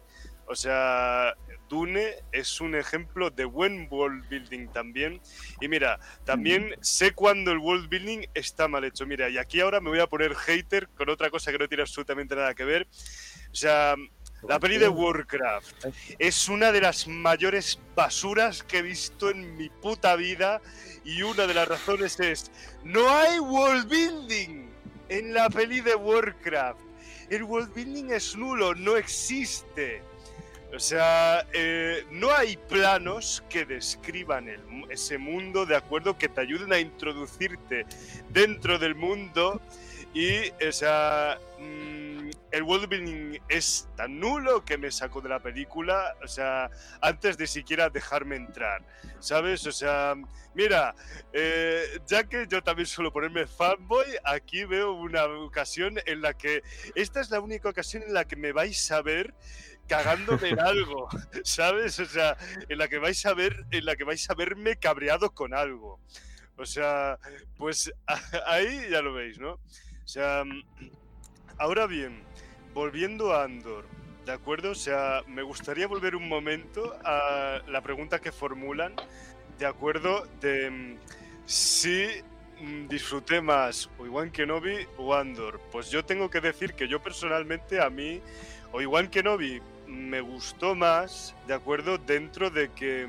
[0.47, 1.35] o sea,
[1.69, 5.21] Dune es un ejemplo de buen world building también.
[5.61, 9.05] Y mira, también sé cuando el world building está mal hecho.
[9.05, 11.81] Mira, y aquí ahora me voy a poner hater con otra cosa que no tiene
[11.81, 12.87] absolutamente nada que ver.
[13.51, 13.95] O sea,
[14.47, 15.85] la peli de Warcraft
[16.19, 20.61] es una de las mayores basuras que he visto en mi puta vida.
[21.03, 22.51] Y una de las razones es,
[22.83, 24.69] no hay world building
[25.09, 26.79] en la peli de Warcraft.
[27.29, 30.03] El world building es nulo, no existe.
[30.75, 34.49] O sea, eh, no hay planos que describan
[34.89, 37.85] ese mundo, de acuerdo, que te ayuden a introducirte
[38.29, 39.61] dentro del mundo.
[40.13, 45.39] Y, o sea, mm, el world building es tan nulo que me sacó de la
[45.39, 46.69] película, o sea,
[47.01, 48.81] antes de siquiera dejarme entrar,
[49.19, 49.65] ¿sabes?
[49.67, 50.15] O sea,
[50.53, 50.95] mira,
[51.33, 56.63] eh, ya que yo también suelo ponerme fanboy, aquí veo una ocasión en la que,
[56.95, 59.33] esta es la única ocasión en la que me vais a ver
[59.87, 61.07] cagándome en algo,
[61.43, 61.99] ¿sabes?
[61.99, 62.37] O sea,
[62.69, 65.99] en la que vais a ver, en la que vais a verme cabreado con algo.
[66.57, 67.19] O sea,
[67.57, 67.91] pues
[68.47, 69.53] ahí ya lo veis, ¿no?
[69.53, 70.43] O sea,
[71.57, 72.23] ahora bien,
[72.73, 73.85] volviendo a Andor,
[74.25, 74.71] ¿de acuerdo?
[74.71, 78.95] O sea, me gustaría volver un momento a la pregunta que formulan,
[79.57, 80.27] ¿de acuerdo?
[80.39, 80.97] De
[81.45, 82.07] si
[82.87, 85.59] disfruté más Obi-Wan Kenobi o Andor.
[85.71, 88.21] Pues yo tengo que decir que yo personalmente a mí
[88.71, 89.61] Obi-Wan Kenobi
[89.95, 91.97] me gustó más, ¿de acuerdo?
[91.97, 93.07] Dentro de que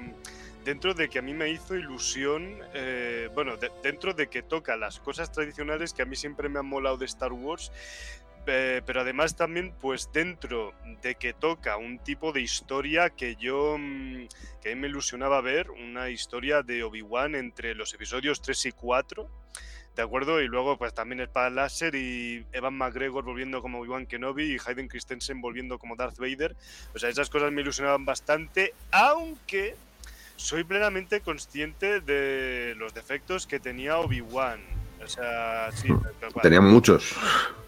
[0.64, 3.52] dentro de que a mí me hizo ilusión, eh, bueno,
[3.84, 7.06] dentro de que toca las cosas tradicionales que a mí siempre me han molado de
[7.06, 7.70] Star Wars,
[8.48, 10.72] eh, pero además también pues dentro
[11.02, 14.26] de que toca un tipo de historia que yo mm,
[14.60, 18.72] que a mí me ilusionaba ver, una historia de Obi-Wan entre los episodios 3 y
[18.72, 19.30] 4
[19.96, 20.40] ¿de acuerdo?
[20.42, 24.58] Y luego, pues también el Pad Láser y Evan McGregor volviendo como Obi-Wan Kenobi y
[24.64, 26.54] Hayden Christensen volviendo como Darth Vader.
[26.94, 29.74] O sea, esas cosas me ilusionaban bastante, aunque
[30.36, 34.60] soy plenamente consciente de los defectos que tenía Obi-Wan.
[35.02, 35.88] O sea, sí.
[36.42, 37.12] Tenía muchos.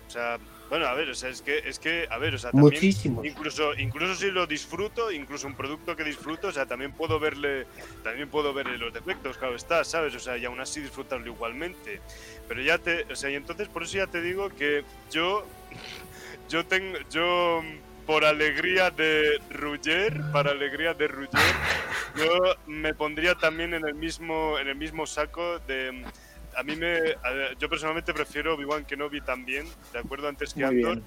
[0.07, 2.51] O sea, bueno, a ver, o sea, es que, es que, a ver, o sea,
[2.51, 2.83] también,
[3.25, 7.67] incluso, incluso si lo disfruto, incluso un producto que disfruto, o sea, también puedo verle,
[8.05, 10.15] también puedo verle los defectos, claro está, ¿sabes?
[10.15, 12.01] O sea, y aún así disfrutarlo igualmente.
[12.47, 15.47] Pero ya te, o sea, y entonces por eso ya te digo que yo,
[16.51, 17.63] yo tengo, yo
[18.07, 21.41] por alegría de Ruger, para alegría de Ruger,
[22.17, 26.05] yo me pondría también en el mismo, en el mismo saco de
[26.57, 27.17] a mí me.
[27.59, 30.29] yo personalmente prefiero Obi-Wan Kenobi también, ¿de acuerdo?
[30.29, 31.01] Antes que Andor.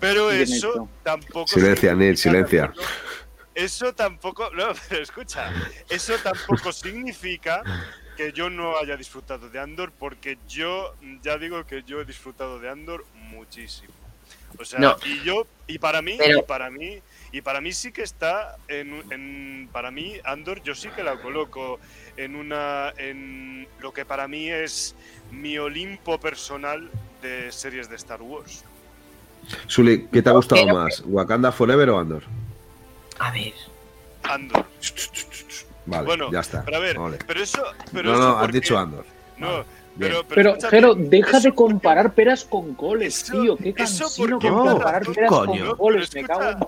[0.00, 1.46] Pero eso tampoco.
[1.46, 2.72] Silencia, Neil, silencia.
[3.54, 4.50] Eso tampoco.
[4.50, 5.52] No, pero escucha.
[5.88, 7.62] Eso tampoco significa
[8.16, 12.58] que yo no haya disfrutado de Andor, porque yo ya digo que yo he disfrutado
[12.58, 13.94] de Andor muchísimo.
[14.58, 17.00] O sea, y yo, y para mí, y para mí,
[17.32, 21.16] y para mí sí que está en, en, para mí Andor yo sí que la
[21.16, 21.80] coloco
[22.16, 24.94] en una en lo que para mí es
[25.30, 26.90] mi Olimpo personal
[27.22, 28.64] de series de Star Wars.
[29.66, 31.02] Suli, ¿qué te ha gustado más?
[31.06, 32.22] ¿Wakanda Forever o Andor?
[33.18, 33.54] A ver.
[34.24, 34.66] Andor.
[35.86, 36.64] Vale, bueno, ya está.
[36.64, 37.62] Pero a ver, pero eso.
[37.92, 39.04] Pero no, eso no, has dicho Andor.
[39.38, 39.64] No,
[39.98, 43.56] pero, pero, Jero, deja de comparar peras con coles, tío.
[43.56, 46.14] Qué cansino comparar peras con coles.
[46.14, 46.58] Me cago en...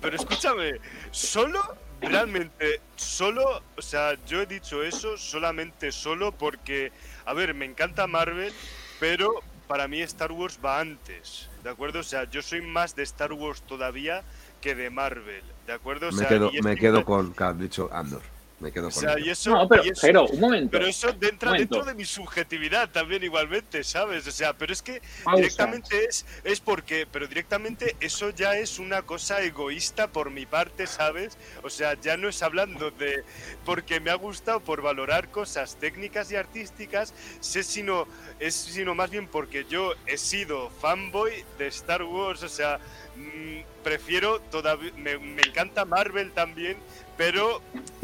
[0.00, 0.74] Pero escúchame,
[1.10, 1.60] solo
[2.00, 6.92] realmente, solo, o sea, yo he dicho eso solamente solo porque,
[7.24, 8.52] a ver, me encanta Marvel,
[9.00, 9.32] pero
[9.66, 12.00] para mí Star Wars va antes, ¿de acuerdo?
[12.00, 14.22] O sea, yo soy más de Star Wars todavía
[14.60, 16.08] que de Marvel, ¿de acuerdo?
[16.08, 18.22] O me quedo, me quedo con, que dicho Andor.
[18.60, 20.70] Me quedo con o sea, y eso, no, pero, y eso, pero, un momento.
[20.72, 24.26] Pero eso entra dentro de mi subjetividad también igualmente, ¿sabes?
[24.26, 25.00] O sea, pero es que
[25.36, 30.88] directamente es, es porque, pero directamente eso ya es una cosa egoísta por mi parte,
[30.88, 31.38] ¿sabes?
[31.62, 33.22] O sea, ya no es hablando de
[33.64, 38.08] porque me ha gustado por valorar cosas técnicas y artísticas, sé sino,
[38.40, 42.80] es sino más bien porque yo he sido fanboy de Star Wars, o sea,
[43.14, 46.76] mmm, prefiero todavía, me, me encanta Marvel también,
[47.18, 47.60] pero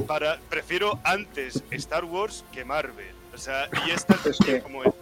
[0.06, 3.14] para prefiero antes Star Wars que Marvel.
[3.32, 4.60] O sea, y esta es que...
[4.60, 4.94] como eso.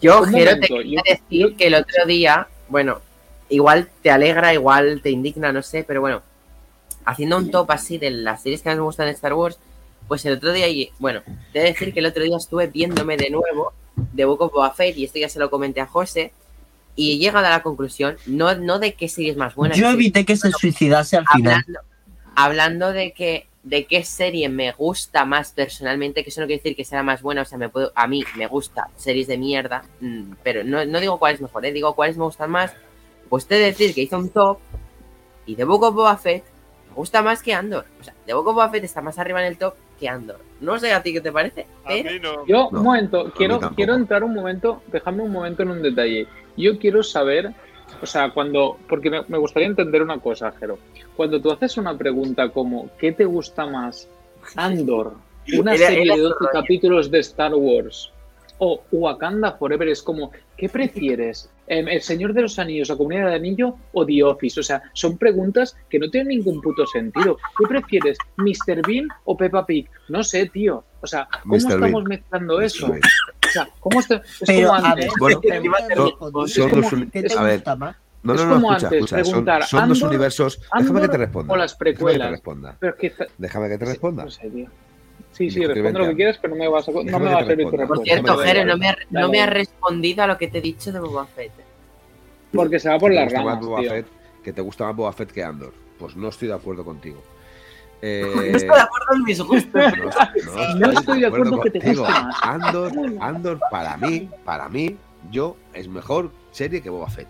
[0.00, 1.56] Yo, Jero, te quería decir yo...
[1.56, 3.00] que el otro día, bueno,
[3.48, 6.22] igual te alegra, igual te indigna, no sé, pero bueno,
[7.04, 9.58] haciendo un top así de las series que más me gustan de Star Wars,
[10.06, 10.66] pues el otro día,
[10.98, 11.22] bueno,
[11.52, 13.72] te voy a decir que el otro día estuve viéndome de nuevo
[14.12, 16.32] de Book of Boba Fett, y esto ya se lo comenté a José,
[16.96, 19.74] y he llegado a la conclusión, no, no de qué serie es más buena.
[19.74, 21.64] Yo evité que se suicidase al final.
[22.36, 26.76] Hablando, de que de qué serie me gusta más personalmente, que eso no quiere decir
[26.76, 29.82] que sea más buena, o sea, me puedo, a mí me gusta series de mierda,
[30.00, 31.72] mm, pero no, no digo cuál es mejor, ¿eh?
[31.72, 32.74] digo cuáles me gustan más.
[33.28, 34.58] Pues te decir que hizo un top
[35.46, 36.44] y The Book of Boba Fett
[36.90, 37.86] me gusta más que Andor.
[38.00, 40.40] O sea, The Book of Boba Fett está más arriba en el top que Andor.
[40.60, 42.46] No sé a ti qué te parece, A pero mí no.
[42.46, 46.26] Yo, No, un momento, quiero, quiero entrar un momento, dejadme un momento en un detalle.
[46.56, 47.54] Yo quiero saber,
[48.02, 50.78] o sea, cuando, porque me, me gustaría entender una cosa, Jero.
[51.16, 54.08] Cuando tú haces una pregunta como, ¿qué te gusta más?
[54.56, 55.14] Andor,
[55.58, 56.50] una Era- serie era de su 12 rollo.
[56.52, 58.10] capítulos de Star Wars,
[58.58, 61.50] o Wakanda Forever, es como, ¿qué prefieres?
[61.66, 64.60] Em, ¿El Señor de los Anillos, la Comunidad del Anillo o The Office?
[64.60, 67.36] O sea, son preguntas que no tienen ningún puto sentido.
[67.58, 68.18] ¿Qué prefieres?
[68.36, 68.82] ¿Mr.
[68.86, 69.88] Bean o Peppa Pig?
[70.08, 70.84] No sé, tío.
[71.00, 71.68] O sea, ¿cómo Mr.
[71.68, 71.84] Bean.
[71.84, 72.92] estamos mezclando eso?
[73.50, 74.00] O sea, ¿cómo?
[74.00, 74.06] Es
[74.46, 75.04] Pero como a antes.
[75.06, 77.62] ver, Bueno, ¿qué te gusta son- Es como, dos uni- ¿Qué te a ver?
[78.22, 79.16] No, Es no, no, como escucha, antes, escucha.
[79.16, 80.58] Son, preguntar, son dos ¿Andor- universos.
[80.60, 81.52] Déjame que te Andor responda.
[81.52, 82.30] o las Déjame que te precuelas?
[82.30, 82.76] responda.
[82.78, 84.24] Pero es que está- Déjame que te responda.
[84.24, 84.50] No sé.
[85.32, 87.44] Sí, sí, responde lo que quieras, pero no me vas a, no me va a
[87.46, 87.86] servir tu responda.
[87.86, 88.04] por respuesta.
[88.04, 89.32] cierto, que- no me, ha, no Dale.
[89.32, 91.52] me ha respondido a lo que te he dicho de Boba Fett.
[92.52, 93.76] Porque se va por las ramas, tío.
[93.90, 94.06] Fett,
[94.42, 95.72] que te gusta más Boba Fett que Andor.
[95.98, 97.22] Pues no estoy de acuerdo contigo.
[98.02, 99.72] Eh, No estoy de acuerdo en mis gustos.
[99.74, 102.36] no, No estoy de acuerdo que te guste más.
[102.42, 104.96] Andor, Andor, para mí, para mí,
[105.30, 107.28] yo es mejor serie que Boba Fett.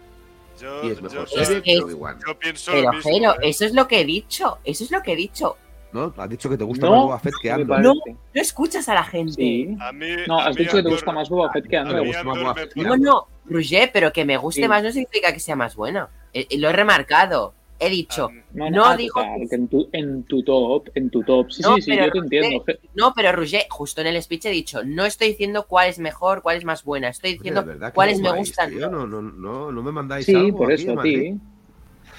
[0.60, 2.18] Yo, Y es mejor yo- serie que Obi-Wan.
[2.26, 3.10] yo pienso Pero, lo mismo.
[3.10, 3.48] Jero, ¿eh?
[3.48, 4.58] eso es lo que he dicho.
[4.64, 5.56] Eso es lo que he dicho.
[5.92, 6.14] ¿No?
[6.16, 7.66] Has dicho que te gusta No, más Boba Fett que Andor.
[7.82, 7.88] parece.
[8.34, 9.32] No escuchas a la gente.
[9.32, 9.76] Sí.
[9.80, 11.94] A mí, No, has dicho que te gusta más Boba Fett que Andor.
[11.96, 14.62] me gusta más Andor Boba me Fett que No, no, Roger, pero que me guste
[14.62, 14.68] Sí.
[14.68, 16.08] más no significa que sea más bueno.
[16.32, 17.54] Eh, eh, lo he remarcado.
[17.82, 20.42] He dicho, a mí- No, No ah, digo total, que- que en tu, en tu
[20.42, 21.50] top, en tu top.
[21.50, 22.64] Sí, No, sí, sí, pero yo te entiendo.
[22.94, 26.42] No, pero Roger, justo en el speech he dicho, no estoy diciendo cuál es mejor,
[26.42, 27.08] cuál es más buena.
[27.08, 28.70] Estoy diciendo cuáles me gustan.
[28.70, 31.32] tío, No, no, no, no me mandáis Sí, algo por eso, a Madrid.
[31.34, 31.40] ti.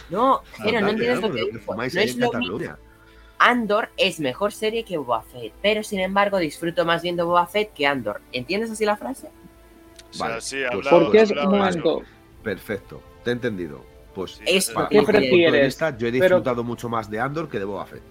[0.10, 2.58] No, Jero, no entiendes lo que fumáis No es lo mismo.
[3.38, 7.74] Andor es mejor serie que Boba Fett, pero sin embargo disfruto más viendo Boba Fett
[7.74, 8.22] que Andor.
[8.32, 9.30] ¿Entiendes así la frase?
[10.10, 12.02] o sea, Vale, sí, pues- hablaba- ¿Por qué es un hablaba momento?
[12.02, 12.08] eso.
[12.44, 13.84] Perfecto, te he entendido.
[14.14, 15.66] Pues Es- ¿qué prefieres?
[15.66, 18.02] vista, yo he Pero- disfrutado mucho más de Andor que de Boba Fett.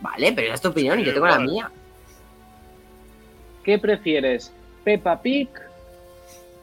[0.00, 1.70] Vale, pero esa es tu opinión y yo tengo la mía.
[3.64, 4.52] ¿Qué prefieres?
[4.84, 5.48] ¿Peppa Pig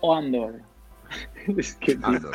[0.01, 0.53] o Andor?
[1.57, 2.31] es que, Andor.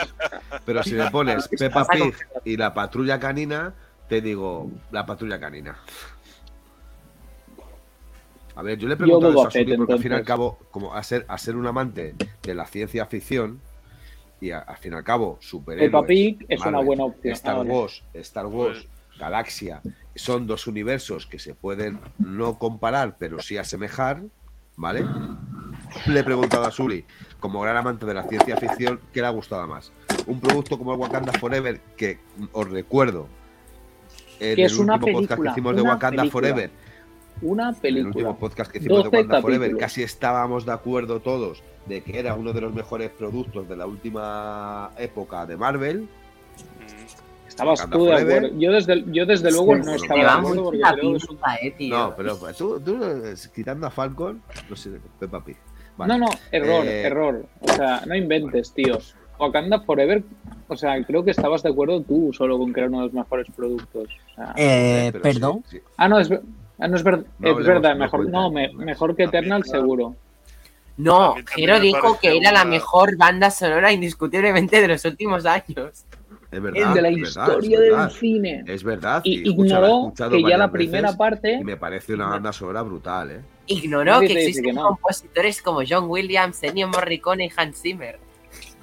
[0.65, 2.15] Pero si me pones ¿Qué Peppa Pig
[2.45, 3.73] y la patrulla canina,
[4.09, 5.77] te digo la patrulla canina.
[8.57, 10.15] A ver, yo le he preguntado Boba eso a Suri Fett, porque al fin y
[10.17, 13.61] al cabo, como a ser, a ser un amante de la ciencia ficción,
[14.41, 15.91] y a- al fin y al cabo, superhéroes.
[15.91, 17.33] Peppa Pig es una buena opción.
[17.35, 17.71] Star Ah, vale.
[17.71, 18.87] Wars, Star Wars,
[19.19, 19.81] Galaxia,
[20.15, 24.23] son dos universos que se pueden no comparar, pero sí asemejar,
[24.77, 25.05] ¿vale?
[26.07, 27.05] Le he preguntado a Suri,
[27.41, 29.93] como gran amante de la ciencia ficción, ¿qué le ha gustado más?
[30.27, 32.19] Un producto como el Wakanda Forever, que
[32.53, 33.27] os recuerdo,
[34.41, 36.31] en Que es el una último podcast que película, hicimos de Wakanda película.
[36.31, 36.71] Forever,
[37.43, 38.09] Una en el película.
[38.09, 42.19] último podcast que hicimos de 12 Wakanda Forever, casi estábamos de acuerdo todos de que
[42.19, 46.03] era uno de los mejores productos de la última época de Marvel.
[46.03, 47.49] Mm.
[47.49, 48.49] Estabas tú de acuerdo.
[48.59, 51.89] Yo desde, yo desde luego Sí, no estaba de acuerdo porque creo que un- eh.
[51.89, 55.57] No, pero pues, tú, tú, eh, quitando a Falcon, no sé, Peppa Pig.
[55.97, 56.13] Vale.
[56.13, 57.47] No, no, error, Eh, error.
[57.61, 58.99] O sea, no inventes, tío.
[59.41, 60.23] Wakanda Forever,
[60.69, 63.13] o sea, creo que estabas de acuerdo tú solo con que era uno de los
[63.15, 64.09] mejores productos.
[64.33, 65.65] O sea, Eh, Pero perdón.
[65.69, 65.83] sí, sí.
[65.97, 66.31] ah, no, es,
[66.79, 70.15] ah, no es, ver- No es verdad, mejor, no, me- mejor que Eternal me- seguro.
[70.99, 76.05] No, Jero dijo que era la mejor banda sonora indiscutiblemente de los últimos años.
[76.51, 76.89] Es verdad.
[76.89, 78.65] Es de la es historia es del cine.
[78.67, 79.21] Es verdad.
[79.25, 81.59] Y ignoró que ya la primera parte.
[81.61, 83.41] Y me parece una banda sonora brutal, ¿eh?
[83.67, 84.89] Ignoró que existen que no.
[84.89, 88.19] compositores como John Williams, Ennio Morricone y Hans Zimmer.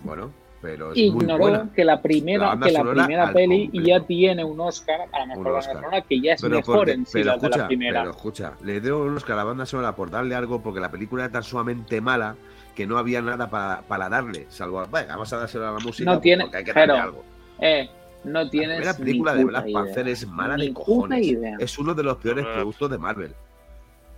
[0.03, 0.31] Bueno,
[0.61, 1.69] pero es muy Ignoró buena.
[1.75, 3.87] que la La primera, que la primera peli completo.
[3.87, 6.91] ya tiene un Oscar a la mejor banda sonora que ya es Pero, mejor porque-
[6.93, 7.99] en sí pero la de la primera.
[8.01, 10.89] pero escucha, le dio un Oscar a la banda sonora por darle algo porque la
[10.89, 12.35] película era tan sumamente mala
[12.75, 16.19] que no había nada para, para darle, salvo, vamos a dárselo a la música No
[16.19, 17.23] tiene- porque hay que darle pero- algo.
[17.61, 17.89] Eh,
[18.25, 19.73] no La tienes primera ni película de Black idea.
[19.83, 21.25] Panther es mala Ni de cojones.
[21.27, 21.55] idea.
[21.59, 23.33] Es uno de los peores productos de Marvel.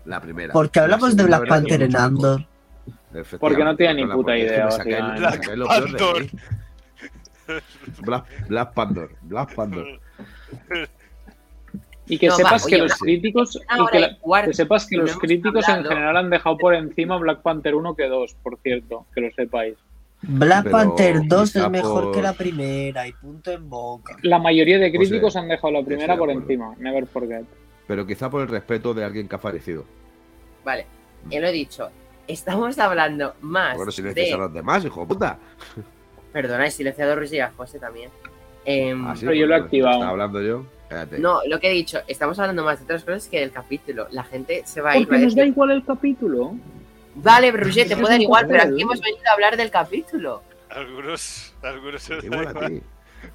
[0.06, 0.54] La primera.
[0.54, 1.96] Porque La hablamos de Black la Panther en.
[1.98, 2.46] Andor.
[3.40, 6.30] Porque no tiene ni puta porque es que idea, me sacáis- me mí.
[8.02, 10.00] Black, Black Panther, Black Panther.
[12.10, 14.54] Y que No, sepas va, que oye, los críticos y que, el la- cuarto, que
[14.56, 18.36] sepas que los críticos en general han dejado por encima Black Panther 1 que 2,
[18.44, 19.76] por cierto, que lo sepáis.
[20.22, 24.16] Black Pero Panther 2 quizá es mejor por- que la primera y punto en boca.
[24.24, 27.46] La mayoría de críticos han dejado la primera por encima, never forget.
[27.88, 29.86] Pero quizá por el respeto de alguien que ha fallecido.
[30.66, 30.86] Vale,
[31.30, 31.90] ya lo he dicho.
[32.28, 34.34] Estamos hablando más Bueno, si le de...
[34.34, 35.40] a los demás, hijo de puta.
[36.34, 38.10] Perdona, he silenciado a Ruiz y a José también.
[38.66, 39.94] Em, Ah, sí, Pero yo lo he pues, activado.
[39.96, 40.66] Estaba hablando yo.
[40.90, 41.20] Cállate.
[41.20, 44.08] No, lo que he dicho, estamos hablando más de otras cosas que del capítulo.
[44.12, 45.08] La gente se va a ir.
[45.08, 46.56] Porque nos da decir, igual el capítulo.
[47.16, 50.44] Vale, Bruget, te puede dar igual, pero aquí hemos venido a hablar del capítulo.
[50.70, 52.82] Algunos, algunos se Igual a ti.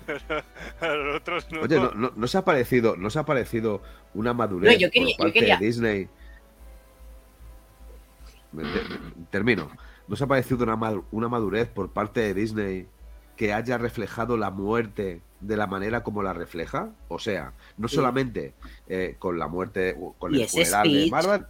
[0.06, 0.20] pero
[0.80, 1.62] a los otros no.
[1.62, 3.82] Oye, ¿no, no, no se ha parecido, ¿no se ha parecido
[4.14, 6.08] una madurez No, yo quería- yo por parte quería- de Disney?
[9.30, 9.70] Termino.
[10.08, 12.86] ¿No se ha parecido una, madu- una madurez por parte de Disney
[13.36, 16.90] que haya reflejado la muerte de la manera como la refleja?
[17.08, 17.96] O sea, no Sí.
[17.96, 18.54] solamente
[18.88, 21.46] eh, con la muerte, con el funeral de Marvel.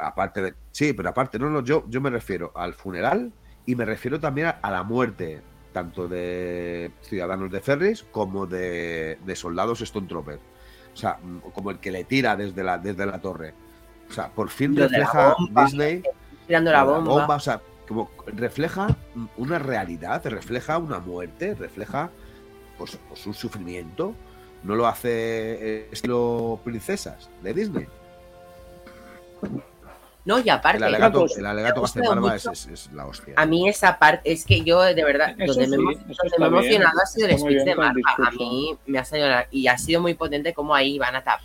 [0.00, 0.54] Aparte de.
[0.72, 3.32] Sí, pero aparte, no, no, yo, yo me refiero al funeral
[3.66, 9.18] y me refiero también a, a la muerte, tanto de ciudadanos de Ferris como de,
[9.26, 10.38] de soldados Stormtrooper.
[10.94, 13.52] O sea, mm, como el que le tira desde la, desde la torre.
[14.08, 15.64] O sea, por fin Lo de la refleja bomba.
[15.64, 16.02] Disney
[16.46, 17.36] Tirando la bomba.
[17.36, 18.88] o sea, como refleja
[19.36, 22.10] una realidad, refleja una muerte, refleja
[22.78, 24.14] pues, pues un sufrimiento.
[24.62, 27.86] No lo hace eh, estilo princesas de Disney.
[30.24, 31.38] No, y aparte, El alegato, cosa.
[31.38, 33.34] el alegato que hace Barba es, es- es la hostia.
[33.36, 36.44] a mí esa parte, es que yo de verdad, Eso donde me, sí, donde me
[36.44, 38.00] he emocionado ha sido el speech de Marva.
[38.26, 41.22] A mí me ha salido la- y ha sido muy potente como ahí van a,
[41.22, 41.38] tap-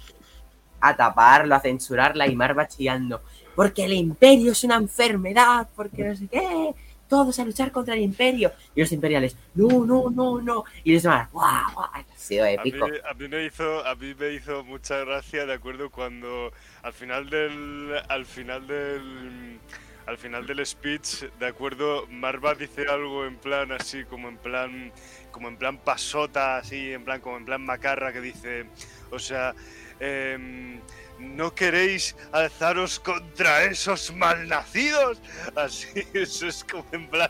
[0.82, 3.22] a taparlo, a censurarla y Marva chillando.
[3.56, 6.74] Porque el imperio es una enfermedad, porque no sé qué.
[7.08, 8.54] Todos a luchar contra el imperio.
[8.74, 10.64] Y los imperiales, no, no, no, no.
[10.86, 11.90] Y los demás, guau, guau.
[11.94, 12.86] Ha sido A mí, épico.
[13.10, 16.52] a mí me hizo a mí me hizo mucha gracia de acuerdo cuando
[16.84, 19.60] al final del al final del
[20.08, 24.92] al final del speech de acuerdo Marva dice algo en plan así como en plan
[25.32, 28.66] como en plan pasota así en plan como en plan macarra que dice
[29.12, 29.54] o sea
[30.02, 30.82] em,
[31.20, 35.22] no queréis alzaros contra esos malnacidos
[35.56, 37.30] así eso es como en plan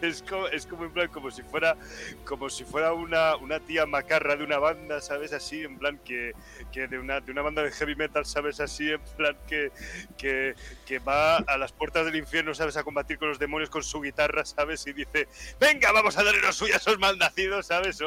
[0.00, 1.76] es como, es como en plan como si fuera
[2.24, 5.32] como si fuera una, una tía macarra de una banda, ¿sabes?
[5.32, 6.32] Así, en plan que,
[6.72, 8.60] que de, una, de una banda de heavy metal, ¿sabes?
[8.60, 9.72] Así, en plan que,
[10.16, 10.54] que,
[10.86, 12.76] que va a las puertas del infierno, ¿sabes?
[12.76, 14.86] A combatir con los demonios con su guitarra, ¿sabes?
[14.86, 15.28] Y dice,
[15.60, 17.98] venga, vamos a darle los suyos a esos malnacidos, ¿sabes?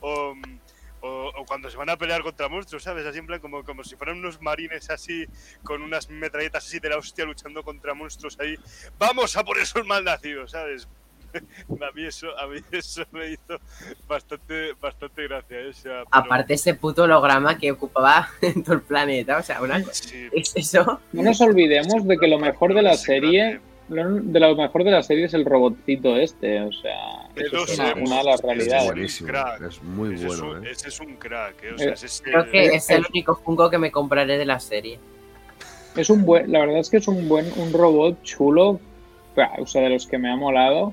[0.00, 0.34] O,
[1.06, 3.04] o- o cuando se van a pelear contra monstruos, ¿sabes?
[3.06, 5.26] Así en plan como, como si fueran unos marines así,
[5.62, 8.56] con unas metralletas así de la hostia luchando contra monstruos ahí.
[8.98, 10.88] Vamos a por esos malnacidos, ¿sabes?
[11.34, 13.58] A mí eso, a mí eso me hizo
[14.06, 15.58] bastante, bastante gracia.
[15.60, 15.68] ¿eh?
[15.68, 19.38] O sea, pero- Aparte ese puto holograma que ocupaba en todo el planeta.
[19.38, 21.00] O sea, una sí, es eso.
[21.12, 25.02] No nos olvidemos de que lo mejor de la serie, de lo mejor de la
[25.02, 28.42] serie es el robotcito este, o sea, eso es una, P2M, una de las es
[28.46, 28.84] realidades.
[28.86, 29.28] buenísimo.
[29.28, 29.62] crack.
[29.62, 30.70] Es muy ese, es bueno, un, ¿eh?
[30.70, 31.62] ese es un crack.
[31.64, 31.72] ¿eh?
[31.74, 33.90] O sea, Eh, ese es Creo el- que es el es- único Funko que me
[33.90, 34.98] compraré de la serie.
[35.96, 38.80] Es un buen, la verdad es que es un buen, un robot chulo,
[39.58, 40.92] o sea, de los que me ha molado.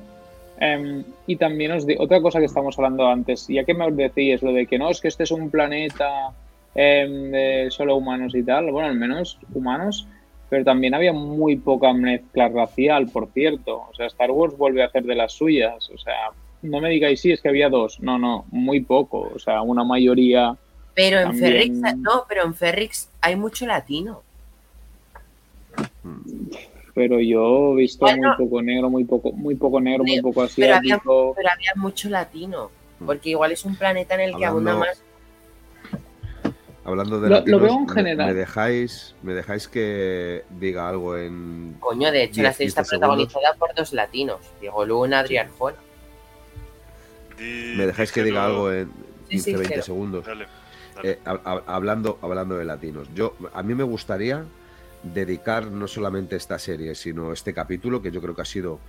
[0.60, 4.44] Em, y también os digo, otra cosa que estamos hablando antes, ya que me decís
[4.44, 6.32] lo de que no, es que este es un planeta
[6.76, 10.08] em, de solo humanos y tal, bueno, al menos humanos,
[10.52, 13.86] pero también había muy poca mezcla racial, por cierto.
[13.90, 15.90] O sea, Star Wars vuelve a hacer de las suyas.
[15.90, 16.14] O sea,
[16.62, 18.02] no me digáis, sí, es que había dos.
[18.02, 19.32] No, no, muy poco.
[19.34, 20.58] O sea, una mayoría.
[20.94, 24.24] Pero en Ferrix, no, pero en Ferrix hay mucho latino.
[26.94, 28.36] Pero yo he visto Bueno.
[28.38, 31.34] muy poco negro, muy poco, muy poco negro, muy poco pero había- asiático.
[31.34, 32.70] Pero había mucho latino.
[33.06, 35.02] Porque igual es un planeta en el que abunda más.
[36.84, 38.28] Hablando de Lo- lo latinos, veo en me- general.
[38.30, 41.78] Me, dejáis, me dejáis que diga algo en.
[41.80, 43.10] Coño, de hecho, la 10, serie está 15 segundos.
[43.28, 44.40] protagonizada por dos latinos.
[44.60, 45.50] Diego Luna, Adrián
[47.38, 48.88] di- Me dejáis que diga algo en
[49.30, 50.26] Sí, sí, 15, 20 pero- segundos.
[50.26, 50.48] Dale,
[50.96, 51.10] dale.
[51.12, 54.44] Eh, hab- hab- hablando, hablando de latinos, yo a mí me gustaría
[55.04, 58.80] dedicar no solamente esta serie, sino este capítulo, que yo creo que ha sido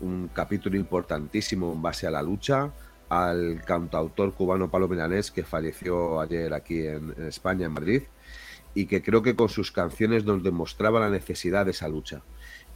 [0.00, 2.70] un capítulo importantísimo en base a la lucha,
[3.10, 8.02] al cantautor cubano Pablo Milanés, que falleció ayer aquí en, España, en Madrid,
[8.72, 12.22] y que creo que con sus canciones nos demostraba la necesidad de esa lucha.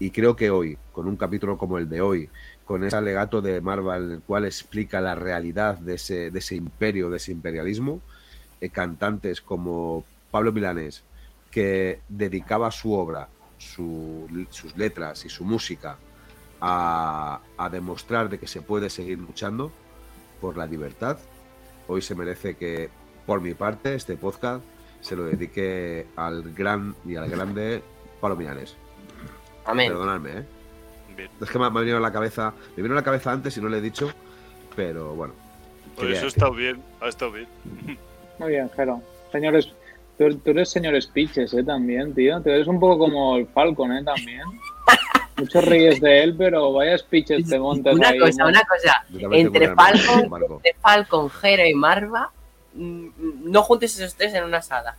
[0.01, 2.29] Y creo que hoy, con un capítulo como el de hoy,
[2.65, 6.57] con ese alegato de Marvel, en el cual explica la realidad de ese, de ese
[6.57, 8.01] imperio, de ese imperialismo,
[8.61, 11.05] eh, cantantes como Pablo Milanés,
[11.53, 13.29] que dedicaba su obra,
[13.59, 15.97] su- sus letras y su música
[16.61, 19.71] a, a demostrar de que se puede seguir luchando
[20.45, 21.17] por la libertad.
[21.89, 22.91] Hoy se merece que,
[23.25, 24.63] por mi parte, este podcast
[25.01, 27.83] se lo dedique al gran y al grande
[28.21, 28.77] Pablo Milanés.
[29.65, 29.89] Amén.
[29.89, 30.45] Perdonadme, ¿eh?
[31.17, 31.31] Bien.
[31.41, 33.63] Es que me ha, venido a la cabeza, me vino a la cabeza antes y
[33.63, 34.11] no le he dicho,
[34.77, 35.33] pero bueno.
[35.95, 37.49] Por quería eso ha estado bien, ha estado bien.
[38.39, 39.01] Muy bien, Jero.
[39.33, 39.73] Señores,
[40.19, 41.65] tú, tú eres señor Speeches, ¿eh?
[41.65, 42.39] También, tío.
[42.43, 44.05] Tú eres un poco como el Falcon, ¿eh?
[44.05, 44.43] También.
[45.37, 48.19] Muchos ríes de él, pero vaya speeches te montas Una ahí.
[48.21, 48.49] cosa, ¿no?
[48.51, 49.05] una cosa.
[49.33, 50.55] Entre Falcon, Marco.
[50.57, 52.31] entre Falcon, Jero y Marva,
[52.75, 53.07] mm,
[53.51, 54.97] no juntes esos tres en una sala.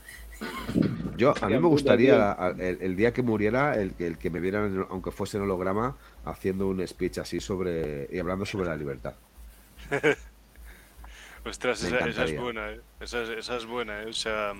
[1.18, 4.42] Yo, a mí me gustaría el, el día que muriera, el, que- el que me
[4.42, 5.96] vieran, aunque fuese en holograma,
[6.26, 9.14] haciendo un speech así sobre y hablando sobre la libertad.
[11.48, 12.80] Ostras, esa, esa es buena, ¿eh?
[13.00, 14.08] Esa, es- esa es buena, ¿eh?
[14.10, 14.54] O sea,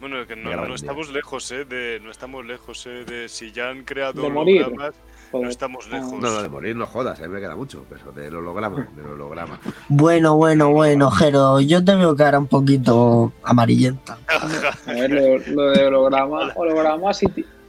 [0.00, 1.64] bueno, que no, estamos lejos, ¿eh?
[1.64, 3.04] De, no estamos lejos, ¿eh?
[3.04, 4.64] De si ya han creado De morir.
[4.64, 4.94] hologramas,
[5.32, 5.96] no estamos Ah.
[5.96, 6.12] lejos.
[6.14, 9.06] No, no, de morir no jodas, a mí me queda mucho, pero del holograma, del
[9.06, 9.60] holograma.
[9.88, 14.18] Bueno, bueno, bueno, Jero, yo te veo cara un poquito amarillenta.
[14.86, 17.26] A ver, lo, lo de holograma, holograma si,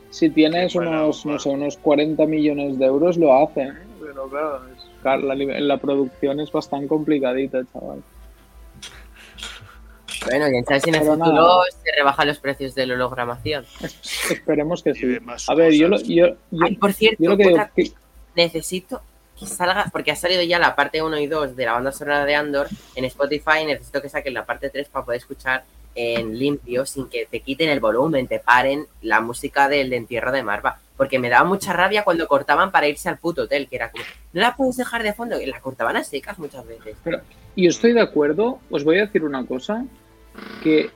[0.09, 3.67] si tienes unos, no sé, unos 40 millones de euros lo hacen.
[3.67, 3.73] ¿eh?
[4.01, 8.01] Pero claro, es- la producción es bastante complicadita, chaval.
[10.29, 11.61] Bueno, quién sabe si en el Pero futuro nada.
[11.83, 13.65] se rebajan los precios de la hologramación.
[14.31, 15.17] Esperemos que Y sí.
[15.47, 17.91] A ver, yo, lo- yo, yo, Ay, por cierto, yo lo que otra- que-
[18.35, 19.01] necesito
[19.39, 22.25] que salga, porque ha salido ya la parte 1 y 2 de la banda sonora
[22.25, 25.63] de Andor en Spotify, necesito que saquen la parte 3 para poder escuchar
[25.93, 30.41] en limpio sin que te quiten el volumen, te paren la música del entierro de
[30.43, 33.91] Marva, porque me daba mucha rabia cuando cortaban para irse al puto hotel, que era
[33.91, 36.95] como, no la puedes dejar de fondo, y la cortaban a secas muchas veces.
[37.55, 39.85] Y yo estoy de acuerdo, os voy a decir una cosa,
[40.63, 40.89] que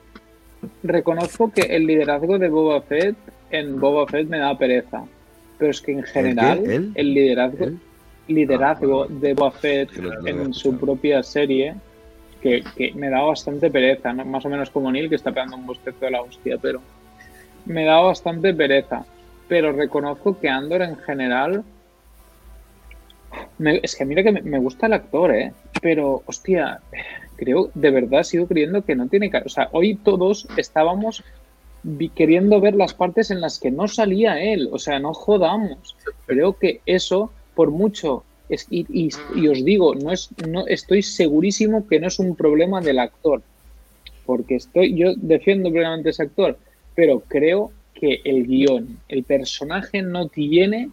[0.82, 3.16] reconozco que el liderazgo de Boba Fett
[3.50, 5.04] en Boba Fett me da pereza,
[5.58, 6.60] pero es que en general
[6.94, 7.66] el liderazgo,
[8.28, 9.90] liderazgo Ah, de Boba Fett
[10.26, 11.74] en su propia serie,
[12.40, 14.24] que, que me da bastante pereza, ¿no?
[14.24, 16.80] más o menos como Neil que está pegando un bostezo de la hostia, pero
[17.66, 19.04] me da bastante pereza.
[19.48, 21.62] Pero reconozco que Andor en general
[23.58, 25.52] me- es que mira que me, me gusta el actor, ¿eh?
[25.80, 26.80] Pero, hostia,
[27.42, 29.30] creo, de verdad sigo creyendo que no tiene...
[29.30, 31.22] ca- O sea, hoy todos estábamos
[32.14, 34.68] queriendo ver las partes en las que no salía él.
[34.72, 35.96] O sea, no jodamos.
[36.26, 38.24] Creo que eso, por mucho...
[38.48, 38.86] Es, y,
[39.34, 43.42] y- os digo, no es, no, estoy segurísimo que no es un problema del actor.
[44.24, 46.58] Porque estoy, yo defiendo plenamente ese actor,
[46.94, 50.90] pero creo que el guion, el personaje no tiene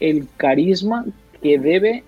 [0.00, 1.04] el carisma
[1.42, 2.04] que debe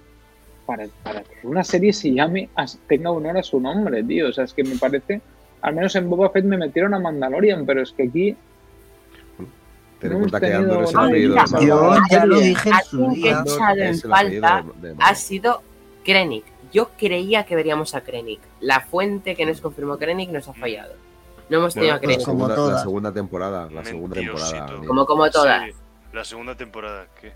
[0.68, 2.50] para, para que una serie se llame,
[2.86, 4.28] tenga honor a su nombre, tío.
[4.28, 5.22] O sea, es que me parece,
[5.62, 8.36] al menos en Boba Fett me metieron a Mandalorian, pero es que aquí
[9.98, 11.06] Ten en cuenta que Andor es el nada.
[11.08, 14.64] apellido de Yo ya lo dije en su que en falta
[15.00, 15.62] ha sido
[16.04, 16.44] Krennic.
[16.70, 18.40] Yo creía que veríamos a Krennic.
[18.60, 20.92] La fuente que nos confirmó Krennic nos ha fallado.
[21.48, 22.26] No hemos tenido Bueno, a la Krennic.
[22.26, 24.66] como segunda, la segunda temporada, la segunda temporada.
[24.86, 25.70] Como, como todas.
[26.12, 27.32] La segunda temporada, ¿qué?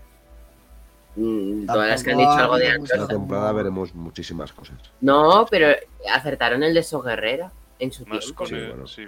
[1.15, 2.95] Mm, Todas las que han dicho algo de gusta.
[2.95, 4.77] Esta temporada veremos muchísimas cosas.
[5.01, 5.67] No, pero
[6.11, 8.35] acertaron el de So Guerrera en su Más tiempo.
[8.37, 8.87] con Sí, el- bueno.
[8.87, 9.07] sí.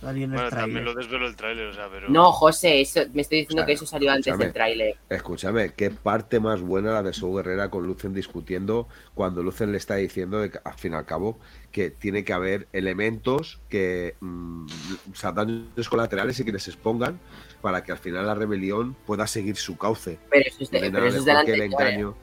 [0.00, 2.08] Salió en el Bueno, también lo desveló el tráiler, o sea, pero...
[2.10, 4.96] No, José, eso, me estoy diciendo O sea, que eso salió antes del tráiler.
[5.08, 9.78] Escúchame, qué parte más buena la de Sou Guerrera con Lucen discutiendo cuando Lucen le
[9.78, 11.38] está diciendo, de que, al fin y al cabo,
[11.72, 14.66] que tiene que haber elementos que, mm,
[15.12, 17.18] o sea, daños colaterales y que les expongan
[17.62, 20.18] para que al final la rebelión pueda seguir su cauce.
[20.30, 21.64] Pero eso es, de, pero eso es del anterior, ¿eh?
[21.66, 22.16] engaño.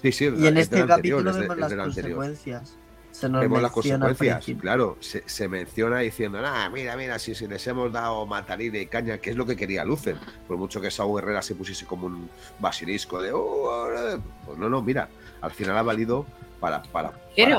[0.00, 0.88] Sí, sí, Y en este anterior,
[1.24, 2.16] capítulo es de- vemos es las del anterior.
[2.18, 2.78] consecuencias.
[3.16, 7.46] Se nos Vemos las consecuencias, claro, se, se menciona diciendo, ah, mira, mira, si, si
[7.48, 10.90] les hemos dado matarina y caña, que es lo que quería Lucen, por mucho que
[10.90, 12.28] Saúl Herrera se pusiese como un
[12.58, 15.08] basilisco de, "Oh, ahora", pues no, no, mira,
[15.40, 16.26] al final ha valido
[16.60, 17.12] para, para,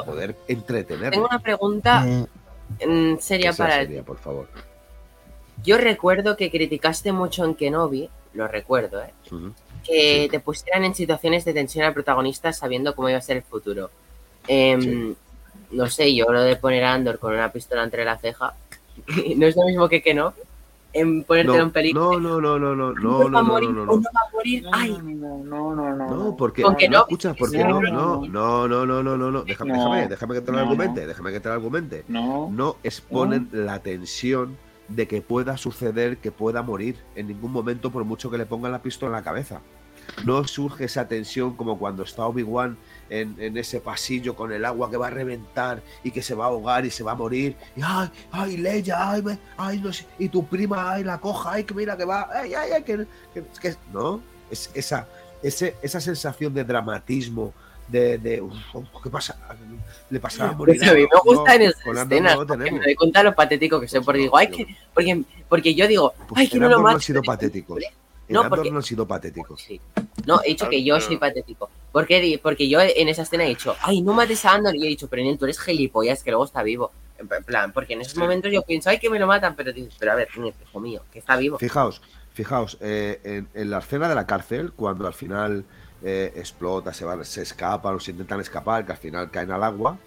[0.05, 1.09] poder entretener.
[1.13, 2.05] Tengo una pregunta
[2.79, 4.47] Eh, mm, seria para el por favor.
[5.63, 9.11] Yo recuerdo que criticaste mucho en Kenobi, lo recuerdo, ¿eh?
[9.83, 10.29] Que Sí.
[10.29, 13.89] te pusieran en situaciones de tensión al protagonista sabiendo cómo iba a ser el futuro.
[14.45, 15.15] Sí.
[15.71, 18.53] No sé, yo lo de poner a Andor con una pistola entre la ceja
[19.35, 20.33] no es lo mismo que que no.
[20.93, 22.13] En ponértelo en peligro.
[22.13, 23.95] No, no, no, no, no, no, ¿Va no, no, morir no, no.
[23.97, 24.63] no va a morir?
[24.63, 24.97] no, ¡Ay!
[25.03, 28.25] no, no, no, no, No, porque Con que no, no, escucha, porque no, no, no.
[28.27, 29.77] no, no, no, no, no, no, déjame, No.
[29.77, 32.03] déjame, déjame que te lo No, argumente, déjame que te lo argumente.
[32.07, 34.57] no, no exponen la tensión
[34.87, 38.71] de que pueda suceder que pueda morir en ningún momento por mucho que le pongan
[38.71, 39.61] la pistola en la cabeza.
[40.25, 42.77] No surge esa tensión como cuando está Obi-Wan
[43.09, 46.45] en, en ese pasillo con el agua que va a reventar y que se va
[46.45, 47.55] a ahogar y se va a morir.
[47.75, 51.53] Y ay, ay, Leia, ay, me- ay, no sé, y tu prima, ay, la coja,
[51.53, 54.21] ay, que mira que va, ay, ay, ay, que, que- que- no,
[54.51, 55.07] es esa,
[55.41, 57.53] ese, esa sensación de dramatismo,
[57.87, 58.53] de, de uf,
[59.01, 59.37] ¿qué pasa?
[60.09, 60.75] Le pasará a morir.
[60.77, 63.35] Pues a mí me No, gustan esas escenas, no porque me doy cuenta de lo
[63.35, 66.57] patético que soy, porque no, digo, ay, que, porque, porque yo digo, Pues ay, que
[66.57, 67.81] en no lo no sido patéticos.
[68.27, 69.61] En No, Andor porque- no han sido patéticos.
[69.61, 69.79] Sí.
[70.25, 71.69] No, he dicho que yo soy patético.
[71.91, 72.19] ¿Por qué?
[72.19, 74.75] Di- Porque yo en esa escena he dicho, ay, no mates a Andor.
[74.75, 76.91] Y he dicho, pero tú eres gilipollas, que luego está vivo.
[77.19, 78.19] En plan, porque en esos Sí.
[78.19, 79.55] momentos yo pienso, ay, que me lo matan.
[79.55, 81.57] Pero dices, pero a ver, hijo mío, que está vivo.
[81.57, 82.01] Fijaos,
[82.33, 85.63] fijaos, eh, en, en la escena de la cárcel, cuando al final
[86.03, 89.63] eh, explota, se, van, se escapan o se intentan escapar, que al final caen al
[89.63, 89.97] agua,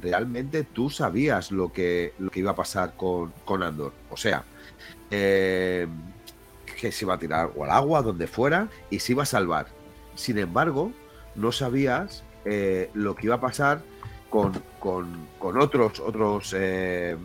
[0.00, 3.92] realmente tú sabías lo que, lo que iba a pasar con, con Andor.
[4.10, 4.44] O sea,
[5.10, 5.88] eh,
[6.84, 9.68] que se iba a tirar o al agua, donde fuera, y se iba a salvar.
[10.14, 10.92] Sin embargo,
[11.34, 13.80] no sabías eh, lo que iba a pasar
[14.28, 17.16] con, con, con otros, otros eh,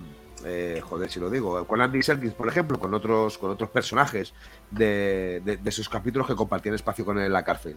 [0.46, 4.34] eh, joder, si lo digo, con Andy Serkis, por ejemplo, con otros, con otros personajes
[4.72, 7.76] de, de, de esos capítulos que compartían espacio con él en la cárcel.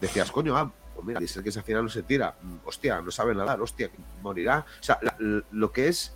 [0.00, 3.10] Decías, coño, ah, pues mira, Andy Serkis al final no se tira, mm, hostia, no
[3.10, 3.88] sabe nadar, hostia,
[4.20, 4.66] morirá.
[4.80, 5.00] O sea,
[5.50, 6.12] lo que es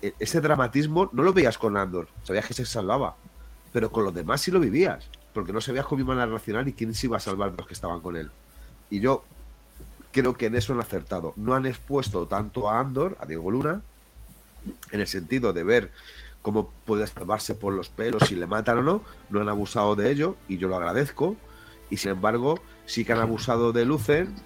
[0.00, 3.16] eh, ese dramatismo no lo veías con Andor, sabías que se salvaba,
[3.74, 6.74] pero con los demás sí lo vivías, porque no sabías cómo iban a reaccionar y
[6.74, 8.30] quién se iba a salvar de los que estaban con él.
[8.88, 9.24] Y yo
[10.12, 11.32] creo que en eso han acertado.
[11.34, 13.82] No han expuesto tanto a Andor, a Diego Luna,
[14.92, 15.90] en el sentido de ver
[16.40, 20.08] cómo puede salvarse por los pelos si le matan o no, no han abusado de
[20.12, 21.34] ello y yo lo agradezco.
[21.90, 24.36] Y sin embargo, sí que han abusado de Lucen,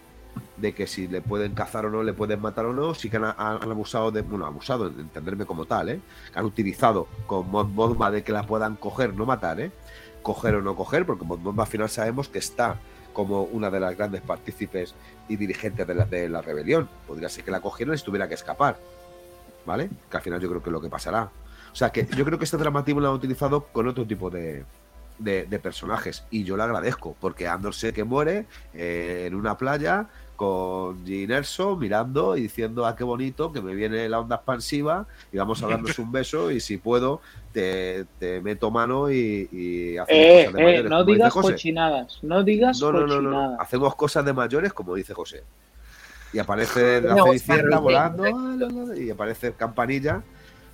[0.56, 3.16] de que si le pueden cazar o no, le pueden matar o no, sí que
[3.16, 6.00] han, abusado de, bueno, abusado, entenderme como tal, ¿eh?
[6.34, 9.70] Han utilizado con Mod Mothma de que la puedan coger, no matar, ¿eh?
[10.22, 12.76] Coger o no coger, porque Mod Mothma al final sabemos que está
[13.12, 14.94] como una de las grandes partícipes
[15.28, 16.88] y dirigentes de la, de la rebelión.
[17.06, 18.78] Podría ser que la cogieran y tuviera que escapar.
[19.66, 19.90] ¿Vale?
[20.10, 21.30] Que al final yo creo que es lo que pasará.
[21.72, 24.64] O sea que yo creo que este dramatismo lo han utilizado con otro tipo de,
[25.18, 26.24] de- de personajes.
[26.30, 31.32] Y yo le agradezco, porque Andor sé que muere eh, en una playa con Jyn
[31.32, 35.60] Erso mirando y diciendo, ah, qué bonito, que me viene la onda expansiva y vamos
[35.64, 37.20] a darnos un beso y si puedo
[37.52, 41.14] te, te meto mano y, y hacemos Eh, cosas de eh, mayores, no como dice
[41.16, 41.52] digas José.
[41.54, 43.60] cochinadas, no digas No, no, no, no, no.
[43.60, 45.42] Hacemos cosas de mayores, como dice José.
[46.32, 47.00] Y aparece
[47.68, 50.22] la volando ah, y aparece campanilla.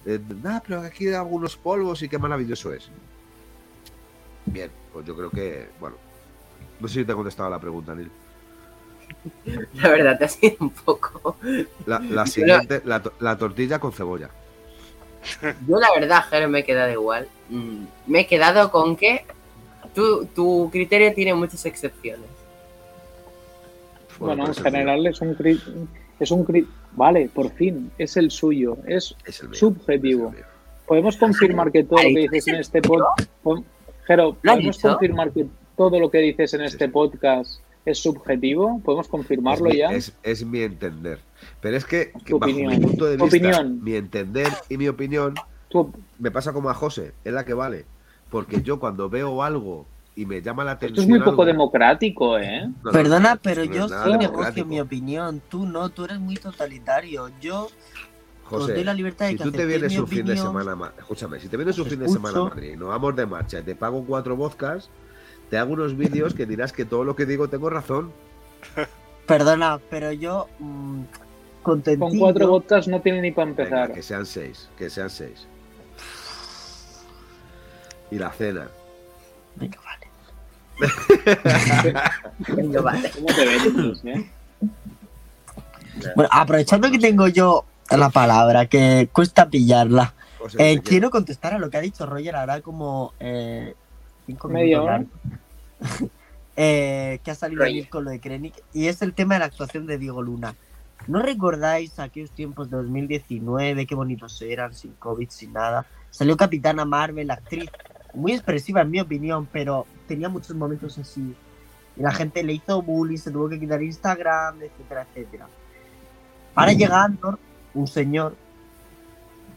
[0.05, 0.21] Eh,
[0.67, 2.91] pero aquí hay algunos polvos y qué maravilloso es.
[4.47, 5.97] Bien, pues yo creo que, bueno,
[6.81, 8.11] no sé si te he contestado a la pregunta, Neil.
[9.75, 11.37] La verdad, te ha sido un poco.
[11.87, 14.31] La, la siguiente, la, to- la tortilla con cebolla.
[15.67, 17.29] Yo, la verdad, Jero, me he quedado igual.
[17.49, 19.25] Mm, Me he quedado con que
[19.95, 22.27] tu, tu criterio tiene muchas excepciones.
[24.19, 25.61] Bueno, por en general es un cri-
[26.21, 30.27] es un cri- vale, por fin, es el suyo, es es el mío, subjetivo.
[30.29, 30.47] es el mío.
[30.87, 33.29] podemos confirmar que todo lo que dices en este podcast,
[34.07, 34.89] Jero, ¿Lo has podemos dicho?
[34.89, 36.91] confirmar que todo lo que dices en Sí, este sí.
[36.91, 39.91] podcast es subjetivo, podemos confirmarlo es, mi, ya.
[39.93, 41.19] es, es mi entender.
[41.61, 42.73] Pero es que, que Tu bajo opinión.
[42.73, 43.83] mi punto de Tu vista, opinión.
[43.85, 45.35] mi entender y mi opinión
[45.69, 47.85] Tú- me pasa como a José, es la que vale.
[48.31, 49.87] Porque yo cuando veo algo
[50.17, 50.93] y me llama la atención.
[51.01, 52.69] esto es muy poco algo- democrático, ¿eh?
[52.85, 55.43] No, Perdona, no, pero no yo sí negocio mi opinión.
[55.49, 57.31] Tú no, tú eres muy totalitario.
[57.41, 57.69] Yo
[58.45, 60.93] os José, doy la libertad de si que tú te vienes un fin de semana
[60.99, 63.61] escúchame, si te vienes un fin de semana a Madrid y nos vamos de marcha
[63.61, 64.91] y te pago cuatro vodkas,
[65.51, 68.13] te hago unos vídeos que dirás que todo lo que digo tengo razón.
[69.27, 71.03] Perdona, pero yo mm,
[71.63, 72.11] contentillo.
[72.11, 73.93] Con cuatro botas no tiene ni para Venga, empezar.
[73.93, 75.47] que sean seis, que sean seis.
[78.11, 78.69] Y la cena.
[79.57, 80.09] Venga, vale.
[82.49, 83.11] Venga, vale.
[83.11, 84.31] ¿Cómo te vendes, eh?
[86.15, 90.15] Bueno, aprovechando que tengo yo la palabra, que cuesta pillarla,
[90.59, 93.75] eh, quiero contestar a lo que ha dicho Roger ahora como eh,
[94.27, 95.09] cinco largos.
[96.57, 97.75] Eh, que ha salido Roger.
[97.75, 100.55] ayer con lo de Krennic y es el tema de la actuación de Diego Luna.
[101.09, 103.87] ¿No recordáis aquellos tiempos de 2019?
[103.87, 105.85] Qué bonitos eran, sin COVID, sin nada.
[106.13, 107.69] Salió Capitana Marvel, actriz
[108.15, 111.35] muy expresiva en mi opinión, pero tenía muchos momentos así.
[111.97, 115.49] Y la gente le hizo bullying, se tuvo que quitar Instagram, etcétera, etcétera.
[116.55, 117.39] Ahora llega Andor,
[117.75, 118.35] un señor,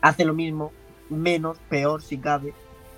[0.02, 0.72] hace lo mismo,
[1.10, 2.54] menos, peor si cabe,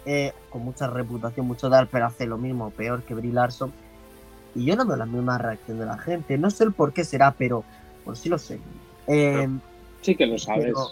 [0.06, 3.72] eh, con mucha reputación, mucho dar, pero hace lo mismo, peor que Brie Larson.
[4.56, 6.38] Y yo no veo la misma reacción de la gente.
[6.38, 7.64] No sé el por qué será, pero
[8.04, 8.60] por sí lo sé.
[9.08, 9.48] Eh,
[10.02, 10.66] Sí que lo sabes.
[10.66, 10.88] Pero-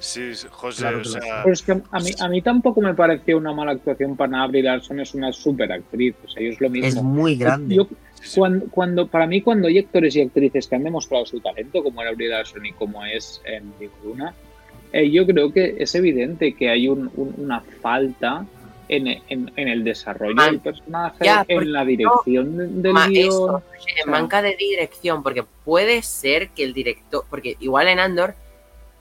[0.00, 3.36] Sí, José, Claro o sea, Pero es que a mí, a mí tampoco me pareció
[3.36, 4.46] una mala actuación para nada.
[4.48, 6.14] Brie Larson es una super actriz.
[6.24, 6.88] O sea, yo es lo mismo.
[6.88, 7.74] es muy grande.
[7.76, 7.86] Yo,
[8.34, 12.00] cuando, cuando, para mí, cuando hay actores y actrices que han demostrado su talento, como
[12.02, 14.34] era Brie Larson y como es en Diego Luna,
[14.92, 18.44] eh, yo creo que es evidente que hay un- un- una falta
[18.88, 23.06] en, en- en el desarrollo Man, del personaje, ya, en la dirección de- del Ma-
[23.06, 23.28] guion.
[23.28, 28.00] eso, o sea- manca de dirección, porque puede ser que el director, porque igual en
[28.00, 28.34] Andor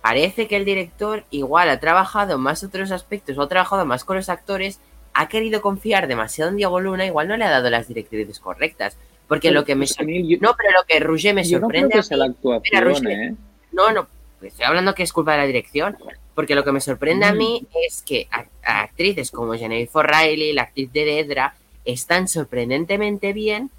[0.02, 4.16] parece que el director igual ha trabajado más otros aspectos o ha trabajado más con
[4.18, 4.80] los actores,
[5.14, 8.98] ha querido confiar demasiado en Diego Luna, igual no le ha dado las directrices correctas.
[9.28, 11.48] Porque lo que me Pues, sor- Anil, yo- No, pero lo que Roger me no
[11.60, 12.34] sorprende sea mí-
[12.74, 13.36] la ¿eh?
[13.72, 14.08] No, no,
[14.42, 15.98] estoy hablando que es culpa de la dirección.
[16.34, 20.54] Porque lo que me sorprende a mí es que a- a actrices como Jennifer Riley,
[20.54, 21.54] la actriz de Dedra,
[21.86, 23.70] están sorprendentemente bien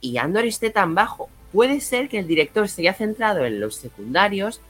[0.00, 1.28] y Andor esté tan bajo.
[1.52, 4.60] Puede ser que el director se haya centrado en los secundarios,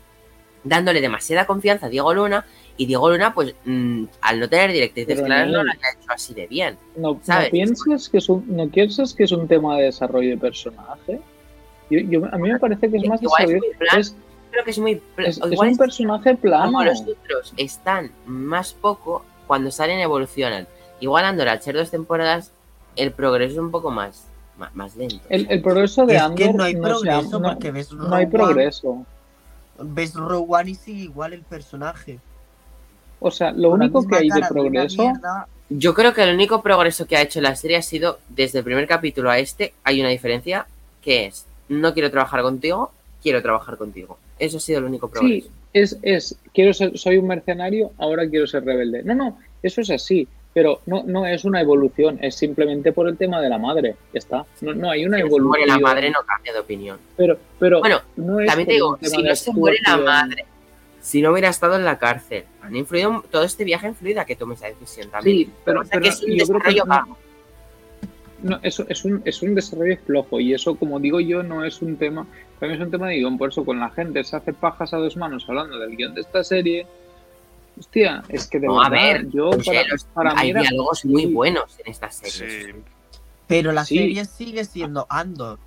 [0.65, 2.45] dándole demasiada confianza a Diego Luna,
[2.77, 6.13] y Diego Luna, pues, mm, al no tener directrices Pero claras, no lo haya hecho
[6.13, 6.77] así de bien.
[6.97, 7.51] ¿No, no ¿Sabes?
[7.51, 11.21] piensas que es un, ¿No piensas que es un tema de desarrollo de personaje?
[11.91, 13.67] Yo, yo- a mí me parece que es más Igual es desarrollo.
[13.79, 14.15] muy plan- Es,
[14.51, 15.03] Creo que es muy.
[15.19, 16.67] es- es un es personaje plano.
[16.67, 20.67] como los otros están más poco, cuando salen evolucionan.
[21.01, 22.53] Igual Andor, al ser dos temporadas,
[22.97, 24.27] el progreso es un poco más,
[24.57, 25.21] más, más lento.
[25.29, 28.27] El, el progreso de Es Andor que no hay progreso llama- porque ves no, hay
[28.27, 29.05] progreso.
[29.83, 32.19] Ves Rogue One y sigue igual el personaje.
[33.21, 36.63] O sea, lo Con único que hay de progreso mierda, Yo creo que el único
[36.63, 40.01] progreso que ha hecho la serie ha sido, desde el primer capítulo a este, hay
[40.01, 40.67] una diferencia,
[41.03, 42.93] que es, no quiero trabajar contigo,
[43.23, 44.19] quiero trabajar contigo.
[44.39, 45.49] Eso ha sido el único progreso.
[45.49, 49.03] Sí, es, es, quiero ser, soy un mercenario, ahora quiero ser rebelde.
[49.03, 50.29] No, no, eso es así,
[50.59, 54.19] pero no, no es una evolución, es simplemente por el tema de la madre, ya
[54.19, 54.45] está.
[54.61, 55.47] No, no hay una Si evolución.
[55.47, 56.99] muere la madre no cambia de opinión.
[57.17, 60.45] Pero, pero Bueno, no es También te digo, si no se muere la madre,
[61.01, 64.25] si no hubiera estado en la cárcel, han influido, todo este viaje ha influido a
[64.25, 65.37] que tome esa decisión también.
[65.47, 67.17] Sí, pero, O sea, pero que es un yo creo que desarrollo
[68.43, 71.83] no- eso es un, es un desarrollo flojo y eso, como digo yo, no es
[71.83, 72.27] un tema,
[72.61, 74.97] mí es un tema de guion, por eso con la gente se hace pajas a
[74.97, 76.85] dos manos hablando del guion de esta serie.
[77.79, 80.41] Hostia, es que de No, a verdad, ver, yo no sé, para, los- para mí
[80.41, 81.33] hay diálogos muy sí.
[81.33, 82.61] buenos en esta serie.
[82.65, 82.73] Sí,
[83.47, 83.97] Pero la Sí.
[83.99, 85.59] serie sigue siendo Andor.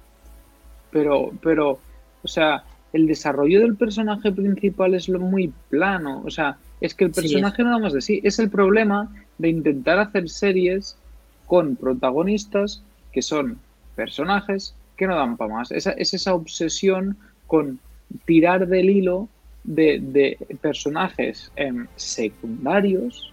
[0.91, 1.79] pero, pero,
[2.21, 6.21] o sea, el desarrollo del personaje principal es lo muy plano.
[6.25, 8.19] O sea, es que el Sí, personaje nada más de sí.
[8.25, 10.97] Es el problema de intentar hacer series
[11.45, 12.83] con protagonistas
[13.13, 13.57] que son
[13.95, 15.71] personajes que no dan para más.
[15.71, 17.17] Esa, es esa obsesión
[17.47, 17.79] con
[18.25, 19.29] tirar del hilo
[19.63, 23.31] de, de personajes em, secundarios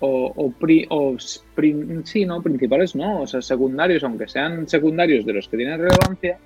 [0.00, 0.52] o,
[2.04, 6.38] sí, no, principales no, o sea, secundarios, aunque sean secundarios de los que tienen relevancia,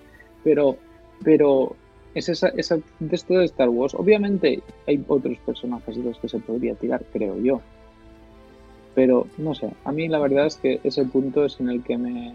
[0.45, 0.77] pero,
[1.25, 1.75] pero
[2.15, 3.95] es esa, esa de esto de Star Wars.
[3.95, 7.61] Obviamente hay otros personajes de los que se podría tirar, creo yo.
[8.95, 11.97] Pero no sé, a mí la verdad es que ese punto es en el que
[11.97, 12.35] me,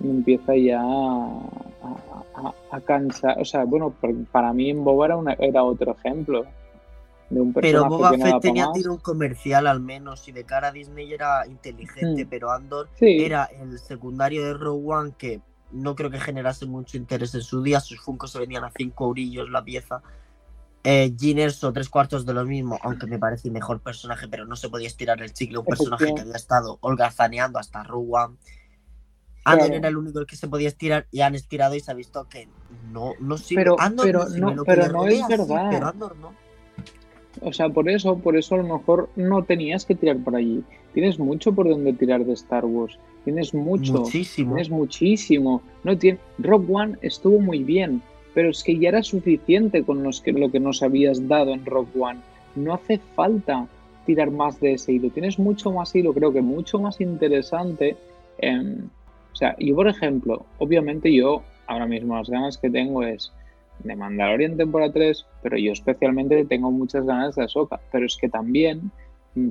[0.00, 1.40] me empieza ya a,
[1.82, 3.38] a- a- a cansar.
[3.40, 3.94] O sea, bueno,
[4.32, 6.44] para mí en Boba era, una- era otro ejemplo
[7.28, 10.68] de un personaje Pero Boba Fett tenía tiro un comercial al menos y de cara
[10.68, 12.28] a Disney era inteligente, Mm.
[12.28, 13.24] pero Andor Sí.
[13.24, 15.40] era el secundario de Rogue One que
[15.70, 17.78] no creo que generase mucho interés en su día.
[17.78, 20.02] Sus Funkos se vendían a 5 eurillos la pieza.
[20.82, 24.68] Eh, Erso, tres cuartos de lo mismo, aunque me parece mejor personaje, pero no se
[24.70, 25.58] podía estirar el chicle.
[25.58, 28.36] Un personaje que había estado holgazaneando hasta Rogue One.
[29.44, 29.78] Andor Claro.
[29.78, 32.48] era el único que se podía estirar y han estirado y se ha visto que
[32.92, 33.62] no, no sirve.
[33.62, 36.32] Pero- Andor pero sirve, no- lo que pero no es sí, pero Andor no.
[37.42, 40.62] O sea, por eso, por eso a lo mejor no tenías que tirar por allí.
[40.92, 42.98] Tienes mucho por donde tirar de Star Wars.
[43.24, 43.92] Tienes mucho.
[43.94, 44.54] Muchísimo.
[44.54, 45.62] Tienes muchísimo.
[45.84, 46.18] No tiene...
[46.38, 48.02] Rogue One estuvo muy bien,
[48.34, 51.64] pero es que ya era suficiente con los que, lo que nos habías dado en
[51.64, 52.20] Rogue One.
[52.56, 53.68] No hace falta
[54.06, 55.10] tirar más de ese hilo.
[55.10, 57.96] Tienes mucho más hilo, creo que mucho más interesante.
[58.38, 58.88] em,
[59.32, 63.32] o sea, yo por ejemplo, obviamente yo ahora mismo las ganas que tengo es
[63.80, 67.80] de Mandalorian temporada 3, pero yo especialmente tengo muchas ganas de Ahsoka.
[67.92, 68.90] Pero es que también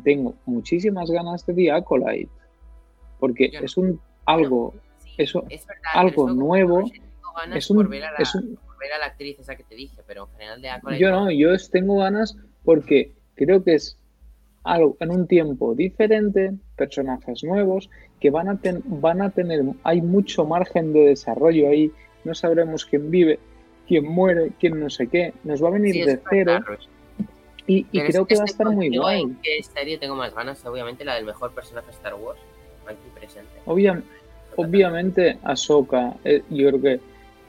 [0.03, 2.29] tengo muchísimas ganas de The Acolyte.
[3.19, 7.77] Porque es un algo Sí, eso- es verdad, algo eso, nuevo, tengo ganas es un-
[7.77, 9.97] por ver a la, es un- por ver a la actriz esa que te dije,
[10.05, 13.97] pero en general de Acolyte Yo no, yo es- tengo ganas porque creo que es
[14.63, 20.01] algo en un tiempo diferente, personajes nuevos que van a, ten- van a tener, hay
[20.01, 21.91] mucho margen de desarrollo ahí,
[22.23, 23.39] no sabremos quién vive,
[23.87, 26.59] quién muere, quién no sé qué, nos va a venir Sí, de cero
[27.65, 29.21] y, creo es- que va a estar muy guay.
[29.21, 30.65] en ¿Qué serie tengo más ganas?
[30.65, 32.39] Obviamente la del mejor personaje de Star Wars.
[32.87, 33.49] Aquí presente.
[33.65, 34.01] Obvia-
[34.55, 36.99] obviamente Ahsoka, eh, yo creo que...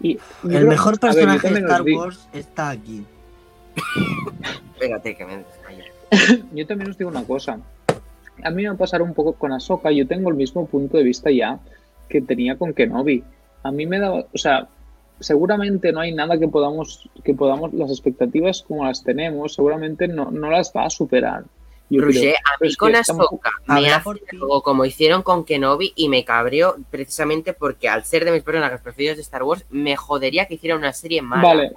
[0.01, 3.05] y- El creo- mejor personaje de Star Wars está aquí.
[4.75, 5.43] Espérate que me.
[6.53, 7.59] Yo también os digo una cosa.
[8.43, 9.91] A mí me va a pasar un poco con Ahsoka.
[9.91, 11.59] Yo tengo el mismo punto de vista ya
[12.09, 13.23] que tenía con Kenobi.
[13.63, 14.69] A mí me daba, o sea,
[15.21, 20.31] seguramente no hay nada que podamos, que podamos, las expectativas como las tenemos, seguramente no,
[20.31, 21.45] no las va a superar.
[21.91, 22.35] Yo Roger, creo.
[22.35, 26.77] a mí es con Ahsoka me hace algo como hicieron con Kenobi y me cabreó
[26.89, 30.77] precisamente porque al ser de mis personajes preferidos de Star Wars me jodería que hiciera
[30.77, 31.43] una serie mala.
[31.43, 31.73] Vale,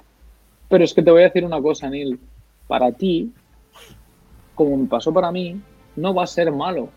[0.68, 2.20] pero es que te voy a decir una cosa, Neil.
[2.68, 3.32] Para ti,
[4.54, 5.60] como me pasó para mí,
[5.96, 6.88] no va a ser malo.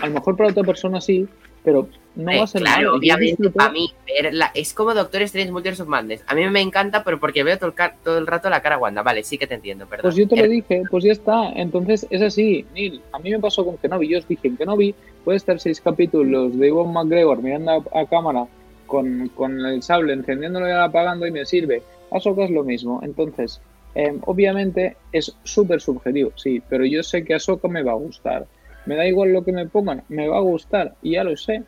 [0.00, 1.26] A lo mejor para otra persona sí,
[1.64, 2.96] pero no Eh, va a ser claro, malo.
[2.98, 6.24] Obviamente para mí verla es como Doctor Strange Multiverse of Madness.
[6.26, 8.78] A mí me encanta, pero porque veo todo el, todo el rato la cara a
[8.78, 9.02] Wanda.
[9.02, 10.02] Vale, sí que te entiendo, perdón.
[10.04, 11.50] Pues yo te lo Er- dije, pues ya está.
[11.52, 13.00] Entonces es así, Neil.
[13.12, 14.08] A mí me pasó con Kenobi.
[14.08, 14.94] Yo os dije en Kenobi
[15.24, 18.46] puede estar seis capítulos de Iwan McGregor mirando a, a cámara
[18.86, 21.82] con, con el sable, encendiéndolo y apagando y me sirve.
[22.10, 23.00] Ahsoka es lo mismo.
[23.02, 23.60] Entonces,
[23.94, 28.46] eh, obviamente es súper subjetivo, sí, pero yo sé que Ahsoka me va a gustar.
[28.86, 31.62] Me da igual lo que me pongan, me va a gustar y ya lo sé.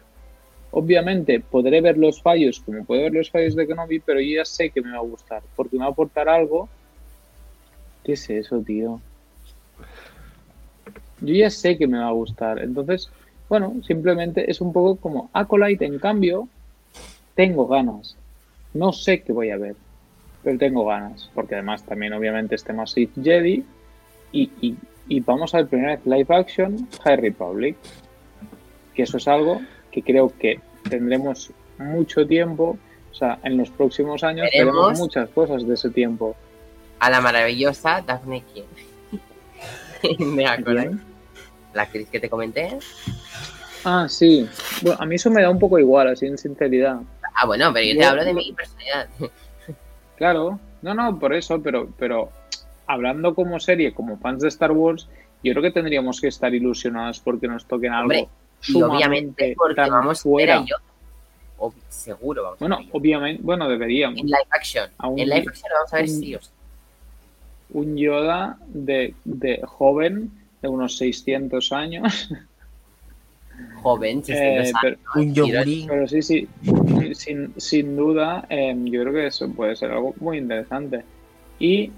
[0.73, 4.45] Obviamente podré ver los fallos como puedo ver los fallos de Kenobi, pero yo ya
[4.45, 6.69] sé que me va a gustar porque me va a aportar algo.
[8.03, 9.01] ¿Qué es eso, tío?
[11.21, 12.59] Yo ya sé que me va a gustar.
[12.59, 13.09] Entonces,
[13.49, 16.49] bueno, simplemente es un poco como Acolyte, en cambio,
[17.35, 18.17] tengo ganas.
[18.73, 19.77] No sé qué voy a ver,
[20.45, 21.31] pero tengo ganas.
[21.35, 23.65] Porque además también obviamente este más Sith Jedi.
[24.33, 24.77] Y, y,
[25.09, 27.77] y vamos a ver primera vez live action High Republic.
[28.95, 29.61] Que eso es algo
[29.91, 32.79] que creo que tendremos mucho tiempo.
[33.11, 34.99] O sea, en los próximos años Veremos.
[34.99, 36.35] muchas cosas de ese tiempo.
[36.99, 39.17] A la maravillosa Daphne King.
[40.37, 40.97] de Acolyte.
[41.73, 42.79] La actriz que te comenté.
[43.85, 44.49] Ah, sí.
[44.83, 47.01] Bueno, a mí eso me da un poco igual, así en sinceridad.
[47.35, 49.09] Ah, bueno, pero yo te hablo de mi personalidad.
[50.17, 52.31] Claro, no, no, por eso, pero, pero
[52.87, 55.09] hablando como serie, como fans de Star Wars,
[55.43, 58.29] yo creo que tendríamos que estar ilusionados porque nos toquen algo Hombre,
[58.69, 60.59] Y obviamente porque tan vamos fuera.
[60.59, 60.65] a.
[61.59, 64.19] Ob- seguro vamos Bueno, a ver obviamente, bueno, deberíamos.
[64.19, 64.91] En live action.
[64.99, 66.51] Aún- En live action vamos a ver un- sí o sí.
[67.71, 70.31] Un Yoda de, de joven,
[70.63, 72.29] de unos 600 años.
[73.83, 74.79] Joven, eh, 600 años.
[74.83, 75.87] pero, Un yogurín.
[75.89, 76.49] pero sí, sí,
[77.13, 81.05] sin, sin duda, eh, yo creo que eso puede ser algo muy interesante.
[81.59, 81.91] Y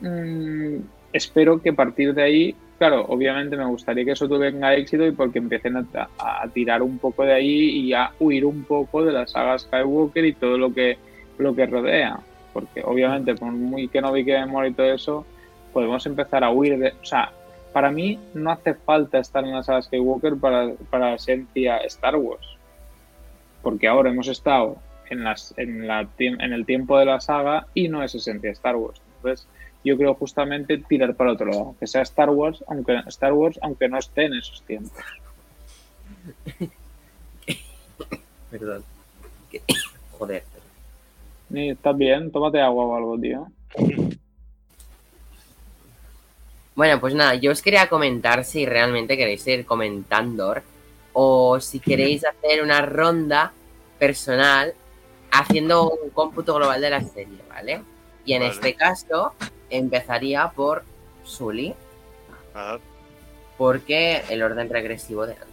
[0.00, 0.76] mm,
[1.12, 5.12] espero que a partir de ahí, claro, obviamente me gustaría que eso tenga éxito y
[5.12, 5.86] porque empiecen a,
[6.18, 10.24] a tirar un poco de ahí y a huir un poco de la saga Skywalker
[10.24, 10.98] y todo lo que,
[11.38, 12.20] lo que rodea.
[12.52, 15.26] Porque obviamente, por muy que no vi que y todo eso,
[15.72, 16.88] podemos empezar a huir de.
[16.88, 17.30] O sea,
[17.76, 22.16] para mí no hace falta estar en la saga Skywalker para, para la esencia Star
[22.16, 22.46] Wars.
[23.60, 24.78] Porque ahora hemos estado
[25.10, 28.50] en, las, en, la, tie- en el tiempo de la saga y no es esencia
[28.52, 28.98] Star Wars.
[29.16, 29.46] Entonces,
[29.84, 31.74] yo creo justamente tirar para otro lado.
[31.78, 34.92] Que sea Star Wars, aunque Star Wars, aunque no esté en esos tiempos.
[38.50, 38.84] Perdón.
[40.12, 40.44] Joder.
[41.52, 42.30] ¿Estás bien?
[42.32, 43.48] Tómate agua o algo, tío.
[46.76, 50.54] Bueno, pues nada, yo os quería comentar si realmente queréis ir comentando
[51.14, 53.52] o si queréis hacer una ronda
[53.98, 54.74] personal
[55.32, 57.80] haciendo un cómputo global de la serie, ¿vale?
[58.26, 58.52] Y en Vale.
[58.52, 59.34] este caso
[59.70, 60.84] empezaría por
[61.24, 61.74] Sully,
[62.54, 62.78] Ajá,
[63.56, 65.48] porque el orden regresivo de antes.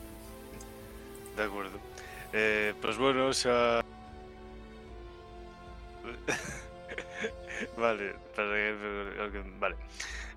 [1.38, 1.78] de acuerdo.
[2.34, 3.82] Eh, pues bueno, o sea.
[7.78, 9.76] vale, para que- ok, vale.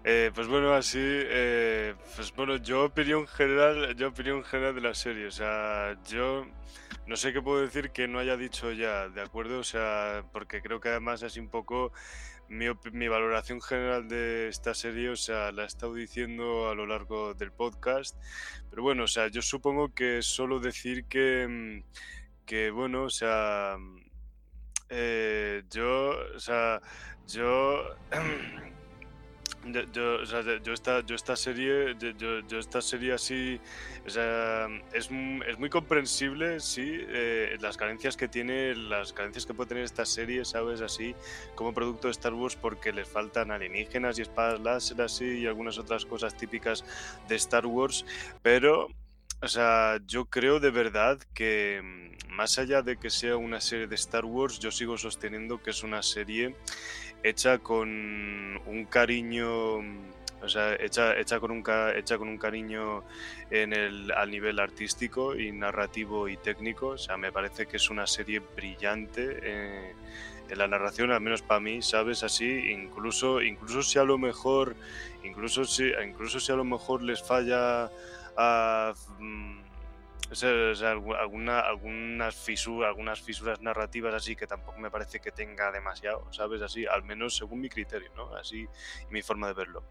[0.08, 4.94] Eh, pues bueno, así, eh, pues bueno, yo opinión general, yo opinión general de la
[4.94, 6.46] serie, o sea, yo
[7.08, 9.58] no sé qué puedo decir que no haya dicho ya, ¿de acuerdo?
[9.58, 11.90] O sea, porque creo que además es un poco
[12.48, 12.68] mi,
[13.08, 17.50] valoración general de esta serie, o sea, la he estado diciendo a lo largo del
[17.50, 18.16] podcast,
[18.70, 21.82] pero bueno, o sea, yo supongo que solo decir que,
[22.46, 23.76] que bueno, o sea,
[24.88, 26.80] eh, yo, o sea,
[27.26, 27.96] yo,
[29.93, 31.97] yo, o sea, yo- esta, yo esta serie,
[32.48, 33.60] yo, esta serie así,
[34.06, 35.09] o sea, es,
[35.48, 40.05] es muy comprensible, sí, eh, las carencias que tiene, las carencias que puede tener esta
[40.06, 40.80] serie, ¿sabes?
[40.80, 41.14] Así,
[41.55, 45.78] como producto de Star Wars, porque les faltan alienígenas y espadas láser así y algunas
[45.78, 46.84] otras cosas típicas
[47.28, 48.05] de Star Wars,
[48.43, 48.88] pero,
[49.43, 53.86] o sea, yo creo de verdad que mm, más allá de que sea una serie
[53.86, 56.55] de Star Wars, yo sigo sosteniendo que es una serie
[57.28, 57.88] hecha con
[58.66, 61.64] un cariño, mm, o sea, hecha, hecha, con, un,
[61.96, 63.02] hecha con un cariño
[63.50, 66.88] en el, al nivel artístico y narrativo y técnico.
[66.88, 69.94] O sea, me parece que es una serie brillante eh,
[70.48, 72.22] en la narración, al menos para mí, ¿sabes?
[72.22, 74.76] Así, incluso, incluso si a lo mejor,
[75.24, 77.90] incluso si, incluso si a lo mejor les falla
[78.36, 78.94] a...
[80.34, 85.70] sea, algu- alguna, algunas, fisuras, algunas fisuras narrativas así que tampoco me parece que tenga
[85.70, 86.62] demasiado, ¿sabes?
[86.62, 88.34] Así, al menos según mi criterio, ¿no?
[88.34, 88.66] Así
[89.10, 89.84] mi forma de verlo.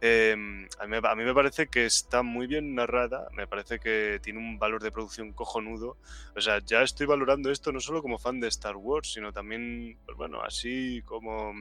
[0.00, 4.18] Em, a, mí, a mí me parece que está muy bien narrada, me parece que
[4.22, 5.96] tiene un valor de producción cojonudo.
[6.34, 9.98] O sea, ya estoy valorando esto no solo como fan de Star Wars, sino también,
[10.04, 11.52] pues bueno, así como,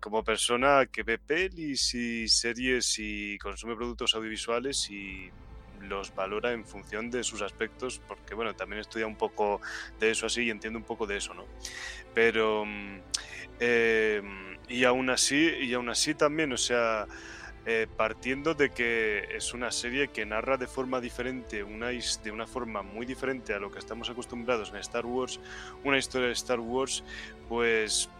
[0.00, 5.30] como persona que ve pelis y series y consume productos audiovisuales y
[5.82, 9.60] los valora en función de sus aspectos, porque bueno, también he estudiado un poco
[9.98, 11.44] de eso así y entiendo un poco de eso, ¿no?
[12.14, 13.00] Pero, mm,
[13.60, 17.06] em, y aún así, y aún así también, o sea,
[17.64, 22.46] eh, partiendo de que es una serie que narra de forma diferente, una, de una
[22.46, 25.38] forma muy diferente a lo que estamos acostumbrados en Star Wars,
[25.84, 27.04] una historia de Star Wars,
[27.48, 28.10] pues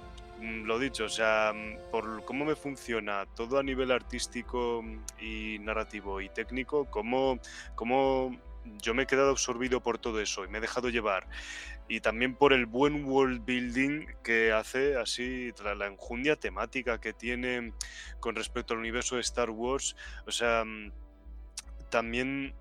[0.42, 4.84] lo dicho, o sea, mm, por cómo me funciona todo a nivel artístico
[5.20, 7.38] y narrativo y técnico, cómo,
[7.74, 8.36] cómo
[8.80, 11.26] yo me he quedado absorbido por todo eso y me he dejado llevar
[11.88, 17.12] y también por el buen world building que hace, así, tras la enjundia temática que
[17.12, 17.74] tiene
[18.20, 19.94] con respecto al universo de Star Wars.
[20.26, 20.90] O sea, mm,
[21.90, 22.54] también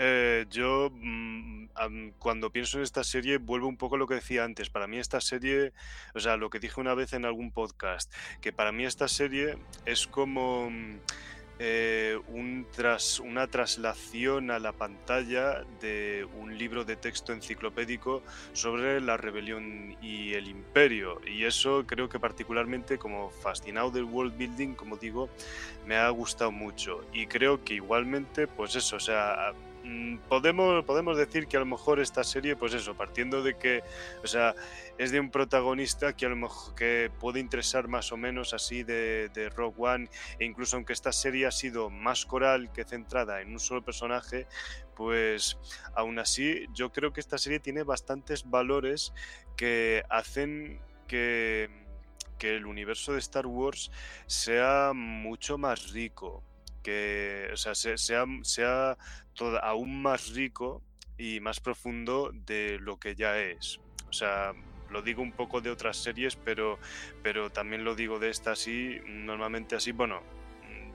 [0.00, 1.66] eh, yo mm,
[2.18, 4.70] cuando pienso en esta serie vuelvo un poco a lo que decía antes.
[4.70, 5.72] Para mí esta serie,
[6.14, 9.58] o sea, lo que dije una vez en algún podcast, que para mí esta serie
[9.84, 10.70] es como...
[10.70, 10.98] Mm,
[11.60, 18.22] eh, un tras, una traslación a la pantalla de un libro de texto enciclopédico
[18.52, 21.20] sobre la rebelión y el imperio.
[21.26, 25.30] Y eso creo que particularmente como fascinado del world building, como digo,
[25.84, 27.04] me ha gustado mucho.
[27.12, 29.52] Y creo que igualmente, pues eso, o sea,
[30.28, 33.82] podemos, podemos decir que a lo mejor esta serie, pues eso, partiendo de que,
[34.22, 34.54] o sea,
[34.98, 38.82] es de un protagonista que a lo mejor que puede interesar más o menos así
[38.82, 40.08] de, de Rogue One,
[40.38, 44.46] e incluso aunque esta serie ha sido más coral que centrada en un solo personaje,
[44.94, 45.58] pues
[45.94, 49.12] aún así yo creo que esta serie tiene bastantes valores
[49.56, 51.70] que hacen que,
[52.38, 53.90] que el universo de Star Wars
[54.26, 56.42] sea mucho más rico
[56.88, 57.96] que o sea, sea,
[58.42, 58.96] sea
[59.34, 60.82] todo, aún más rico
[61.18, 63.78] y más profundo de lo que ya es.
[64.08, 64.54] O sea,
[64.88, 66.78] lo digo un poco de otras series, pero,
[67.22, 70.22] pero también lo digo de esta así, normalmente así, bueno,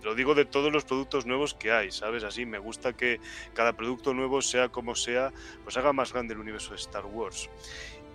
[0.02, 2.24] lo digo de todos los productos nuevos que hay, ¿sabes?
[2.24, 3.20] Así me gusta que
[3.54, 5.32] cada producto nuevo, sea como sea,
[5.64, 7.50] pues haga más grande el universo de Star Wars.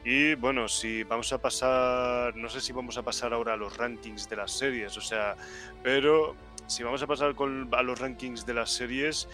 [0.05, 3.77] Y bueno, si vamos a pasar, no sé si vamos a pasar ahora a los
[3.77, 5.37] rankings de las series, o sea,
[5.83, 6.35] pero
[6.69, 7.35] si vamos a pasar
[7.73, 9.27] a los rankings de las series,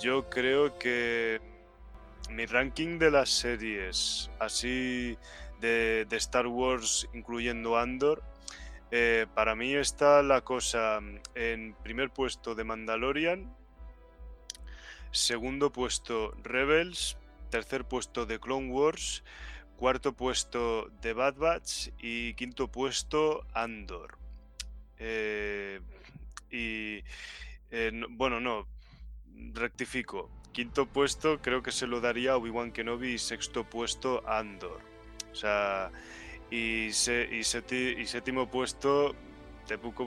[0.00, 1.40] yo creo que
[2.30, 5.18] mi ranking de las series, así
[5.60, 8.22] de, Star Wars, incluyendo Andor,
[8.92, 11.00] eh, para mí está la cosa
[11.34, 13.52] en primer puesto de Mandalorian,
[15.10, 17.18] segundo puesto Rebels,
[17.50, 19.24] tercer puesto de Clone Wars,
[19.76, 24.18] cuarto puesto de Bad Batch y quinto puesto Andor.
[24.98, 25.80] Eh,
[26.56, 27.04] y
[27.70, 28.66] eh, bueno, no,
[29.52, 30.30] rectifico.
[30.52, 34.80] Quinto puesto creo que se lo daría a Obi-Wan Kenobi y sexto puesto Andor.
[35.30, 35.90] O sea,
[36.50, 36.94] y, y,
[37.44, 39.14] séptimo puesto
[39.66, 40.04] Tepuko.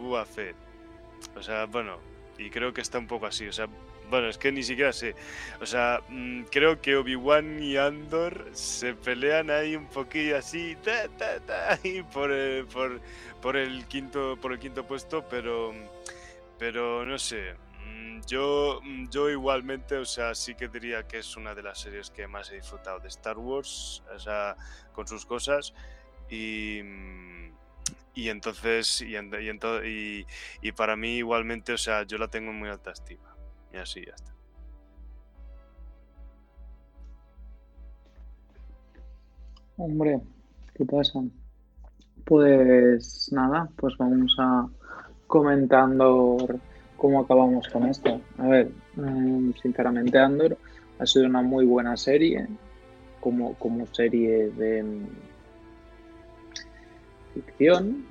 [1.35, 1.99] O sea, bueno,
[2.37, 3.45] y creo que está un poco así.
[3.47, 3.67] O sea,
[4.09, 5.13] bueno, es que ni siquiera sé.
[5.61, 10.75] O sea, mm, creo que Obi-Wan y Andor se pelean ahí un poquillo así,
[12.13, 12.99] por, el, por,
[13.39, 15.73] por, el quinto, por el quinto puesto, pero
[16.59, 17.53] pero no sé,
[17.85, 21.79] mm, yo, mm, yo igualmente, o sea, sí que diría que es una de las
[21.79, 24.57] series que más he disfrutado de Star Wars, o sea,
[24.93, 25.73] con sus cosas.
[26.29, 26.81] Y,
[28.13, 30.25] y entonces, y, y,
[30.61, 33.35] y, para mí igualmente, o sea, yo la tengo muy alta estima.
[33.73, 34.33] Y así ya está.
[39.77, 40.19] Hombre,
[40.75, 41.21] ¿qué pasa?
[42.25, 44.67] Pues nada, pues vamos a
[45.29, 46.37] comentando
[46.97, 48.19] cómo acabamos con esto.
[48.39, 50.57] A ver, mm, sinceramente Andor
[50.97, 52.47] ha sido una muy buena serie
[53.21, 55.07] como, como serie de mm,
[57.35, 58.05] ficción,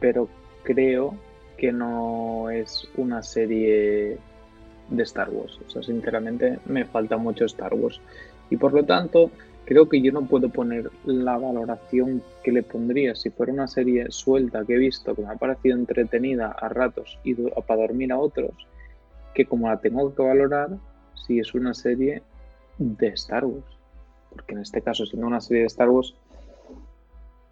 [0.00, 0.28] pero
[0.62, 1.14] creo
[1.56, 4.18] que no es una serie
[4.90, 5.58] de Star Wars.
[5.66, 8.00] O sea, sinceramente me falta mucho Star Wars.
[8.50, 9.30] Y por lo tanto,
[9.70, 14.06] creo que yo no puedo poner la valoración que le pondría si fuera una serie
[14.10, 18.18] suelta que he visto, que me ha parecido entretenida a ratos y para dormir a
[18.18, 18.50] otros,
[19.32, 20.70] que como la tengo que valorar
[21.14, 22.20] si es una serie
[22.78, 23.78] de Star Wars.
[24.30, 26.16] Porque en este caso, siendo una serie de Star Wars,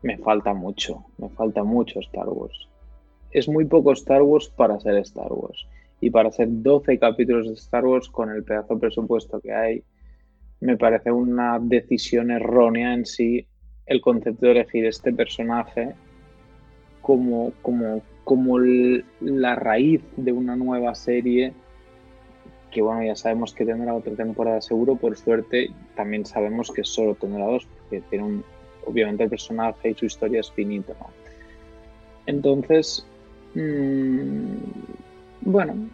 [0.03, 2.69] me falta mucho, me falta mucho Star Wars.
[3.31, 5.69] Es muy poco Star Wars para ser Star Wars.
[6.01, 9.85] Y para hacer 12 capítulos de Star Wars con el pedazo de presupuesto que hay,
[10.61, 13.47] me parece una decisión errónea en sí
[13.87, 15.95] el concepto de elegir este personaje
[17.01, 21.53] como, como, como la raíz de una nueva serie
[22.71, 27.15] que bueno, ya sabemos que tendrá otra temporada seguro, por suerte también sabemos que solo
[27.15, 28.45] tendrá dos, porque tiene un,
[28.85, 31.07] obviamente el personaje y su historia es finito, ¿no?
[32.27, 33.07] Entonces,
[33.55, 34.55] mmm,
[35.43, 35.89] bueno,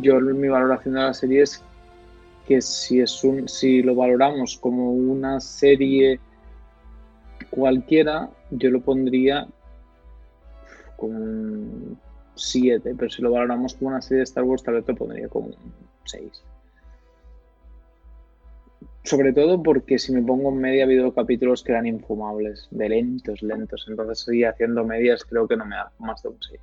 [0.00, 1.62] yo mi valoración de la serie es
[2.46, 6.20] que si es un, si lo valoramos como una serie
[7.50, 9.46] cualquiera, yo lo pondría
[10.96, 11.98] como un
[12.34, 15.28] 7, pero si lo valoramos como una serie de Star Wars, tal vez lo pondría
[15.28, 15.56] como un
[16.04, 16.44] 6.
[19.02, 22.88] Sobre todo porque si me pongo en media ha habido capítulos que eran infumables, de
[22.88, 23.86] lentos, lentos.
[23.88, 26.60] Entonces seguir haciendo medias creo que no me da más de un 6.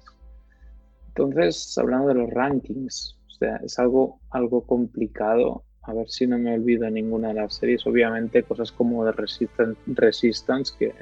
[1.07, 3.17] Entonces, hablando de los rankings,
[3.63, 5.63] es algo, algo complicado.
[5.83, 7.85] A ver si no me olvido ninguna de las series.
[7.85, 10.93] Obviamente, cosas como de Resistance, Resistance que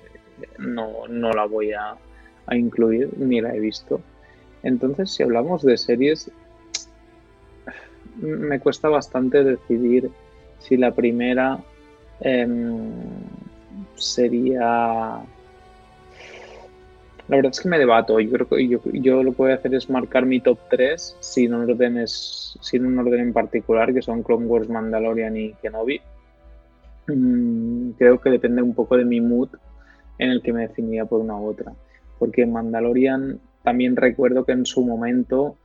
[0.57, 1.95] no, no la voy a,
[2.47, 4.01] a incluir, ni la he visto.
[4.63, 6.31] Entonces, si hablamos de series,
[8.17, 10.09] me cuesta bastante decidir
[10.59, 11.59] si la primera
[12.19, 12.91] em,
[13.95, 15.21] sería...
[17.31, 18.19] La verdad es que me debato.
[18.19, 21.15] Yo creo que yo, yo, lo que voy a hacer es marcar mi top 3
[21.21, 21.53] sin
[22.59, 26.01] sin un orden en particular, que son Clone Wars, Mandalorian y Kenobi.
[27.07, 29.47] Mm, creo que depende un poco de mi mood
[30.17, 31.71] en el que me definiría por una u otra.
[32.19, 35.55] Porque Mandalorian también recuerdo que en su momento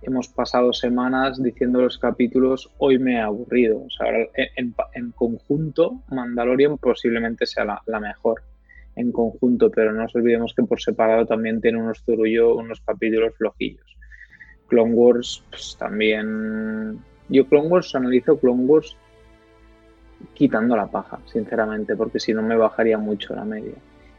[0.00, 3.78] hemos pasado semanas diciendo los capítulos, hoy me he aburrido.
[3.78, 8.42] O sea, en, conjunto, Mandalorian posiblemente sea la, mejor
[8.96, 13.34] en conjunto, pero no nos olvidemos que por separado también tiene unos zurullo, unos capítulos
[13.36, 13.96] flojillos.
[14.68, 16.98] Clone Wars, pues también.
[17.28, 18.96] Yo Clone Wars analizo Clone Wars
[20.34, 23.74] quitando la paja, sinceramente, porque si no me bajaría mucho la media.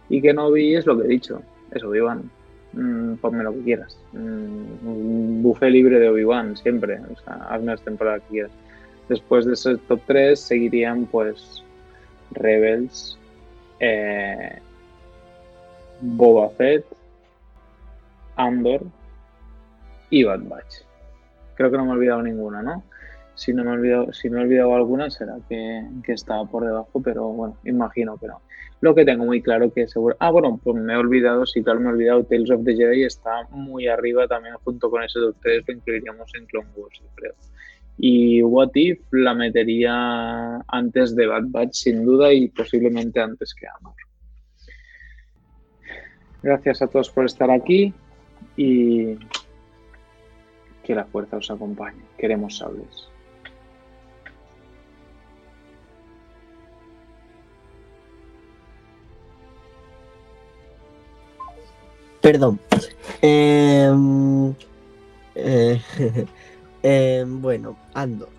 [0.10, 1.42] Y que no vi es lo que he dicho,
[1.72, 2.30] eso, Obi-Wan
[2.74, 3.98] mmm, ponme lo que quieras.
[4.14, 7.00] Mm, buffet libre de Obi-Wan, siempre.
[7.00, 8.52] O sea, hazme las temporadas que quieras.
[9.10, 11.64] Después de ese top 3 seguirían pues
[12.32, 13.18] Rebels,
[13.86, 14.60] eh,
[16.00, 16.86] Boba Fett,
[18.38, 18.82] Andor
[20.10, 20.86] y Bad Batch.
[21.56, 22.84] Creo que no me he olvidado ninguna, ¿no?
[23.36, 27.02] Si no me he olvidado, si he olvidado alguna será que, que estaba por debajo,
[27.04, 28.42] pero bueno, imagino que no.
[28.80, 30.16] Lo que tengo muy claro que seguro.
[30.20, 33.04] Ah, bueno, pues me he olvidado, si tal me he olvidado, Tales of the Jedi
[33.04, 37.34] está muy arriba también junto con ese top 3, lo incluiríamos en Clone Wars, creo.
[37.98, 43.68] Y What If la metería antes de Bad Batch, sin duda, y posiblemente antes que
[43.68, 43.96] Amor.
[46.42, 47.94] Gracias a todos por estar aquí
[48.58, 49.18] y
[50.84, 52.04] que la fuerza os acompañe.
[52.18, 53.08] Queremos sables.
[62.24, 62.58] Perdón.
[63.22, 64.54] Em,
[65.36, 65.82] eh,
[66.84, 68.30] em, bueno, Andor.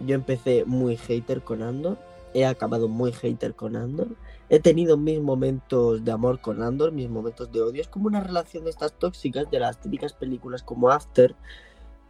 [0.00, 1.98] Yo empecé muy hater con Andor.
[2.34, 4.08] He acabado muy hater con Andor.
[4.48, 7.80] He tenido mis momentos de amor con Andor, mis momentos de odio.
[7.80, 11.34] Es como una relación de estas tóxicas de las típicas películas como After,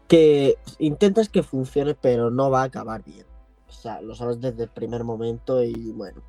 [0.09, 3.25] que intentas que funcione, pero no va a acabar bien.
[3.69, 6.23] O sea, lo sabes desde el primer momento y bueno,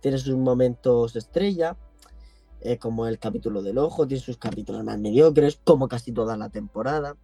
[0.00, 1.76] tienes sus momentos estrella,
[2.60, 6.48] eh, como el capítulo del ojo, tiene sus capítulos más mediocres, como casi toda la
[6.48, 7.16] temporada,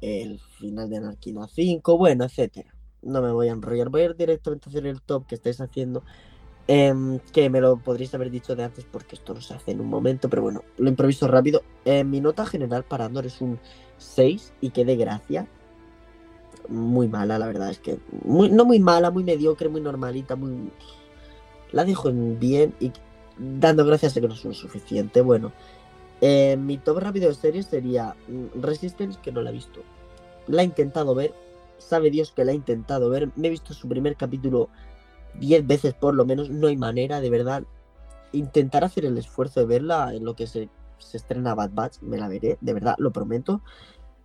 [0.00, 2.74] el final de Anarquina 5, bueno, etcétera.
[3.02, 5.60] No me voy a enrollar, voy a ir directamente a hacer el top que estáis
[5.60, 6.02] haciendo,
[6.66, 9.80] em, que me lo podríais haber dicho de antes porque esto no se hace en
[9.80, 11.62] un momento, pero bueno, lo improviso rápido.
[11.84, 13.58] Eh, mi nota general para Andor es un
[13.98, 15.48] 6 y que de gracia.
[16.68, 17.98] Muy mala, la verdad es que.
[18.24, 20.70] Muy, no muy mala, muy mediocre, muy normalita, muy.
[21.72, 22.92] La dejo en bien y
[23.38, 25.20] dando gracias a que no son suficiente.
[25.22, 25.52] Bueno,
[26.20, 29.80] eh, mi top rápido de series sería mm, Resistance, que no la he visto.
[30.46, 31.34] La he intentado ver,
[31.78, 33.30] sabe Dios que la he intentado ver.
[33.36, 34.68] Me he visto su primer capítulo
[35.38, 37.64] 10 veces por lo menos, no hay manera, de verdad.
[38.32, 40.68] Intentar hacer el esfuerzo de verla en lo que se,
[41.12, 43.62] estrena Bad Batch, me la veré, de verdad, lo prometo.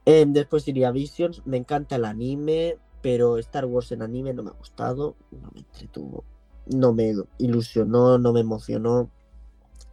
[0.06, 4.52] Eh, después iría Visions, me encanta el anime, pero Star Wars en anime no me
[4.52, 6.24] ha gustado, no me entretuvo
[6.66, 9.10] no me ilusionó, no me emocionó.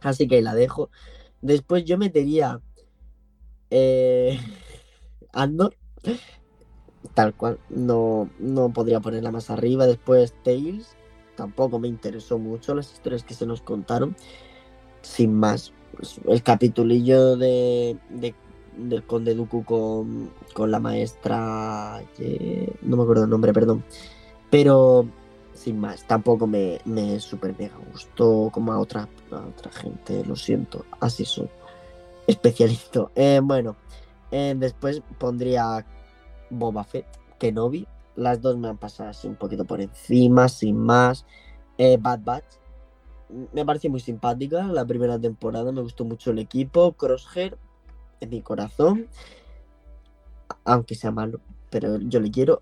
[0.01, 0.89] Así que ahí la dejo.
[1.43, 2.61] Después yo metería
[3.69, 4.39] eh,
[5.33, 5.75] Andor.
[7.13, 7.59] Tal cual.
[7.69, 9.85] No, no podría ponerla más arriba.
[9.85, 10.95] Después Tales.
[11.35, 14.15] Tampoco me interesó mucho las historias que se nos contaron.
[15.01, 15.73] Sin más.
[15.97, 17.97] Pues, el capitulillo de,
[18.77, 22.01] del Conde Dooku con, con la maestra.
[22.81, 23.83] no me acuerdo el nombre, perdón.
[24.49, 25.07] Pero
[25.53, 26.05] sin más.
[26.07, 31.49] Tampoco me, me super mega gustó como a otra, otra gente, lo siento, así soy.
[32.27, 33.07] Especialista.
[33.15, 33.75] Eh, bueno,
[34.31, 35.85] eh, después pondría
[36.49, 37.05] Boba Fett,
[37.37, 37.87] Kenobi.
[38.15, 41.25] Las dos me han pasado así un poquito por encima, sin más.
[41.77, 42.45] Eh, Bad Batch.
[43.51, 46.93] Me pareció muy simpática la primera temporada, me gustó mucho el equipo.
[46.93, 47.57] Crosshair,
[48.19, 49.07] en mi corazón.
[50.65, 51.39] Aunque sea malo,
[51.69, 52.61] pero yo le quiero.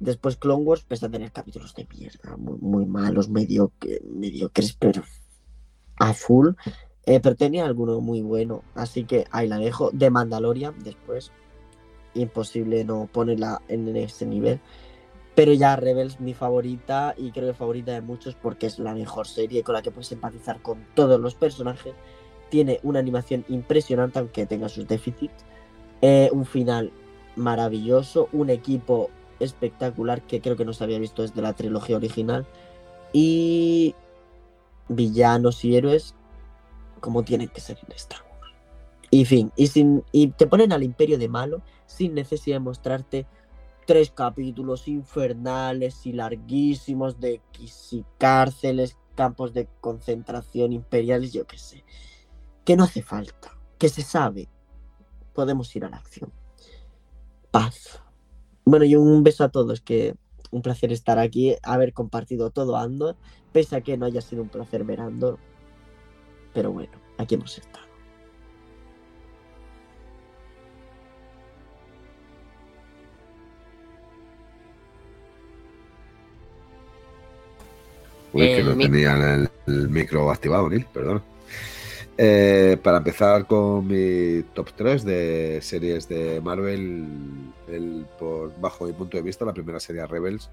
[0.00, 5.02] Después Clone Wars pese a tener capítulos de mierda, muy, muy malos, mediocre- mediocres, pero
[5.96, 6.50] a full.
[7.06, 9.90] Eh, pero tenía alguno muy bueno, así que ahí la dejo.
[9.92, 11.32] De Mandalorian, después,
[12.14, 14.60] imposible no ponerla en ese nivel.
[15.34, 19.26] Pero ya Rebels, mi favorita, y creo que favorita de muchos, porque es la mejor
[19.26, 21.92] serie con la que puedes empatizar con todos los personajes.
[22.50, 25.44] Tiene una animación impresionante, aunque tenga sus déficits.
[26.02, 26.92] Eh, un final
[27.36, 29.10] maravilloso, un equipo
[29.44, 32.46] espectacular que creo que no se había visto desde la trilogía original.
[33.12, 33.94] Y
[34.88, 36.14] villanos y héroes
[37.00, 38.54] como tienen que ser en Star Wars.
[39.10, 43.26] Y fin, y, sin, y te ponen al imperio de malo sin necesidad de mostrarte
[43.86, 47.42] tres capítulos infernales y larguísimos de
[48.18, 51.84] cárceles, campos de concentración imperiales, yo qué sé.
[52.64, 54.48] Que no hace falta, que se sabe.
[55.34, 56.32] Podemos ir a la acción.
[57.50, 58.00] Paz.
[58.64, 60.14] Bueno, y un beso a todos, que
[60.50, 63.16] un placer estar aquí, haber compartido todo Andor,
[63.52, 65.38] pese a que no haya sido un placer ver Andor.
[66.54, 67.84] Pero bueno, aquí hemos estado.
[78.32, 81.33] Uy, que El no tenía el, el micro activado, Neil, perdón.
[82.16, 87.06] Eh, para empezar con mi top 3 de series de Marvel,
[87.68, 90.50] el, por bajo mi punto de vista, la primera sería Rebels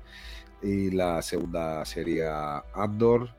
[0.64, 3.30] y la segunda sería Andor.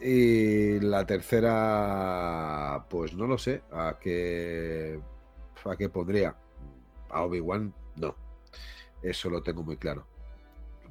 [0.00, 5.00] Y la tercera, pues no lo sé, a qué,
[5.64, 6.34] a qué pondría.
[7.10, 8.16] A Obi-Wan, no.
[9.02, 10.06] Eso lo tengo muy claro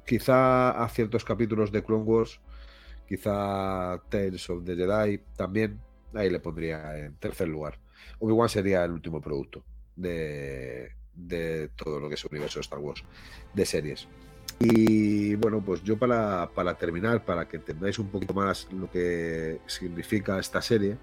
[0.04, 2.40] quizá a ciertos capítulos de Clone Wars,
[3.08, 5.80] quizá Tales of the Jedi también,
[6.14, 7.78] ahí le pondría en tercer lugar.
[8.18, 9.64] Obi-Wan sería el último producto
[9.96, 13.04] de, de todo lo que es el universo de Star Wars,
[13.52, 14.08] de series.
[14.60, 19.60] Y bueno, pues yo para, para terminar, para que entendáis un poquito más lo que
[19.66, 20.96] significa esta serie,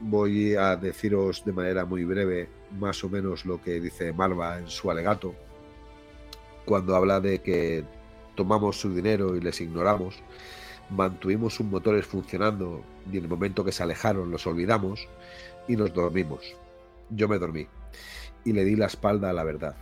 [0.00, 4.68] voy a deciros de manera muy breve más o menos lo que dice Marva en
[4.68, 5.34] su alegato,
[6.64, 7.84] cuando habla de que
[8.34, 10.16] tomamos su dinero y les ignoramos,
[10.90, 15.06] mantuvimos sus motores funcionando y en el momento que se alejaron los olvidamos
[15.66, 16.56] y nos dormimos.
[17.10, 17.66] Yo me dormí
[18.44, 19.76] y le di la espalda a la verdad.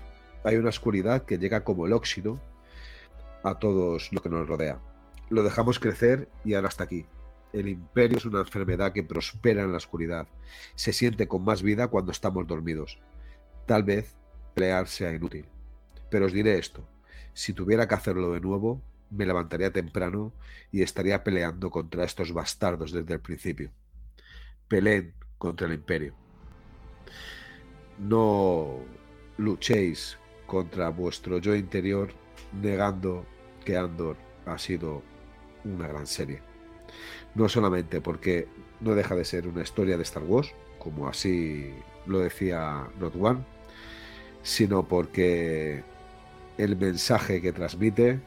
[0.45, 2.41] Hay una oscuridad que llega como el óxido
[3.43, 4.79] a todos lo que nos rodea.
[5.29, 7.07] Lo dejamos crecer y ahora está aquí.
[7.53, 10.29] El imperio es una enfermedad que prospera en la oscuridad.
[10.75, 12.99] Se siente con más vida cuando estamos dormidos.
[13.67, 14.15] Tal vez
[14.55, 15.47] pelear sea inútil.
[16.11, 16.87] Pero os diré esto,
[17.33, 18.81] si tuviera que hacerlo de nuevo,
[19.11, 20.33] me levantaría temprano
[20.73, 23.71] y estaría peleando contra estos bastardos desde el principio.
[24.69, 26.15] Peleen contra el imperio.
[27.99, 28.79] No
[29.39, 32.13] luchéis contra vuestro yo interior
[32.61, 33.27] negando
[33.65, 35.03] que Andor ha sido
[35.65, 36.41] una gran serie.
[37.35, 38.49] No solamente porque
[38.81, 41.75] no deja de ser una historia de Star Wars, como así
[42.07, 43.45] lo decía Not One,
[44.43, 45.83] sino porque
[46.59, 48.21] el mensaje que transmite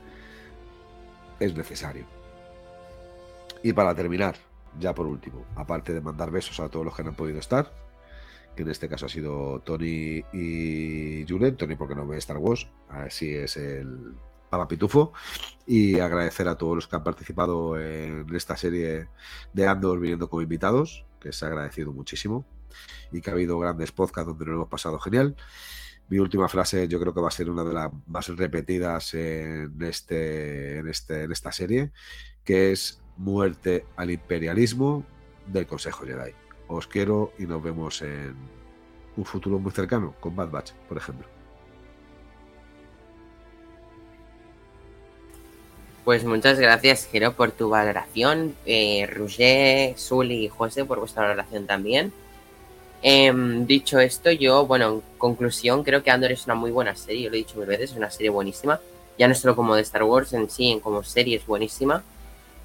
[1.40, 2.06] es necesario.
[3.64, 4.36] Y para terminar,
[4.80, 7.74] ya por último, aparte de mandar besos a todos los que no han podido estar,
[8.56, 12.68] que en este caso ha sido Tony y Julen, Tony porque no ve Star Wars,
[12.90, 14.16] así es el
[14.50, 15.14] Papapitufo,
[15.66, 19.08] y agradecer a todos los que han participado en esta serie
[19.54, 22.46] de Andor viniendo como invitados, que se ha agradecido muchísimo,
[23.12, 25.36] y que ha habido grandes podcasts donde nos hemos pasado genial.
[26.10, 29.78] Mi última frase yo creo que va a ser una de las más repetidas en,
[29.82, 31.92] este, en, este, en esta serie,
[32.44, 35.06] que es muerte al imperialismo
[35.46, 36.34] del Consejo Jedi.
[36.68, 38.36] Os quiero y nos vemos en
[39.18, 41.28] un futuro muy cercano, con Bad Batch, por ejemplo.
[46.06, 48.56] Pues muchas gracias, Jero, por tu valoración.
[48.66, 52.12] Eh, Roger, Sully y José por vuestra valoración también.
[53.02, 57.24] Em, dicho esto, yo, bueno, en conclusión, creo que Andor es una muy buena serie,
[57.24, 58.80] yo lo he dicho mil veces, es una serie buenísima.
[59.18, 62.04] Ya no solo como de Star Wars en sí, en como serie es buenísima.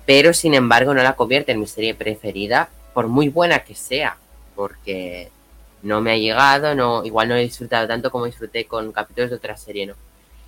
[0.06, 4.16] Pero sin embargo no la convierte en mi serie preferida, por muy buena que sea.
[4.54, 5.30] Porque
[5.82, 9.36] no me ha llegado, no, igual no he disfrutado tanto como disfruté con capítulos de
[9.36, 9.94] otra serie, ¿no?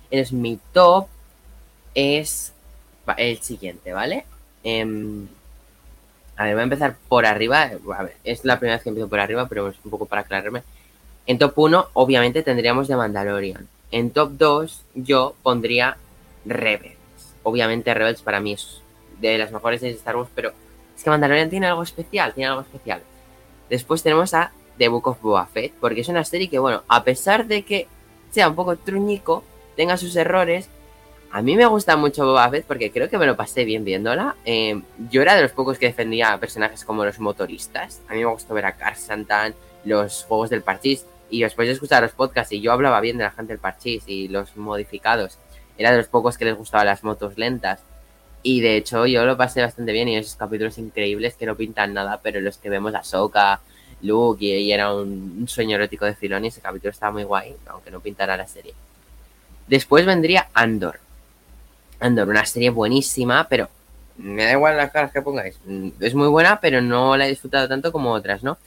[0.09, 1.07] Entonces mi top
[1.93, 2.53] es
[3.17, 4.25] el siguiente, ¿vale?
[4.63, 5.27] Em,
[6.37, 7.71] a ver, voy a empezar por arriba.
[7.97, 10.21] A ver, es la primera vez que empiezo por arriba, pero es un poco para
[10.21, 10.61] aclararme.
[11.25, 13.67] En top 1, obviamente, tendríamos The Mandalorian.
[13.91, 15.97] En top 2, yo pondría
[16.45, 16.95] Rebels.
[17.43, 18.81] Obviamente, Rebels para mí es
[19.19, 20.53] de las mejores de Star Wars, pero
[20.95, 23.01] es que Mandalorian tiene algo especial, tiene algo especial.
[23.69, 27.03] Después tenemos a The Book of Boba Fett, porque es una serie que, bueno, a
[27.03, 27.87] pesar de que
[28.29, 29.43] sea un poco truñico,
[29.75, 30.69] tenga sus errores,
[31.31, 34.35] A mí me gusta mucho Boba Fett porque creo que me lo pasé bien viéndola.
[34.45, 34.81] Eh,
[35.11, 38.01] yo era de los pocos que defendía personajes como los motoristas.
[38.07, 41.05] A mí me gustó ver a Car Santan, los juegos del parchís.
[41.29, 44.03] Y después de escuchar los podcasts y yo hablaba bien de la gente del parchís
[44.07, 45.37] y los modificados,
[45.77, 47.81] era de los pocos que les gustaban las motos lentas.
[48.41, 51.93] Y de hecho yo lo pasé bastante bien y esos capítulos increíbles que no pintan
[51.93, 53.59] nada, pero los que vemos a Soka,
[54.01, 57.55] Luke y, era un, un sueño erótico de Filón y ese capítulo estaba muy guay,
[57.67, 58.73] aunque no pintara la serie.
[59.67, 61.06] Después vendría Andor.
[61.99, 63.69] Andor, una serie buenísima, pero
[64.17, 65.59] me da igual las caras que pongáis.
[65.65, 68.57] Mm, Es muy buena, pero no la he disfrutado tanto como otras, ¿no?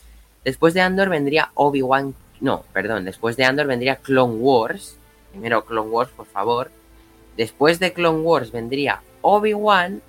[0.45, 2.15] Después de Andor vendría Obi-Wan.
[2.41, 3.05] No, perdón.
[3.05, 4.97] Después de Andor vendría Clone Wars.
[5.33, 6.71] Primero Clone Wars, por favor.
[7.37, 10.01] Después de Clone Wars vendría Obi-Wan.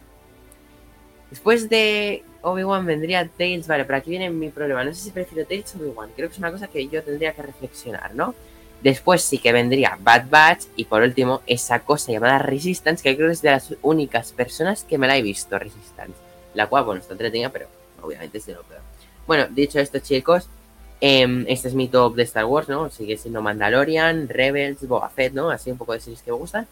[1.30, 3.68] Después de Obi-Wan vendría Tales.
[3.68, 4.84] Vale, pero aquí viene mi problema.
[4.84, 6.10] No sé si prefiero Tales o Obi-Wan.
[6.15, 8.34] Creo que es una cosa que yo tendría que reflexionar, ¿no?
[8.82, 10.66] Después sí que vendría Bad Batch.
[10.76, 14.84] Y por último, esa cosa llamada Resistance, que creo que es de las únicas personas
[14.84, 16.14] que me la he visto, Resistance.
[16.53, 17.68] La cual, bueno, está entretenida, pero
[18.02, 18.82] obviamente es de lo peor.
[19.28, 20.48] Bueno, dicho esto, chicos,
[20.99, 22.90] em, este es mi top de Star Wars, ¿no?
[22.90, 25.49] Sigue siendo Mandalorian, Rebels, Boba Fett, ¿no?
[25.49, 26.68] Así un poco de series que me gustan.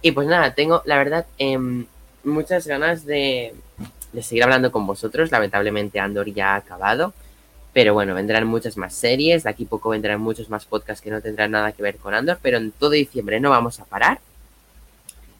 [0.00, 1.86] Y pues nada, tengo, la verdad, em,
[2.24, 3.52] muchas ganas de,
[4.12, 5.30] de seguir hablando con vosotros.
[5.32, 7.12] Lamentablemente Andor ya ha acabado.
[7.78, 9.44] Pero bueno, vendrán muchas más series.
[9.44, 12.40] De aquí poco vendrán muchos más podcasts que no tendrán nada que ver con Andor.
[12.42, 14.18] Pero en todo diciembre no vamos a parar.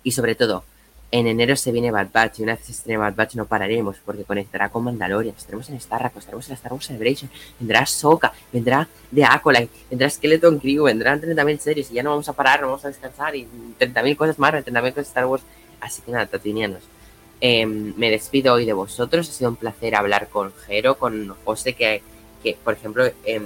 [0.05, 0.63] Y sobre todo,
[1.11, 2.39] en enero se viene Bad Batch.
[2.39, 3.97] Y una vez se estrene Bad Batch no pararemos.
[4.05, 5.35] Porque conectará con Mandalorian.
[5.37, 7.29] Estaremos en Star Wars, estaremos en Star Wars Celebration.
[7.59, 11.91] Vendrá Soka, vendrá The Acolyte, vendrá Skeleton Crew, vendrán 30.000 series.
[11.91, 13.35] Y ya no vamos a parar, no vamos a descansar.
[13.35, 13.49] Y
[13.81, 15.43] 30.000 cosas más, 30.000 cosas Star Wars.
[15.81, 16.85] Así que nada, tatinianos.
[17.41, 19.29] Eh, me despido hoy de vosotros.
[19.29, 22.01] Ha sido un placer hablar con Jero, con José, que,
[22.43, 23.41] que por ejemplo, eh,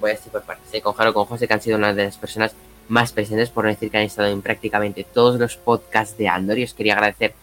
[0.00, 2.04] voy a decir por partes, eh, con Jero, con José, que han sido una de
[2.04, 2.54] las personas
[2.88, 6.58] más presentes, por no decir que han estado en prácticamente todos los podcasts de Andor.
[6.58, 7.34] Y os quería agradecer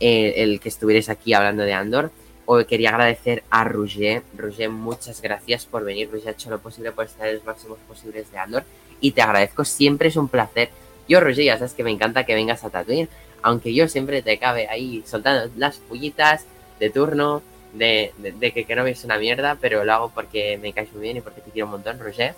[0.00, 2.10] eh, el que estuvierais aquí hablando de Andor.
[2.44, 4.22] O quería agradecer a Roger.
[4.36, 6.10] Roger, muchas gracias por venir.
[6.10, 8.64] Roger ha hecho lo posible por estar en los máximos posibles de Andor.
[9.00, 10.70] Y te agradezco, siempre es un placer.
[11.08, 13.08] Yo, Roger, ya sabes que me encanta que vengas a Tatooine
[13.42, 16.46] aunque yo siempre te cabe ahí soltando las pullitas
[16.80, 17.42] de turno,
[17.72, 21.16] de, de, de que, es una mierda, pero lo hago porque me caes muy bien
[21.16, 22.34] y porque te quiero un montón, Roger.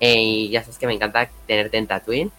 [0.00, 2.30] Eh, y ya sabes que me encanta tenerte en Tatooine.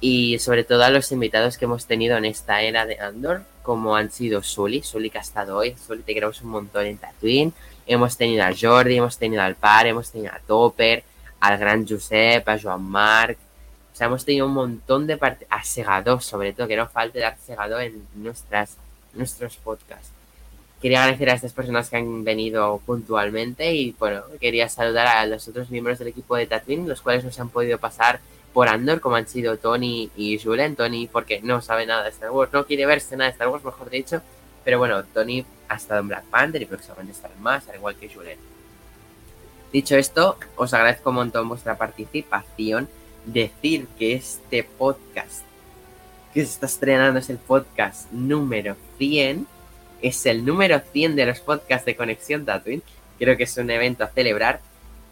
[0.00, 3.96] Y sobre todo a los invitados que hemos tenido en esta era de Andor, como
[3.96, 7.52] han sido Sully, Sully que ha estado hoy, Sully te queremos un montón en Tatooine.
[7.86, 11.04] Hemos tenido a Jordi, hemos tenido al Par, hemos tenido a Topper,
[11.40, 13.38] al gran Josep, a Joan Marc,
[13.94, 17.20] o sea, hemos tenido un montón de parte a Segado, sobre todo, que no falte
[17.20, 18.76] dar Segado en nuestras,
[19.12, 20.10] nuestros podcasts.
[20.84, 25.48] Quería agradecer a estas personas que han venido puntualmente y bueno, quería saludar a los
[25.48, 28.20] otros miembros del equipo de Tatooine, los cuales nos han podido pasar
[28.52, 30.76] por Andor, como han sido Tony y Julen.
[30.76, 33.64] Tony, porque no sabe nada de Star Wars, no quiere verse nada de Star Wars,
[33.64, 34.20] mejor dicho.
[34.62, 38.10] Pero bueno, Tony ha estado en Black Panther y próximamente estará más, al igual que
[38.10, 38.36] Julen.
[39.72, 42.90] Dicho esto, os agradezco un montón vuestra participación
[43.24, 45.44] decir que este podcast
[46.34, 49.53] que se está estrenando es el podcast número 100.
[50.04, 52.82] Es el número 100 de los podcasts de Conexión Tatooine.
[53.18, 54.60] Creo que es un evento a celebrar.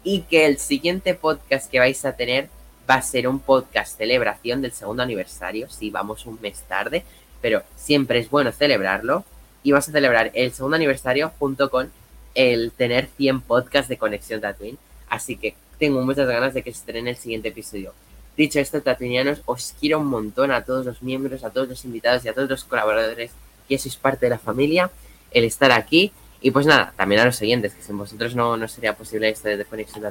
[0.03, 2.47] Y que el siguiente podcast que vais a tener
[2.87, 5.67] va a ser un podcast celebración del segundo aniversario.
[5.67, 7.03] Sí, vamos un mes tarde,
[7.41, 9.25] pero siempre es bueno celebrarlo.
[9.63, 11.91] Y vamos a celebrar el segundo aniversario junto con
[12.35, 14.77] el tener 100 podcasts de Conexión Tatooine.
[15.09, 17.95] Así que tengo muchas ganas de que se estrene el siguiente episodio.
[18.37, 22.23] Dicho esto, tatunianos, os quiero un montón a todos los miembros, a todos los invitados
[22.25, 23.31] y a todos los colaboradores
[23.73, 24.91] que sois parte de la familia,
[25.31, 26.11] el estar aquí.
[26.41, 29.49] Y pues nada, también a los siguientes, que sin vosotros no, no sería posible esto
[29.49, 30.03] de Conexión.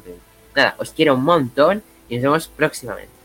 [0.57, 3.22] Nada, os quiero un montón y nos vemos próximamente.